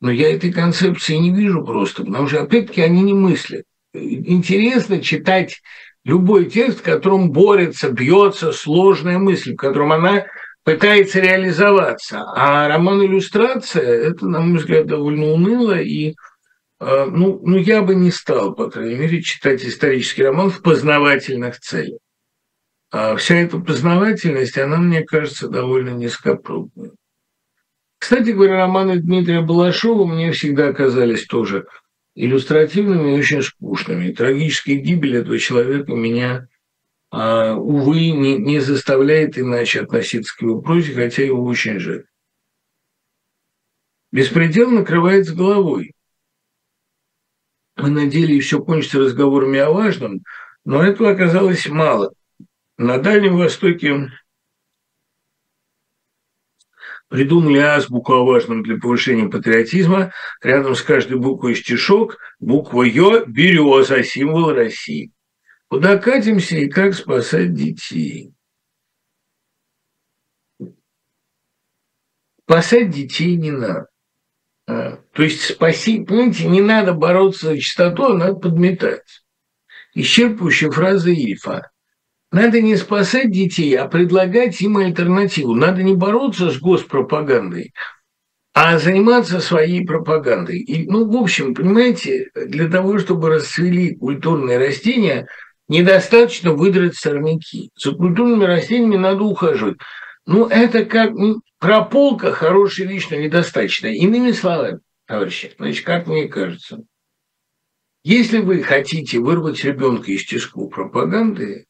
[0.00, 3.64] но ну, я этой концепции не вижу просто, потому что, опять-таки, они не мыслят.
[3.94, 5.62] Интересно читать
[6.04, 10.26] любой текст, в котором борется, бьется сложная мысль, в котором она
[10.74, 12.24] пытается реализоваться.
[12.34, 16.14] А роман «Иллюстрация»– это, на мой взгляд, довольно уныло, и
[16.80, 21.58] э, ну, ну, я бы не стал, по крайней мере, читать исторический роман в познавательных
[21.60, 21.98] целях.
[22.92, 26.92] А вся эта познавательность, она, мне кажется, довольно низкопробная.
[27.98, 31.66] Кстати говоря, романы Дмитрия Балашова мне всегда оказались тоже
[32.14, 34.12] иллюстративными и очень скучными.
[34.12, 36.48] Трагическая гибель этого человека меня
[37.12, 42.04] увы, не, не заставляет иначе относиться к его прозе, хотя его очень жаль.
[44.12, 45.92] Беспредел накрывает с головой.
[47.76, 50.22] Мы надеялись, все кончится разговорами о важном,
[50.64, 52.12] но этого оказалось мало.
[52.76, 54.10] На Дальнем Востоке
[57.08, 60.12] придумали азбуку о важном для повышения патриотизма.
[60.42, 65.12] Рядом с каждой буквой стишок, буква Ё– береза, символ России.
[65.70, 68.32] Куда катимся и как спасать детей?
[72.42, 73.86] Спасать детей не надо.
[74.66, 79.22] А, то есть спасить, понимаете, не надо бороться за чистоту, а надо подметать.
[79.94, 81.70] Исчерпывающая фраза Ильфа.
[82.32, 85.54] Надо не спасать детей, а предлагать им альтернативу.
[85.54, 87.72] Надо не бороться с госпропагандой,
[88.54, 90.58] а заниматься своей пропагандой.
[90.58, 95.28] И, ну, в общем, понимаете, для того, чтобы расцвели культурные растения,
[95.70, 97.70] недостаточно выдрать сорняки.
[97.76, 99.78] За культурными растениями надо ухаживать.
[100.26, 101.12] Ну, это как
[101.58, 103.86] прополка хорошая вещь, но недостаточно.
[103.86, 106.80] Иными словами, товарищи, значит, как мне кажется,
[108.02, 111.66] если вы хотите вырвать ребенка из тиску пропаганды,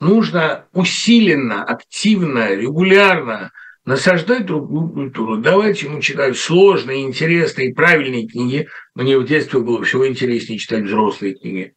[0.00, 3.52] нужно усиленно, активно, регулярно
[3.84, 8.68] насаждать другую культуру, давать ему читать сложные, интересные, правильные книги.
[8.94, 11.74] Мне в детстве было всего интереснее читать взрослые книги.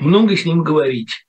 [0.00, 1.26] Много с ним говорить.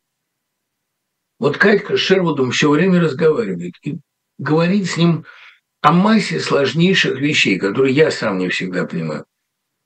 [1.40, 3.98] Вот Катька с Шервудом все время разговаривает и
[4.38, 5.26] говорит с ним
[5.82, 9.26] о массе сложнейших вещей, которые я сам не всегда понимаю.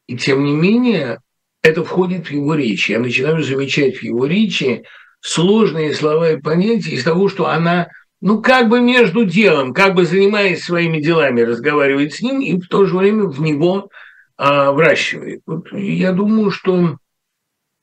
[0.07, 1.20] И тем не менее,
[1.64, 2.90] это входит в его речь.
[2.90, 4.84] Я начинаю замечать в его речи
[5.22, 7.88] сложные слова и понятия из того, что она,
[8.22, 12.68] ну, как бы между делом, как бы занимаясь своими делами, разговаривает с ним и в
[12.68, 13.90] то же время в него
[14.38, 15.41] а, вращивает.
[15.48, 16.98] Вот я думаю, что,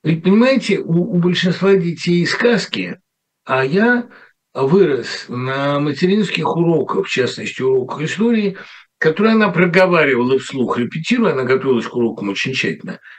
[0.02, 2.98] ведь понимаете, у, у большинства детей сказки,
[3.44, 4.08] а я
[4.54, 8.56] вырос на материнских уроках, в частности, уроках истории,
[8.98, 13.00] которые она проговаривала вслух, репетируя, она готовилась к урокам очень тщательно–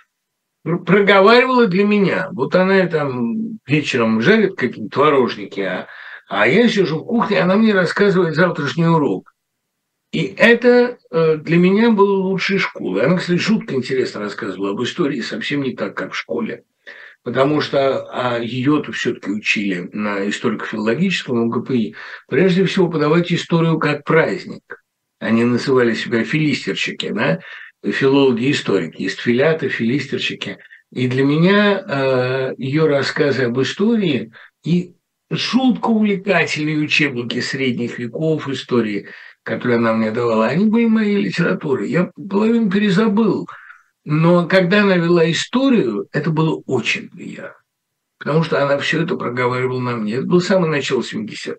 [0.63, 2.29] проговаривала для меня.
[2.33, 5.87] Вот она там вечером жарит какие-то творожники, а,
[6.29, 9.33] а я сижу в кухне, она мне рассказывает завтрашний урок.
[10.11, 13.05] И это э, для меня было лучшей школой.
[13.05, 16.63] Она, кстати, жутко интересно рассказывала об истории, совсем не так, как в школе.
[17.23, 21.95] Потому что а ее-то все-таки учили на историко-филологическом УГПИ.
[22.27, 24.83] Прежде всего подавать историю как праздник.
[25.19, 27.39] Они называли себя филистерщики, да?
[27.83, 30.57] филологи-историки, есть филяты, филистерщики.
[30.91, 34.31] И для меня э, ее рассказы об истории
[34.63, 34.93] и
[35.29, 39.07] жутко увлекательные учебники средних веков истории,
[39.43, 41.89] которые она мне давала, они были моей литературой.
[41.89, 43.47] Я половину перезабыл.
[44.05, 47.55] Но когда она вела историю, это было очень приятно.
[48.17, 50.15] Потому что она все это проговаривала на мне.
[50.15, 51.57] Это был самый начало 70-х.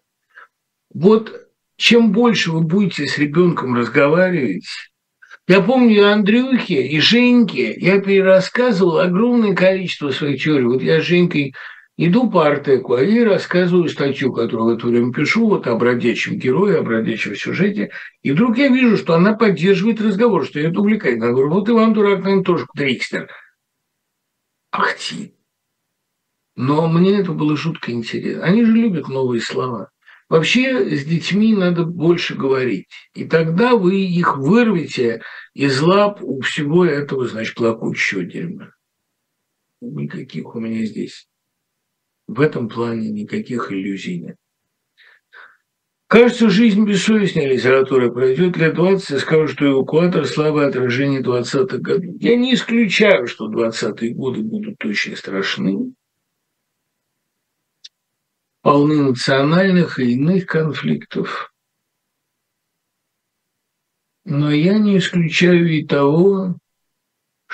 [0.93, 4.67] Вот чем больше вы будете с ребенком разговаривать,
[5.47, 10.65] я помню Андрюхе, и Женьке я перерассказывал огромное количество своих теорий.
[10.65, 11.55] Вот я с Женькой
[11.97, 16.39] иду по Артеку, а ей рассказываю статью, которую в это время пишу, вот о бродячем
[16.39, 17.91] герое, о бродячем сюжете.
[18.23, 21.23] И вдруг я вижу, что она поддерживает разговор, что ее это увлекает.
[21.23, 23.29] Она говорит, вот Иван Дурак, наверное, тоже трикстер.
[24.73, 25.35] Ах ты!
[26.57, 28.45] Но мне это было жутко интересно.
[28.45, 29.91] Они же любят новые слова.
[30.29, 32.89] Вообще с детьми надо больше говорить.
[33.15, 35.23] И тогда вы их вырвете
[35.53, 38.71] из лап у всего этого, значит, плакучего дерьма.
[39.81, 41.29] Никаких у меня здесь
[42.27, 44.37] в этом плане никаких иллюзий нет.
[46.07, 52.15] Кажется, жизнь бессовестная литература пройдет лет 20 и скажу, что эвакуатор– слабое отражение 20-х годов.
[52.21, 55.95] Я не исключаю, что 20-е годы будут очень страшны
[58.65, 61.53] полны национальных и иных конфликтов.
[64.25, 66.57] Но я не исключаю и того,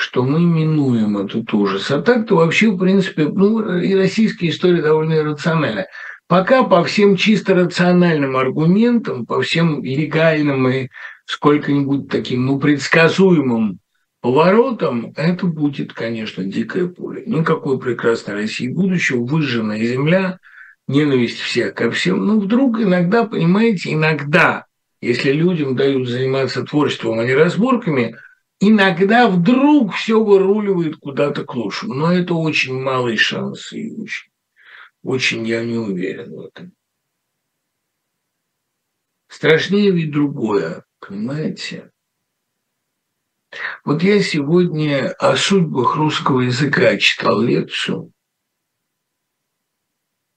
[0.01, 1.91] что мы минуем этот ужас.
[1.91, 5.89] А так-то вообще, в принципе, ну, и российская история довольно иррациональная.
[6.27, 10.89] Пока по всем чисто рациональным аргументам, по всем легальным и
[11.27, 13.79] сколько-нибудь таким, ну, предсказуемым
[14.23, 17.25] поворотом, это будет, конечно, дикое поле.
[17.27, 20.39] Никакой прекрасной России будущего, выжженная земля–
[20.89, 22.27] ненависть всех ко всем.
[22.27, 24.65] Ну, вдруг иногда, понимаете, иногда,
[25.01, 28.17] если людям дают заниматься творчеством, а не разборками,
[28.61, 31.95] иногда вдруг все выруливает куда-то к лучшему.
[31.95, 34.31] Но это очень малый шанс и очень,
[35.03, 36.73] очень я не уверен в этом.
[39.29, 41.91] Страшнее ведь другое, понимаете?
[43.85, 48.13] Вот я сегодня о судьбах русского языка читал лекцию,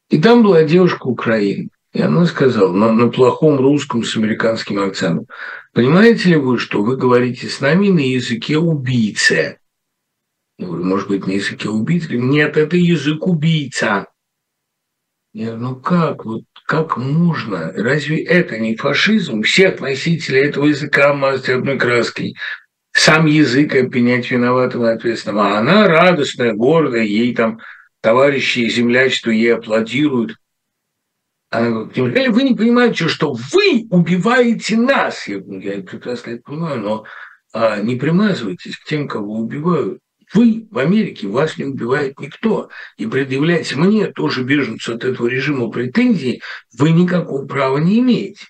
[0.09, 1.69] и там была девушка Украины.
[1.93, 5.27] И она сказала на, на плохом русском с американским акцентом,
[5.73, 9.59] понимаете ли вы, что вы говорите с нами на языке убийцы?
[10.57, 12.17] Я говорю, может быть, на языке убийцы?
[12.17, 14.07] Нет, это язык убийца.
[15.33, 17.71] Я говорю, ну как, вот как можно?
[17.73, 19.43] Разве это не фашизм?
[19.43, 22.35] Все носители этого языка мазать одной краской.
[22.91, 25.39] Сам язык обвинять виноватым и ответственным.
[25.39, 27.59] А она радостная, гордая, ей там
[28.01, 30.37] товарищи и землячество ей аплодируют.
[31.61, 35.27] Неужели вы не понимаете, что вы убиваете нас?
[35.27, 37.05] Я я прекрасно это понимаю, но
[37.53, 39.99] а, не примазывайтесь к тем, кого убивают.
[40.33, 42.69] Вы в Америке, вас не убивает никто.
[42.97, 46.41] И предъявлять мне, тоже беженцу от этого режима, претензии,
[46.77, 48.45] вы никакого права не имеете.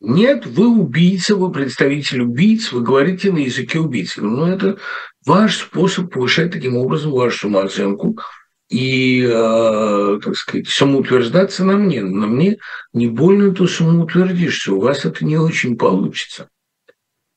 [0.00, 4.20] Нет, вы убийца, вы представитель убийц, вы говорите на языке убийцы.
[4.20, 4.76] Ну, это
[5.24, 8.18] ваш способ повышать таким образом вашу самооценку
[8.74, 12.02] и, э, так сказать, самоутверждаться на мне.
[12.02, 12.56] На мне
[12.92, 16.48] не больно то самоутвердишься, у вас это не очень получится.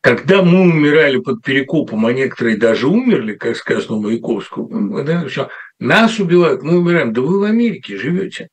[0.02, 6.20] Когда мы умирали под Перекопом, а некоторые даже умерли, как сказано Маяковскому, да, что нас
[6.20, 7.14] убивают, мы умираем.
[7.14, 8.48] Да вы в Америке живете.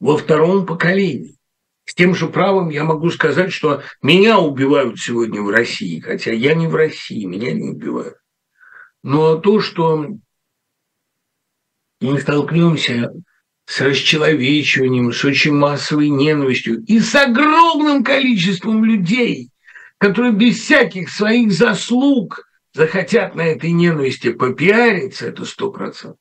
[0.00, 1.38] Во втором поколении.
[1.86, 6.54] С тем же правом я могу сказать, что меня убивают сегодня в России, хотя я
[6.54, 8.16] не в России, меня не убивают.
[9.02, 10.06] Но то, что
[12.00, 13.12] мы столкнемся
[13.66, 19.50] с расчеловечиванием, с очень массовой ненавистью и с огромным количеством людей,
[19.98, 26.18] которые без всяких своих заслуг захотят на этой ненависти попиариться, это сто процентов.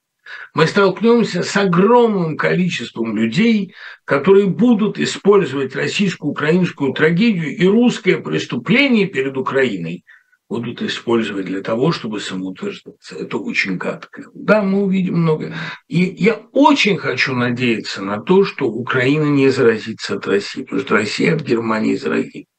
[0.54, 3.74] Мы столкнемся с огромным количеством людей,
[4.04, 10.04] которые будут использовать российско-украинскую трагедию и русское преступление перед Украиной
[10.50, 13.16] будут использовать для того, чтобы самоутверждаться.
[13.16, 14.24] Это очень гадко.
[14.34, 15.54] Да, мы увидим много.
[15.88, 20.96] И я очень хочу надеяться на то, что Украина не заразится от России, потому что
[20.96, 22.50] Россия от Германии заразится.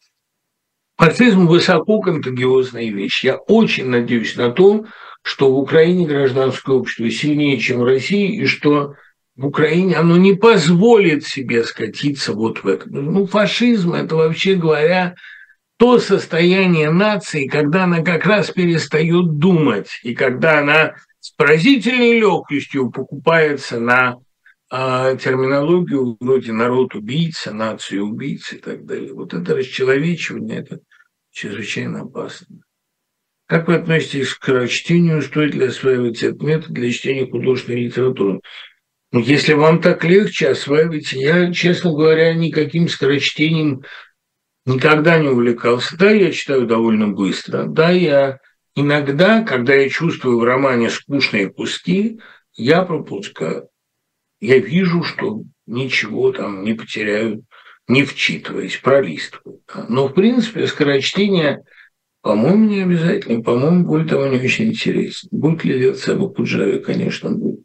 [0.99, 3.25] Фашизм– высоко контагиозная вещь.
[3.25, 4.85] Я очень надеюсь на то,
[5.23, 8.95] что в Украине гражданское общество сильнее, чем в России, и что
[9.37, 12.89] в Украине оно не позволит себе скатиться вот в это.
[12.91, 15.15] Ну, фашизм– это, вообще говоря,
[15.79, 22.91] то состояние нации, когда она как раз перестает думать, и когда она с поразительной легкостью
[22.91, 24.17] покупается на
[24.73, 29.15] э, терминологию вроде народ убийца, нация убийца и так далее.
[29.15, 30.81] Вот это расчеловечивание, это
[31.31, 32.57] чрезвычайно опасно.
[33.47, 35.23] Как вы относитесь к чтению?
[35.23, 38.41] Стоит ли осваивать этот метод для чтения художественной литературы?
[39.13, 41.19] Ну, если вам так легче, осваивайте.
[41.19, 43.85] Я, честно говоря, никаким скорочтением
[44.69, 45.97] никогда не увлекался.
[45.97, 47.65] Да, я читаю довольно быстро.
[47.65, 48.39] Да, я
[48.77, 52.21] иногда, когда я чувствую в романе скучные куски,
[52.55, 53.69] я пропускаю.
[54.41, 57.45] Я вижу, что ничего там не потеряю,
[57.89, 59.61] не вчитываясь, пролистываю.
[59.89, 61.65] Но, в принципе, скорочтение,
[62.21, 63.43] по-моему, не обязательно.
[63.43, 65.29] По-моему, более того, не очень интересно.
[65.33, 66.79] Будет ли лекция об Акуджаве?
[66.79, 67.61] Конечно, будет.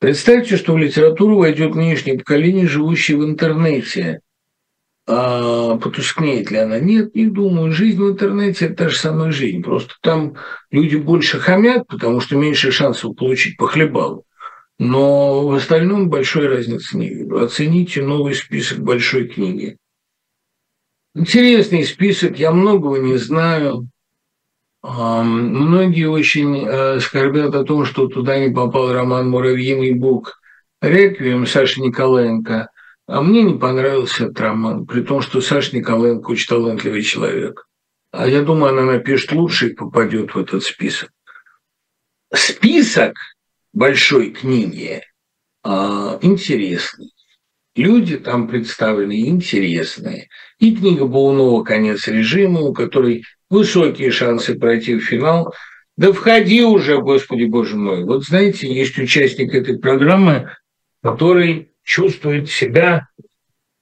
[0.00, 4.20] Представьте, что в литературу войдет нынешнее поколение, живущее в интернете–
[5.06, 6.78] а потускнеет ли она?
[6.78, 7.72] Нет, не думаю.
[7.72, 9.62] Жизнь в интернете– это та же самая жизнь.
[9.62, 10.36] Просто там
[10.70, 14.24] люди больше хамят, потому что меньше шансов получить похлебалу.
[14.78, 17.38] Но в остальном большой разницы не вижу.
[17.38, 19.76] Оцените новый список большой книги.
[21.14, 23.88] Интересный список, я многого не знаю.
[24.82, 30.40] Многие очень э, скорбят о том, что туда не попал роман «Муравьиный бог»
[30.80, 32.68] «Реквием» Саши Николаенко–
[33.06, 37.66] а мне не понравился этот роман, при том, что Саша Николаенко очень талантливый человек.
[38.12, 41.10] А я думаю, она напишет лучше и попадет в этот список.
[42.32, 43.14] Список
[43.72, 45.02] большой книги
[45.64, 47.12] а, интересный.
[47.74, 50.28] Люди там представлены интересные.
[50.58, 55.54] И книга Баунова «Конец режима», у которой высокие шансы пройти в финал.
[55.96, 58.04] Да входи уже, Господи Боже мой.
[58.04, 60.50] Вот знаете, есть участник этой программы,
[61.02, 63.08] который чувствует себя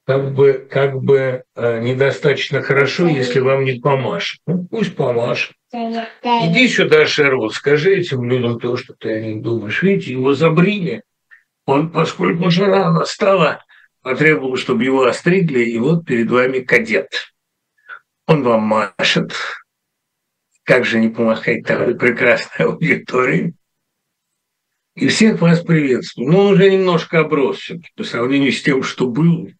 [0.06, 4.40] как бы, как бы э, недостаточно хорошо, если вам не помашет.
[4.47, 5.52] Ну, пусть помашет.
[5.72, 9.82] Иди сюда, Шервуд, скажи этим людям то, что ты о них думаешь.
[9.82, 11.02] Видите, его забрили.
[11.64, 13.64] Он, поскольку уже рано стало,
[14.02, 17.10] потребовал, чтобы его остригли, и вот перед вами кадет.
[18.27, 19.32] Он вам машет.
[20.64, 23.55] Как же не помахать такой прекрасной аудитории?
[25.01, 26.31] И всех вас приветствую.
[26.31, 29.51] Но он уже немножко оброс все по сравнению с тем, что был.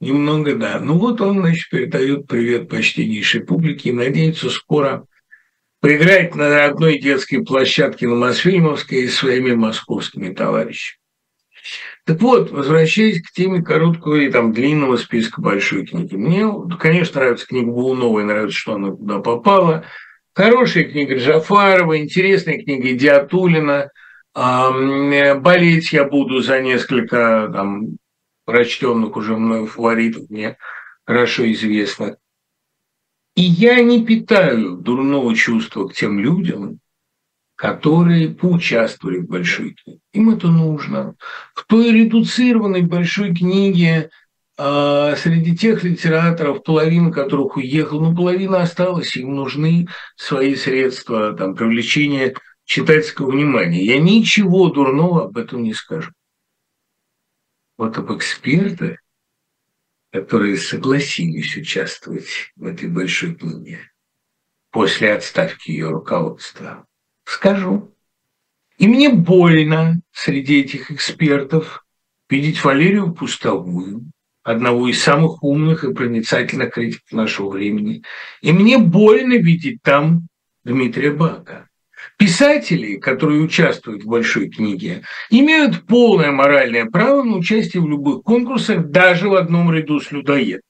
[0.00, 0.80] Немного, да.
[0.80, 5.06] Ну вот он, значит, передает привет почтеннейшей публике и надеется скоро
[5.80, 10.98] поиграть на одной детской площадке на Мосфильмовской с своими московскими товарищами.
[12.04, 16.16] Так вот, возвращаясь к теме короткого и там длинного списка большой книги.
[16.16, 16.44] Мне,
[16.80, 19.84] конечно, нравится книга Булунова, и нравится, что она туда попала.
[20.34, 23.90] Хорошая книга Джафарова, интересная книга Диатулина.
[24.38, 27.96] Болеть я буду за несколько там,
[28.44, 30.56] прочтенных уже мною фаворитов, мне
[31.04, 32.16] хорошо известно.
[33.34, 36.78] И я не питаю дурного чувства к тем людям,
[37.56, 40.00] которые поучаствовали в большой книге.
[40.12, 41.16] Им это нужно.
[41.54, 44.10] В той редуцированной большой книге
[44.56, 51.56] э, среди тех литераторов, половина которых уехала, ну, половина осталась, им нужны свои средства там,
[51.56, 52.34] привлечения
[52.68, 53.82] читательского внимания.
[53.82, 56.12] Я ничего дурного об этом не скажу.
[57.78, 58.98] Вот об экспертах,
[60.12, 63.90] которые согласились участвовать в этой большой книге
[64.70, 66.86] после отставки ее руководства,
[67.24, 67.94] Скажу.
[68.78, 71.84] И мне больно среди этих экспертов
[72.30, 74.10] видеть Валерию Пустовую,
[74.42, 78.02] одного из самых умных и проницательных критиков нашего времени.
[78.40, 80.28] И мне больно видеть там
[80.64, 81.67] Дмитрия Бака.
[82.18, 88.88] Писатели, которые участвуют в большой книге, имеют полное моральное право на участие в любых конкурсах,
[88.88, 90.62] даже в одном ряду с людоедом.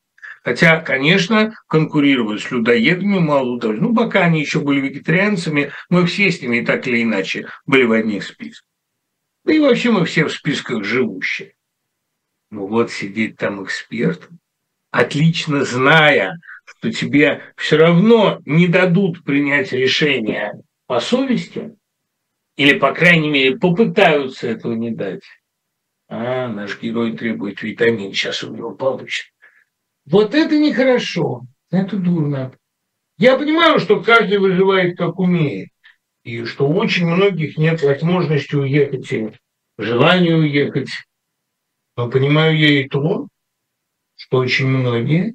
[0.45, 3.81] Хотя, конечно, конкурировать с людоедами мало удалось.
[3.81, 7.93] Ну, пока они еще были вегетарианцами, мы все с ними так или иначе были в
[7.93, 8.69] одних списках.
[9.47, 11.55] И вообще мы все в списках живущие.
[12.51, 14.29] Ну вот сидеть там эксперт,
[14.91, 20.53] отлично зная, что тебе все равно не дадут принять решение
[20.89, 21.77] по совести,
[22.57, 25.23] или, по крайней мере, попытаются этого не дать.
[26.09, 29.27] А, наш герой требует витамин, сейчас у него получит.
[30.07, 32.53] Вот это нехорошо, это дурно.
[33.19, 35.69] Я понимаю, что каждый выживает как умеет,
[36.25, 39.33] и что у очень многих нет возможности уехать и
[39.77, 40.89] желания уехать.
[41.99, 43.29] Но понимаю я и то,
[44.17, 45.35] что очень многие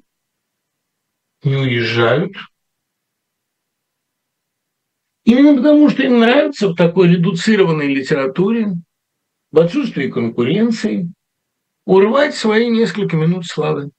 [1.44, 2.32] не уезжают
[5.24, 8.74] именно потому, что им нравится в такой редуцированной литературе,
[9.50, 11.12] в отсутствии конкуренции,
[11.84, 13.90] урвать свои несколько минут славы.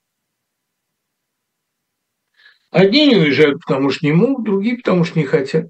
[2.72, 5.68] Одни не уезжают, потому что не могут, другие, потому что не хотят.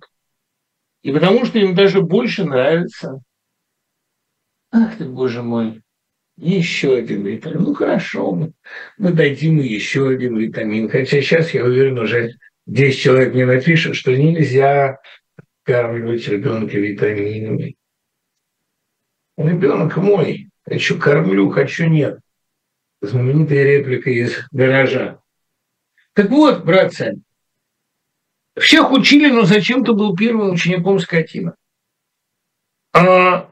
[1.03, 3.21] И потому что им даже больше нравится.
[4.71, 5.83] Ах ты, боже мой,
[6.35, 7.61] еще один витамин.
[7.61, 8.53] Ну хорошо, мы,
[8.97, 10.89] мы дадим еще один витамин.
[10.89, 12.31] Хотя сейчас, я уверен, уже
[12.65, 14.97] 10 человек мне напишут, что нельзя
[15.65, 17.75] кормить ребенка витаминами.
[19.37, 20.49] Ребенок мой.
[20.63, 22.19] Хочу кормлю, хочу нет.
[23.01, 25.19] Знаменитая реплика из гаража.
[26.13, 27.19] Так вот, братцы,
[28.57, 31.55] всех учили, но зачем ты был первым учеником скотина?
[32.93, 33.51] А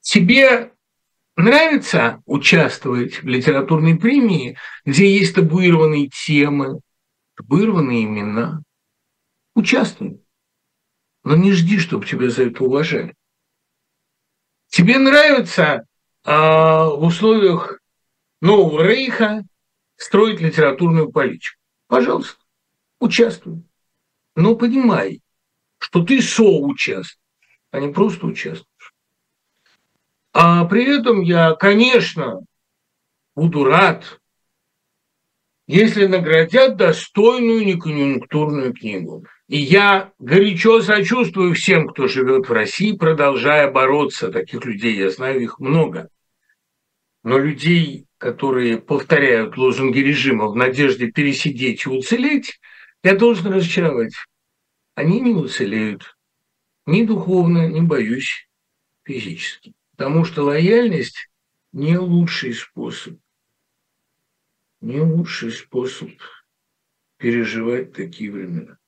[0.00, 0.70] тебе
[1.36, 6.80] нравится участвовать в литературной премии, где есть табуированные темы,
[7.36, 8.62] табуированные имена?
[9.54, 10.23] Участвуй.
[11.24, 13.14] Но не жди, чтобы тебя за это уважали.
[14.68, 15.86] Тебе нравится
[16.22, 17.80] а, в условиях
[18.40, 19.44] нового рейха
[19.96, 21.56] строить литературную политику?
[21.86, 22.38] Пожалуйста,
[22.98, 23.62] участвуй.
[24.36, 25.22] Но понимай,
[25.78, 27.18] что ты соучаствуешь,
[27.70, 28.94] а не просто участвуешь.
[30.32, 32.40] А при этом я, конечно,
[33.34, 34.20] буду рад,
[35.66, 39.24] если наградят достойную неконъюнктурную книгу.
[39.46, 44.32] И я горячо сочувствую всем, кто живет в России, продолжая бороться.
[44.32, 46.08] Таких людей я знаю, их много.
[47.22, 52.58] Но людей, которые повторяют лозунги режима в надежде пересидеть и уцелеть,
[53.02, 54.14] я должен разочаровать.
[54.94, 56.16] Они не уцелеют
[56.86, 58.48] ни духовно, ни, боюсь,
[59.04, 59.74] физически.
[59.96, 61.28] Потому что лояльность
[61.72, 63.18] не лучший способ,
[64.80, 66.10] не лучший способ
[67.18, 68.78] переживать такие времена.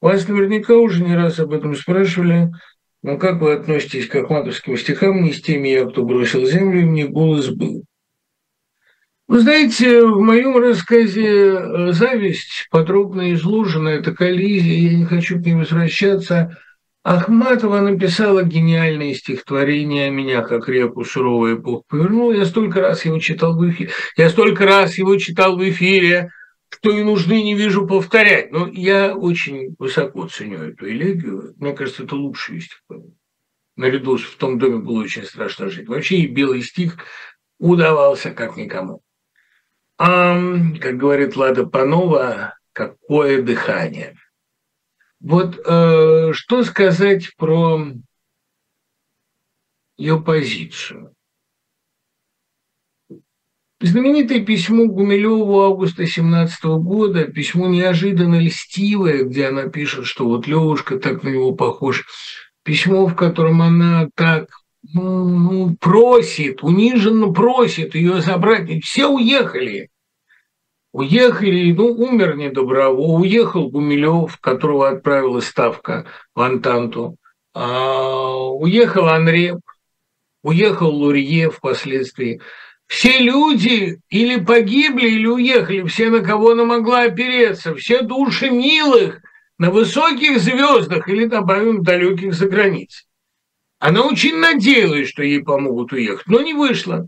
[0.00, 2.50] Вас наверняка уже не раз об этом спрашивали,
[3.02, 7.06] но как вы относитесь к ахматовским стихам «Не с теми я, кто бросил землю, мне
[7.06, 7.84] голос был»?
[9.26, 15.44] Вы знаете, в моем рассказе э, «Зависть» подробно изложена, это коллизия, я не хочу к
[15.44, 16.56] ней возвращаться.
[17.02, 22.32] Ахматова написала гениальное стихотворение «Меня, как реку, суровая эпоха повернула».
[22.32, 26.30] Я столько раз его читал в эфире, я столько раз его читал в эфире,
[26.80, 28.52] что и нужды не вижу повторять.
[28.52, 31.54] Но я очень высоко ценю эту элегию.
[31.56, 33.14] Мне кажется, это лучший стихотворение.
[33.76, 35.88] Наряду с «В том доме было очень страшно жить».
[35.88, 36.98] Вообще и белый стих
[37.58, 39.02] удавался как никому.
[39.96, 40.36] А,
[40.80, 44.16] как говорит Лада Панова, какое дыхание.
[45.20, 47.80] Вот э, что сказать про
[49.96, 51.14] ее позицию?
[53.80, 60.98] Знаменитое письмо Гумилеву августа 17 года, письмо неожиданно льстивое, где она пишет, что вот Левушка
[60.98, 62.04] так на него похож.
[62.64, 64.48] Письмо, в котором она так
[64.92, 68.82] ну, просит, униженно просит ее забрать.
[68.82, 69.90] Все уехали.
[70.92, 77.16] Уехали, ну, умер Недоброво, уехал Гумилев, которого отправила ставка в Антанту,
[77.54, 79.60] а, уехал Анреп,
[80.42, 82.40] уехал Лурье впоследствии.
[82.88, 89.20] Все люди или погибли, или уехали, все, на кого она могла опереться, все души милых
[89.58, 93.06] на высоких звездах или, добавим, далеких за границей.
[93.78, 97.06] Она очень надеялась, что ей помогут уехать, но не вышло.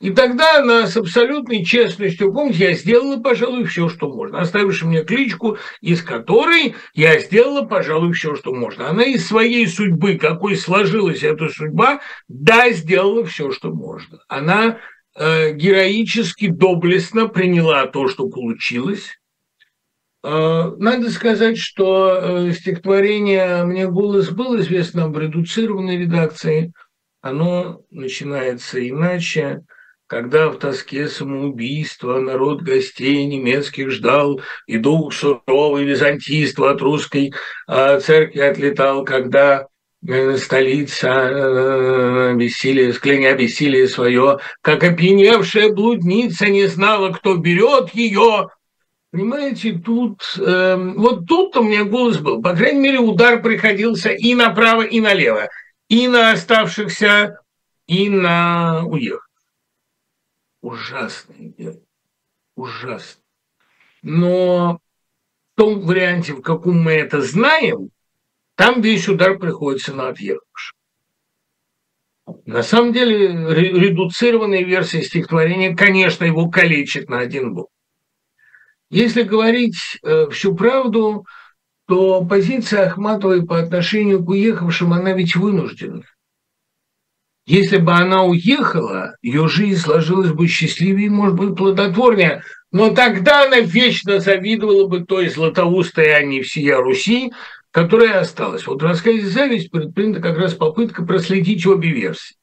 [0.00, 5.04] И тогда она с абсолютной честностью, помните, я сделала, пожалуй, все, что можно, оставивши мне
[5.04, 8.90] кличку, из которой я сделала, пожалуй, все, что можно.
[8.90, 14.18] Она из своей судьбы, какой сложилась эта судьба, да, сделала все, что можно.
[14.28, 14.78] Она
[15.16, 19.10] героически, доблестно приняла то, что получилось,
[20.24, 22.18] Э, надо сказать, что
[22.48, 26.72] э, стихотворение «Мне голос» был известно в редуцированной редакции.
[27.20, 29.62] Оно начинается иначе.
[30.06, 37.34] Когда в тоске самоубийства народ гостей немецких ждал, и дух суровый византийства от русской
[37.68, 39.66] э, церкви отлетал, когда
[40.38, 48.50] столица бессилие, скляня бессилие свое, как опьяневшая блудница не знала, кто берет ее,
[49.14, 52.42] Понимаете, тут, э, вот тут-то у меня голос был.
[52.42, 55.48] По крайней мере, удар приходился и направо, и налево.
[55.88, 57.38] И на оставшихся,
[57.86, 59.28] и на уехавших.
[60.62, 61.80] Ужасное дело.
[62.56, 63.22] Ужасно.
[64.02, 64.80] Но
[65.54, 67.90] в том варианте, в каком мы это знаем,
[68.56, 70.74] там весь удар приходится на отъехавших.
[72.46, 77.68] На самом деле, редуцированная версия стихотворения, конечно, его калечит на один бок.
[78.90, 81.26] Если говорить э, всю правду,
[81.86, 86.02] то позиция Ахматовой по отношению к уехавшим, она ведь вынуждена.
[87.46, 92.42] Если бы она уехала, ее жизнь сложилась бы счастливее, может быть, плодотворнее.
[92.72, 97.32] Но тогда она вечно завидовала бы той златоустой Анне всея Руси,
[97.74, 98.68] которая осталась.
[98.68, 102.36] Вот в рассказе «Зависть» предпринята как раз попытка проследить обе версии.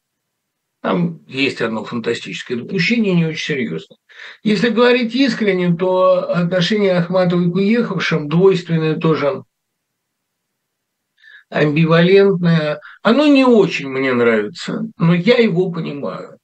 [0.82, 3.98] Там есть одно фантастическое допущение, не очень серьезное.
[4.44, 9.44] Если говорить искренне, то отношение Ахматовой к уехавшим двойственное тоже
[11.50, 12.82] амбивалентное.
[13.02, 16.40] Оно не очень мне нравится, но я его понимаю.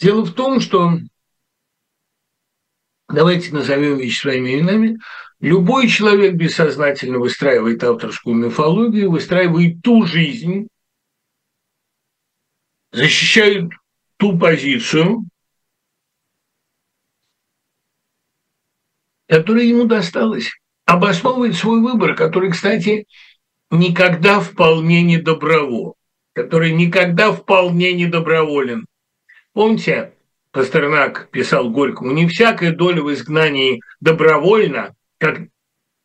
[0.00, 0.94] Дело в том, что,
[3.14, 4.98] давайте назовем вещи своими именами,
[5.40, 10.68] любой человек бессознательно выстраивает авторскую мифологию, выстраивает ту жизнь,
[12.92, 13.70] защищает
[14.16, 15.24] ту позицию,
[19.28, 20.50] которая ему досталась,
[20.84, 23.06] обосновывает свой выбор, который, кстати,
[23.70, 25.96] никогда вполне не добровол,
[26.34, 28.86] который никогда вполне не доброволен.
[29.52, 30.13] Помните,
[30.54, 35.40] Пастернак писал Горькому, не всякая доля в изгнании добровольна, как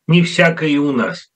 [0.07, 1.29] не всякая и у нас.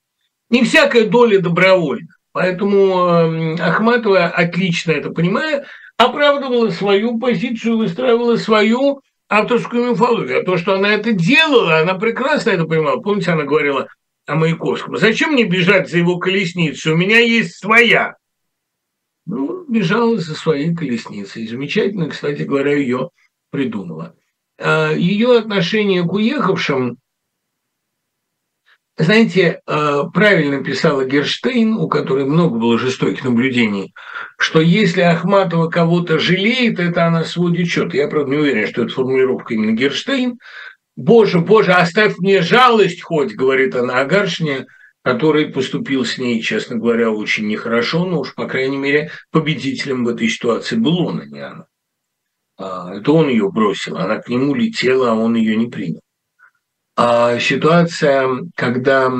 [0.50, 2.08] Не всякая доля добровольна.
[2.32, 5.64] Поэтому эм, Ахматова, отлично это понимая,
[5.96, 10.40] оправдывала свою позицию, выстраивала свою авторскую мифологию.
[10.40, 13.00] А то, что она это делала, она прекрасно это понимала.
[13.00, 13.86] Помните, она говорила
[14.26, 14.96] о Маяковском.
[14.96, 16.92] Зачем мне бежать за его колесницей?
[16.92, 18.16] У меня есть своя.
[19.26, 21.46] Ну, бежала за своей колесницей.
[21.46, 23.10] Замечательно, кстати говоря, ее
[23.50, 24.14] придумала.
[24.58, 26.98] А ее отношение к уехавшим
[28.96, 33.92] знаете, э, правильно писала Герштейн, у которой много было жестоких наблюдений,
[34.38, 37.92] что если Ахматова кого-то жалеет, это она сводит счет.
[37.92, 40.38] Я, правда, не уверен, что это формулировка именно Герштейн.
[40.96, 44.66] «Боже, боже, оставь мне жалость хоть»,— говорит она о Гаршине,
[45.04, 50.08] который поступил с ней, честно говоря, очень нехорошо, но уж, по крайней мере, победителем в
[50.08, 51.66] этой ситуации был он, а не она.
[52.56, 56.00] А, это он ее бросил, она к нему летела, а он ее не принял.
[56.96, 59.12] А ситуация, когда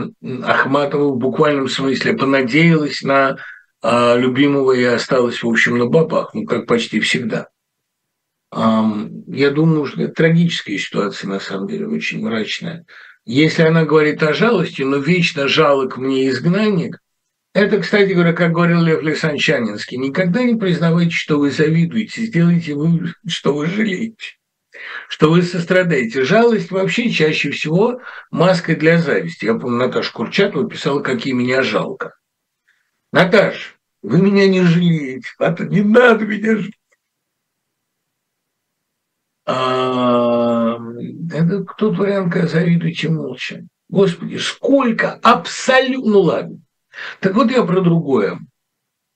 [0.42, 3.36] Ахматова в буквальном смысле понадеялась на
[3.82, 7.48] а, любимого и осталась, в общем, на бабах, ну, как почти всегда.
[8.56, 12.86] Я думаю, что это трагическая ситуация, на самом деле, очень мрачная.
[13.26, 16.98] Если она говорит о жалости, но вечно жалок мне изгнанник,
[17.54, 23.14] это, кстати говоря, как говорил Лев Лисанчанинский, никогда не признавайте, что вы завидуете, сделайте вы,
[23.26, 24.36] что вы жалеете.
[25.08, 26.24] что вы сострадаете.
[26.24, 29.44] Жалость вообще чаще всего маской для зависти.
[29.46, 32.14] Я помню, Наташа Курчатова писала, какие меня жалко.
[33.12, 33.70] Наташа,
[34.02, 35.28] вы меня не жалеете.
[35.38, 36.74] Это не надо меня жалеть.
[41.04, 43.64] А, это тот вариант, когда завидуете молча.
[43.88, 46.10] Господи, сколько абсолютно...
[46.10, 46.58] Ну ладно.
[47.20, 48.38] Так вот я про другое.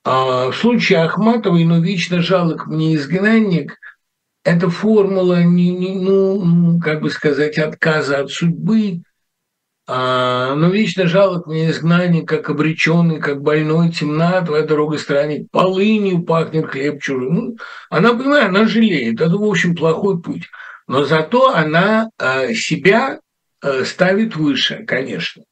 [0.05, 3.77] А в случае Ахматовой, ну, вечно жалок мне изгнанник,
[4.45, 9.03] это формула, не, не, ну, как бы сказать, отказа от судьбы,
[9.91, 16.23] а, но вечно жалок мне изгнанник, как обреченный, как больной, темна твоя дорога странник, полынью
[16.23, 17.31] пахнет хлеб чужой.
[17.31, 17.57] Ну,
[17.89, 20.45] она, понимаю, она жалеет, это, в общем, плохой путь.
[20.89, 23.21] Но зато она э, себя
[23.63, 25.45] э, ставит выше, конечно.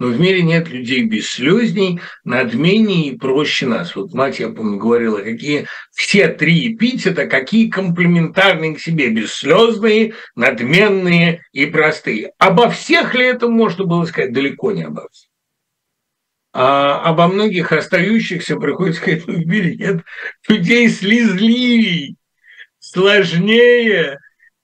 [0.00, 3.94] Но в мире нет людей бесслезней, надменней и проще нас.
[3.96, 11.42] Вот мать, я помню, говорила, какие все три эпитета, какие комплементарные к себе, бесслезные, надменные
[11.52, 12.32] и простые.
[12.38, 14.32] Обо всех ли это можно было сказать?
[14.32, 15.28] Далеко не обо всех.
[16.54, 20.02] А обо многих остающихся приходится сказать, ну, в мире нет
[20.48, 22.16] людей слезливей,
[22.78, 24.18] сложнее,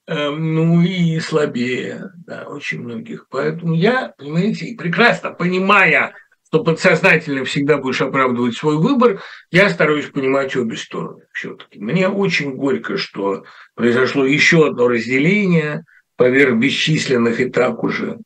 [0.06, 3.26] ну и слабее, да, очень многих.
[3.30, 6.14] Поэтому я, понимаете, прекрасно понимая,
[6.46, 9.20] что подсознательно всегда будешь оправдывать свой выбор,
[9.50, 11.80] я стараюсь понимать обе стороны все-таки.
[11.80, 13.44] Мне очень горько, что
[13.74, 15.84] произошло еще одно разделение
[16.16, 18.18] поверх бесчисленных и так уже.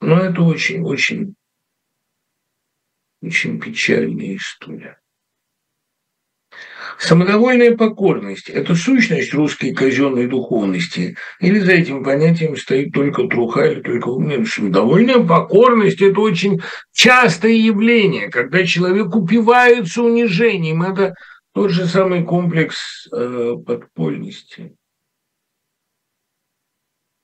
[0.00, 1.34] Но это очень-очень
[3.22, 5.00] очень печальная история.
[6.98, 11.16] Самодовольная покорность– это сущность русской казенной духовности?
[11.40, 16.60] Или за этим понятием стоит только труха или только нет, самодовольная покорность– это очень
[16.92, 20.82] частое явление, когда человек упивается унижением.
[20.82, 21.14] Это
[21.52, 24.74] тот же самый комплекс э, подпольности.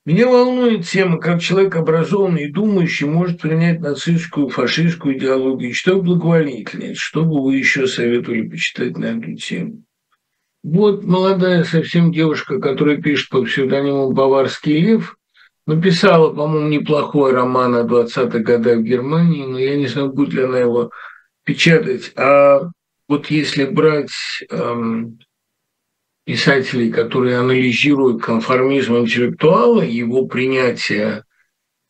[0.07, 5.75] Меня волнует тема, как человек образованный и думающий может принять нацистскую, фашистскую идеологию.
[5.75, 6.95] Что благоволительнее?
[6.95, 9.83] Что бы вы еще советовали почитать на эту тему?
[10.63, 15.17] Вот молодая совсем девушка, которая пишет по псевдониму «Баварский лев»,
[15.67, 20.43] написала, по-моему, неплохой роман о 20-х годах в Германии, но я не знаю, будет ли
[20.43, 20.91] она его
[21.45, 22.13] печатать.
[22.17, 22.71] А
[23.07, 24.11] вот если брать
[24.51, 25.19] эм,
[26.31, 31.25] писателей, которые анализируют конформизм интеллектуала, его принятие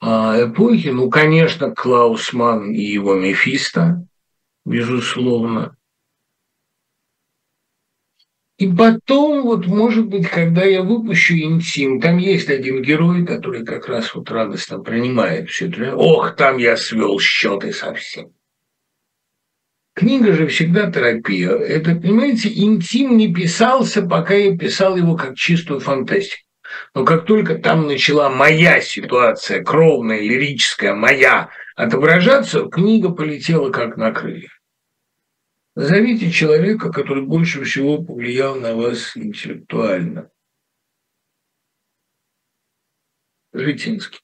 [0.01, 4.07] а, эпохи, ну, конечно, Клаусман и его Мефисто,
[4.65, 5.77] безусловно.
[8.57, 13.89] И потом, вот, может быть, когда я выпущу «Интим», там есть один герой, который как
[13.89, 15.95] раз вот радостно принимает все это.
[15.95, 18.33] Ох, там я свел счеты совсем.
[19.95, 21.51] Книга же всегда терапия.
[21.51, 26.45] Это, понимаете, интим не писался, пока я писал его как чистую фантастику.
[26.95, 34.13] Но как только там начала моя ситуация, кровная, лирическая, моя, отображаться, книга полетела как на
[34.13, 34.53] крыльях.
[35.75, 40.31] Назовите человека, который больше всего повлиял на вас интеллектуально.
[43.53, 44.21] Житинский.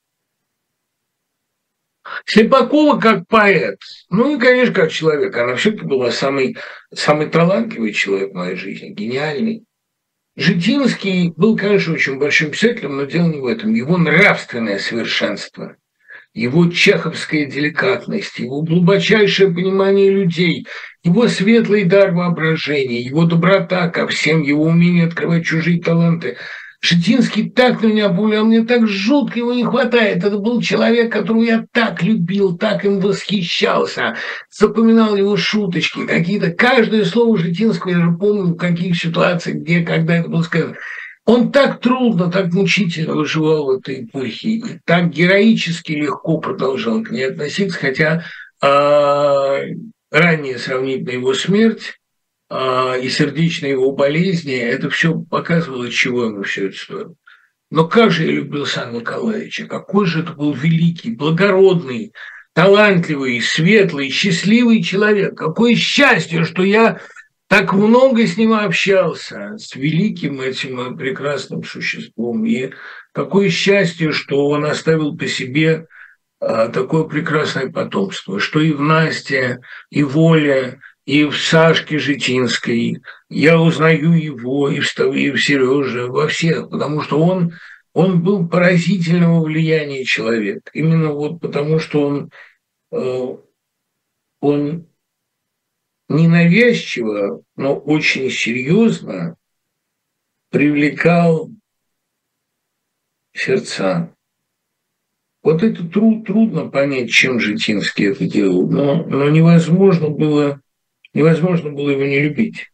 [2.29, 3.79] Слепакова как поэт,
[4.09, 5.35] ну и, конечно, как человек.
[5.37, 6.57] Она все-таки была самый,
[6.93, 9.63] самый талантливый человек в моей жизни, гениальный.
[10.35, 13.73] Житинский был, конечно, очень большим писателем, но дело не в этом.
[13.73, 15.77] Его нравственное совершенство,
[16.33, 20.67] его чеховская деликатность, его глубочайшее понимание людей,
[21.03, 26.35] его светлый дар воображения, его доброта ко всем, его умение открывать чужие таланты–
[26.87, 30.23] Шитинский так на меня повлиял, мне так жутко его не хватает.
[30.23, 34.15] Это был человек, которого я так любил, так им восхищался,
[34.49, 36.51] запоминал его шуточки какие-то.
[36.51, 40.77] Каждое слово Шитинского я же помню, в каких ситуациях, где, когда это было сказано.
[41.25, 47.11] Он так трудно, так мучительно выживал в этой эпохе, и так героически легко продолжал к
[47.11, 48.23] ней относиться, хотя
[48.61, 49.73] э,
[50.09, 51.97] ранее сравнительно его смерть
[52.49, 57.15] и сердечные его болезни, это все показывало, чего ему все это стоило.
[57.69, 62.13] Но как же я любил Сан Николаевича, какой же это был великий, благородный,
[62.53, 65.37] талантливый, светлый, счастливый человек.
[65.37, 67.01] Какое счастье, что я
[67.47, 72.45] так много с ним общался, с великим этим прекрасным существом.
[72.45, 72.71] И
[73.11, 75.87] какое счастье, что он оставил по себе
[76.39, 79.59] а, такое прекрасное потомство, что и в Насте,
[79.89, 83.01] и Воле, и в Сашке Житинской.
[83.29, 87.53] Я узнаю его и в, и в Сереже, во всех, потому что он,
[87.93, 90.69] он был поразительного влияния человек.
[90.73, 92.31] Именно вот потому, что он,
[92.91, 93.37] э,
[94.41, 94.87] он
[96.09, 99.37] ненавязчиво, но очень серьезно
[100.49, 101.49] привлекал
[103.33, 104.13] сердца.
[105.41, 110.61] Вот это труд, трудно понять, чем Житинский это делал, но, но невозможно, было,
[111.17, 112.67] невозможно было его не любить.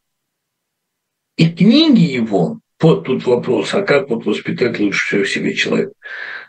[1.38, 5.94] И книги его, вот тут вопрос, а как вот воспитать лучше всего себе человека?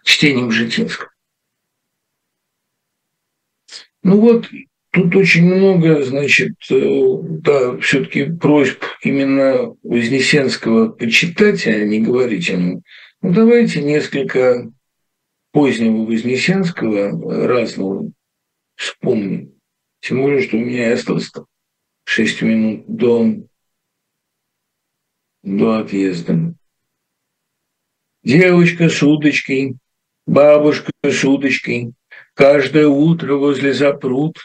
[0.02, 1.10] Чтением Житинского.
[4.02, 4.50] Ну вот,
[4.90, 12.56] тут очень много, значит, э, да, все-таки просьб именно Вознесенского почитать, а не говорить о
[12.56, 12.82] нем.
[13.22, 14.68] Ну, давайте несколько
[15.52, 18.10] позднего Вознесенского разного
[18.74, 19.52] вспомним.
[20.00, 21.46] Тем более, что у меня осталось там
[22.04, 23.34] 6 минут до,
[25.42, 26.54] до отъезда.
[28.22, 29.76] Девочка с удочкой,
[30.26, 31.92] бабушка с удочкой,
[32.34, 34.38] каждое утро возле запрут,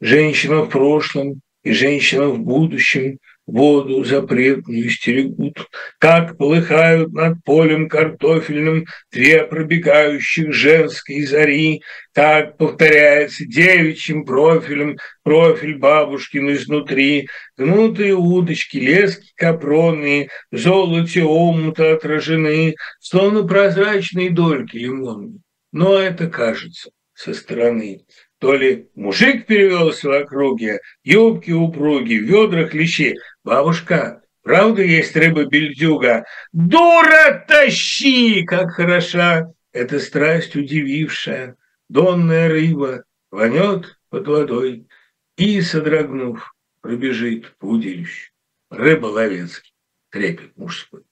[0.00, 5.68] женщина в прошлом и женщина в будущем воду запретную стерегут,
[5.98, 11.82] как полыхают над полем картофельным две пробегающих женские зари,
[12.12, 22.74] так повторяется девичьим профилем профиль бабушкин изнутри, гнутые удочки, лески капронные, в золоте омута отражены,
[23.00, 25.40] словно прозрачные дольки лимонные.
[25.72, 28.00] Но это кажется со стороны
[28.38, 33.16] то ли мужик перевелся в округе, юбки упруги, в ведрах лещи.
[33.46, 36.24] Бабушка, правда есть рыба-бельдюга?
[36.52, 38.44] Дура, тащи!
[38.44, 39.52] Как хороша!
[39.70, 41.56] эта страсть удивившая.
[41.88, 44.88] Донная рыба вонет под водой
[45.36, 48.32] и, содрогнув, пробежит по удилищу.
[48.68, 49.72] Рыба ловецкий,
[50.10, 51.04] трепет мужской.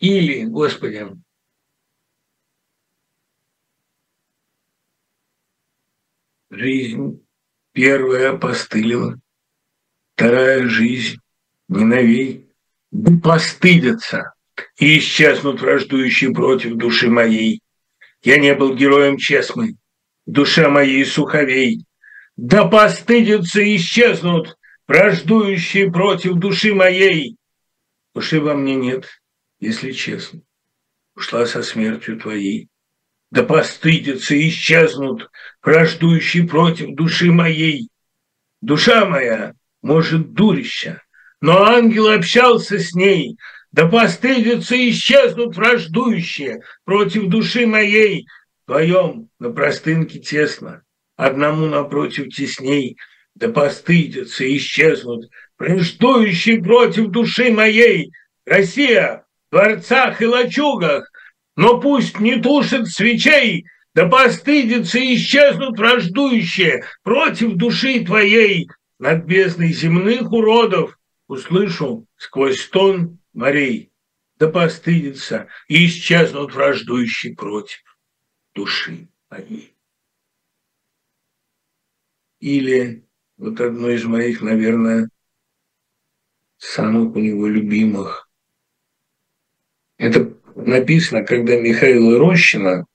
[0.00, 1.08] Или, Господи,
[6.50, 7.26] Жизнь
[7.72, 9.18] первая постылила,
[10.14, 11.23] вторая жизнь
[11.68, 12.46] новей.
[12.90, 14.32] Да постыдятся
[14.78, 17.60] и исчезнут враждующие против души моей.
[18.22, 19.76] Я не был героем честный,
[20.26, 21.84] душа моей суховей.
[22.36, 27.36] Да постыдятся и исчезнут враждующие против души моей.
[28.14, 29.08] Души во мне нет,
[29.60, 30.40] если честно.
[31.16, 32.68] Ушла со смертью твоей
[33.34, 35.28] да постыдятся и исчезнут,
[35.60, 37.88] враждующие против души моей.
[38.60, 41.02] Душа моя, может, дурища,
[41.44, 43.36] но ангел общался с ней,
[43.70, 48.26] да постыдятся и исчезнут враждующие против души моей.
[48.66, 50.84] Вдвоем на простынке тесно,
[51.18, 52.96] одному напротив тесней,
[53.34, 55.26] да постыдятся и исчезнут
[55.58, 58.10] враждующие против души моей.
[58.46, 61.10] Россия в дворцах и лачугах
[61.56, 69.74] но пусть не тушит свечей, да постыдится и исчезнут враждующие против души твоей над бездной
[69.74, 70.96] земных уродов.
[71.34, 73.92] Услышу сквозь стон морей,
[74.36, 77.82] да постыдится и исчезнут враждующие против
[78.54, 79.76] души моей.
[82.38, 83.04] Или
[83.36, 85.08] вот одно из моих, наверное,
[86.58, 88.30] самых у него любимых.
[89.96, 92.86] Это написано, когда Михаила Рощина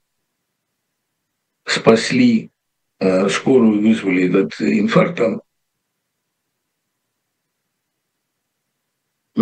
[1.66, 2.52] спасли,
[3.00, 5.42] э, скорую вызвали этот инфарктом,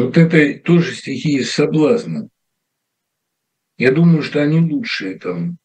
[0.03, 2.29] вот это тоже стихи из соблазна.
[3.77, 5.57] Я думаю, что они лучшие там.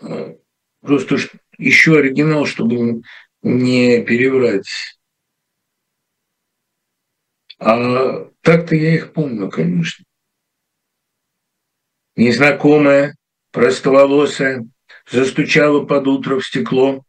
[0.00, 0.36] А,
[0.80, 1.16] просто
[1.58, 3.02] еще оригинал, чтобы
[3.42, 4.68] не переврать
[7.60, 10.04] а так-то я их помню, конечно.
[12.16, 13.14] Незнакомая,
[13.52, 14.66] простоволосая,
[15.10, 17.04] застучала под утро в стекло,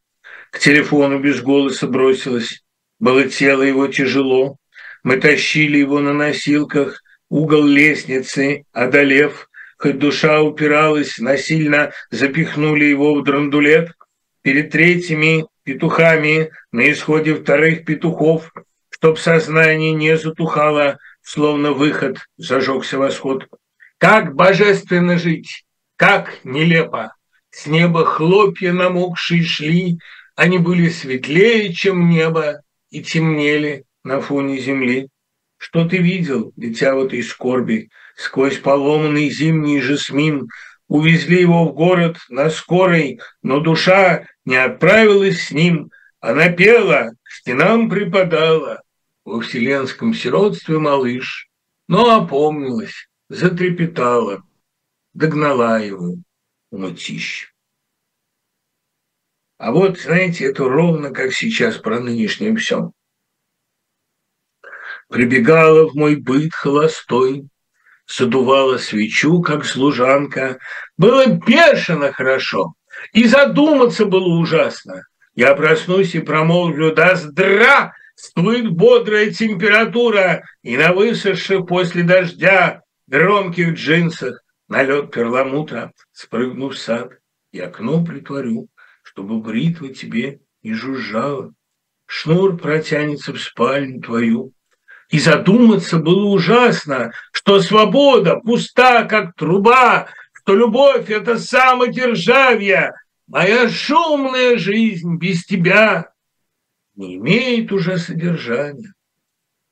[0.52, 2.64] к телефону без голоса бросилась.
[3.00, 4.58] Было тело его тяжело.
[5.04, 13.24] Мы тащили его на носилках, угол лестницы, одолев, хоть душа упиралась, насильно запихнули его в
[13.24, 13.92] драндулет.
[14.44, 18.52] Перед третьими петухами на исходе вторых петухов–
[19.02, 23.48] чтоб сознание не затухало, словно выход зажегся восход.
[23.98, 25.66] Как божественно жить,
[25.96, 27.16] как нелепо!
[27.50, 29.98] С неба хлопья намокшие шли,
[30.42, 35.08] они были светлее, чем небо, и темнели на фоне земли.
[35.58, 40.48] Что ты видел, дитя в этой скорби, сквозь поломанный зимний жасмин?
[40.88, 45.92] Увезли его в город на скорой, но душа не отправилась с ним.
[46.20, 48.82] Она пела, к стенам припадала,
[49.24, 51.50] во вселенском сиротстве малыш,
[51.88, 54.42] но опомнилась, затрепетала,
[55.14, 56.16] догнала его
[56.72, 57.51] мутищ.
[59.62, 62.94] А вот, знаете, это ровно как сейчас про нынешнее все.
[65.08, 67.48] Прибегала в мой быт холостой,
[68.08, 70.58] задувала свечу, как служанка.
[70.98, 72.74] Было бешено хорошо,
[73.14, 75.04] и задуматься было ужасно.
[75.36, 84.42] Я проснусь и промолвлю «Да здравствует бодрая температура!» И на высохших после дождя громких джинсах
[84.68, 87.12] налет перламутра, спрыгну в сад
[87.52, 88.68] и окно притворю,
[89.14, 91.54] чтобы бритва тебе не жужжала.
[92.06, 94.54] Шнур протянется в спальню твою,
[95.10, 102.94] и задуматься было ужасно, что свобода пуста, как труба, что любовь– это самодержавие,
[103.28, 106.12] моя шумная жизнь без тебя
[106.96, 108.94] не имеет уже содержания.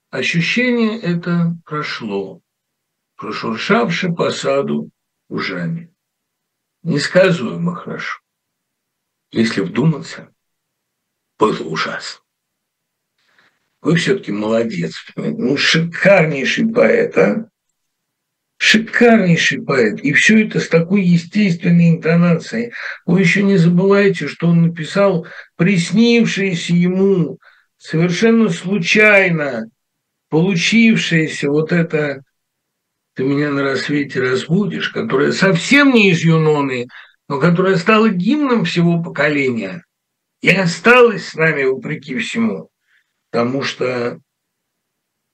[0.10, 2.42] Ощущение это прошло,
[3.16, 4.90] прошуршавши по саду
[5.30, 5.94] ужами.
[6.84, 8.20] Несказуемо хорошо.
[9.32, 10.30] Если вдуматься,
[11.38, 12.22] было ужасно.
[13.82, 15.06] Вы все-таки молодец.
[15.16, 17.50] Ну, шикарнейший поэт, а?
[18.58, 20.02] Шикарнейший поэт.
[20.02, 22.74] И все это с такой естественной интонацией.
[23.06, 27.40] Вы еще не забывайте, что он написал приснившееся ему
[27.78, 29.70] совершенно случайно
[30.30, 32.24] получившееся вот это
[33.16, 36.88] «Ты меня на рассвете разбудишь», которая совсем не из Юноны,
[37.30, 39.86] но которая стала гимном всего поколения
[40.42, 42.70] и осталась с нами вопреки всему
[43.32, 44.20] потому что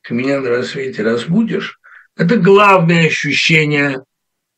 [0.04, 1.80] ты меня на рассвете разбудишь,
[2.16, 4.04] это главное ощущение,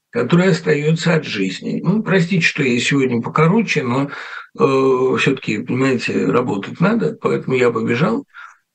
[0.10, 1.82] которое остается от жизни.
[1.84, 4.10] Ну, простите, что я сегодня покороче, но
[4.60, 8.26] э, все-таки, понимаете, работать надо, поэтому я побежал.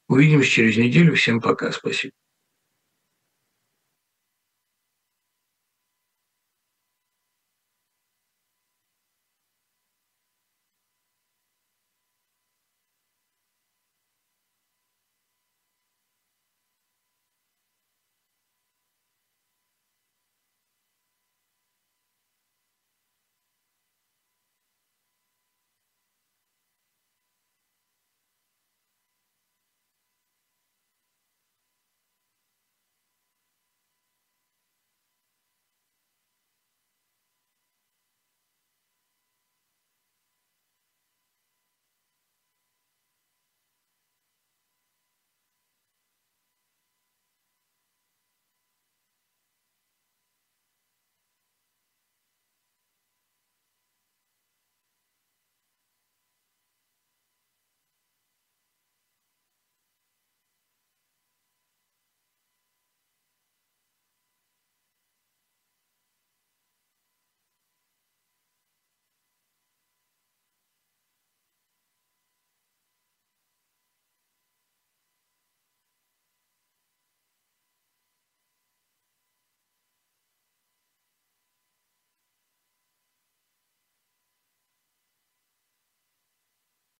[0.09, 1.15] Увидимся через неделю.
[1.15, 1.73] Всем пока.
[1.73, 2.13] Спасибо.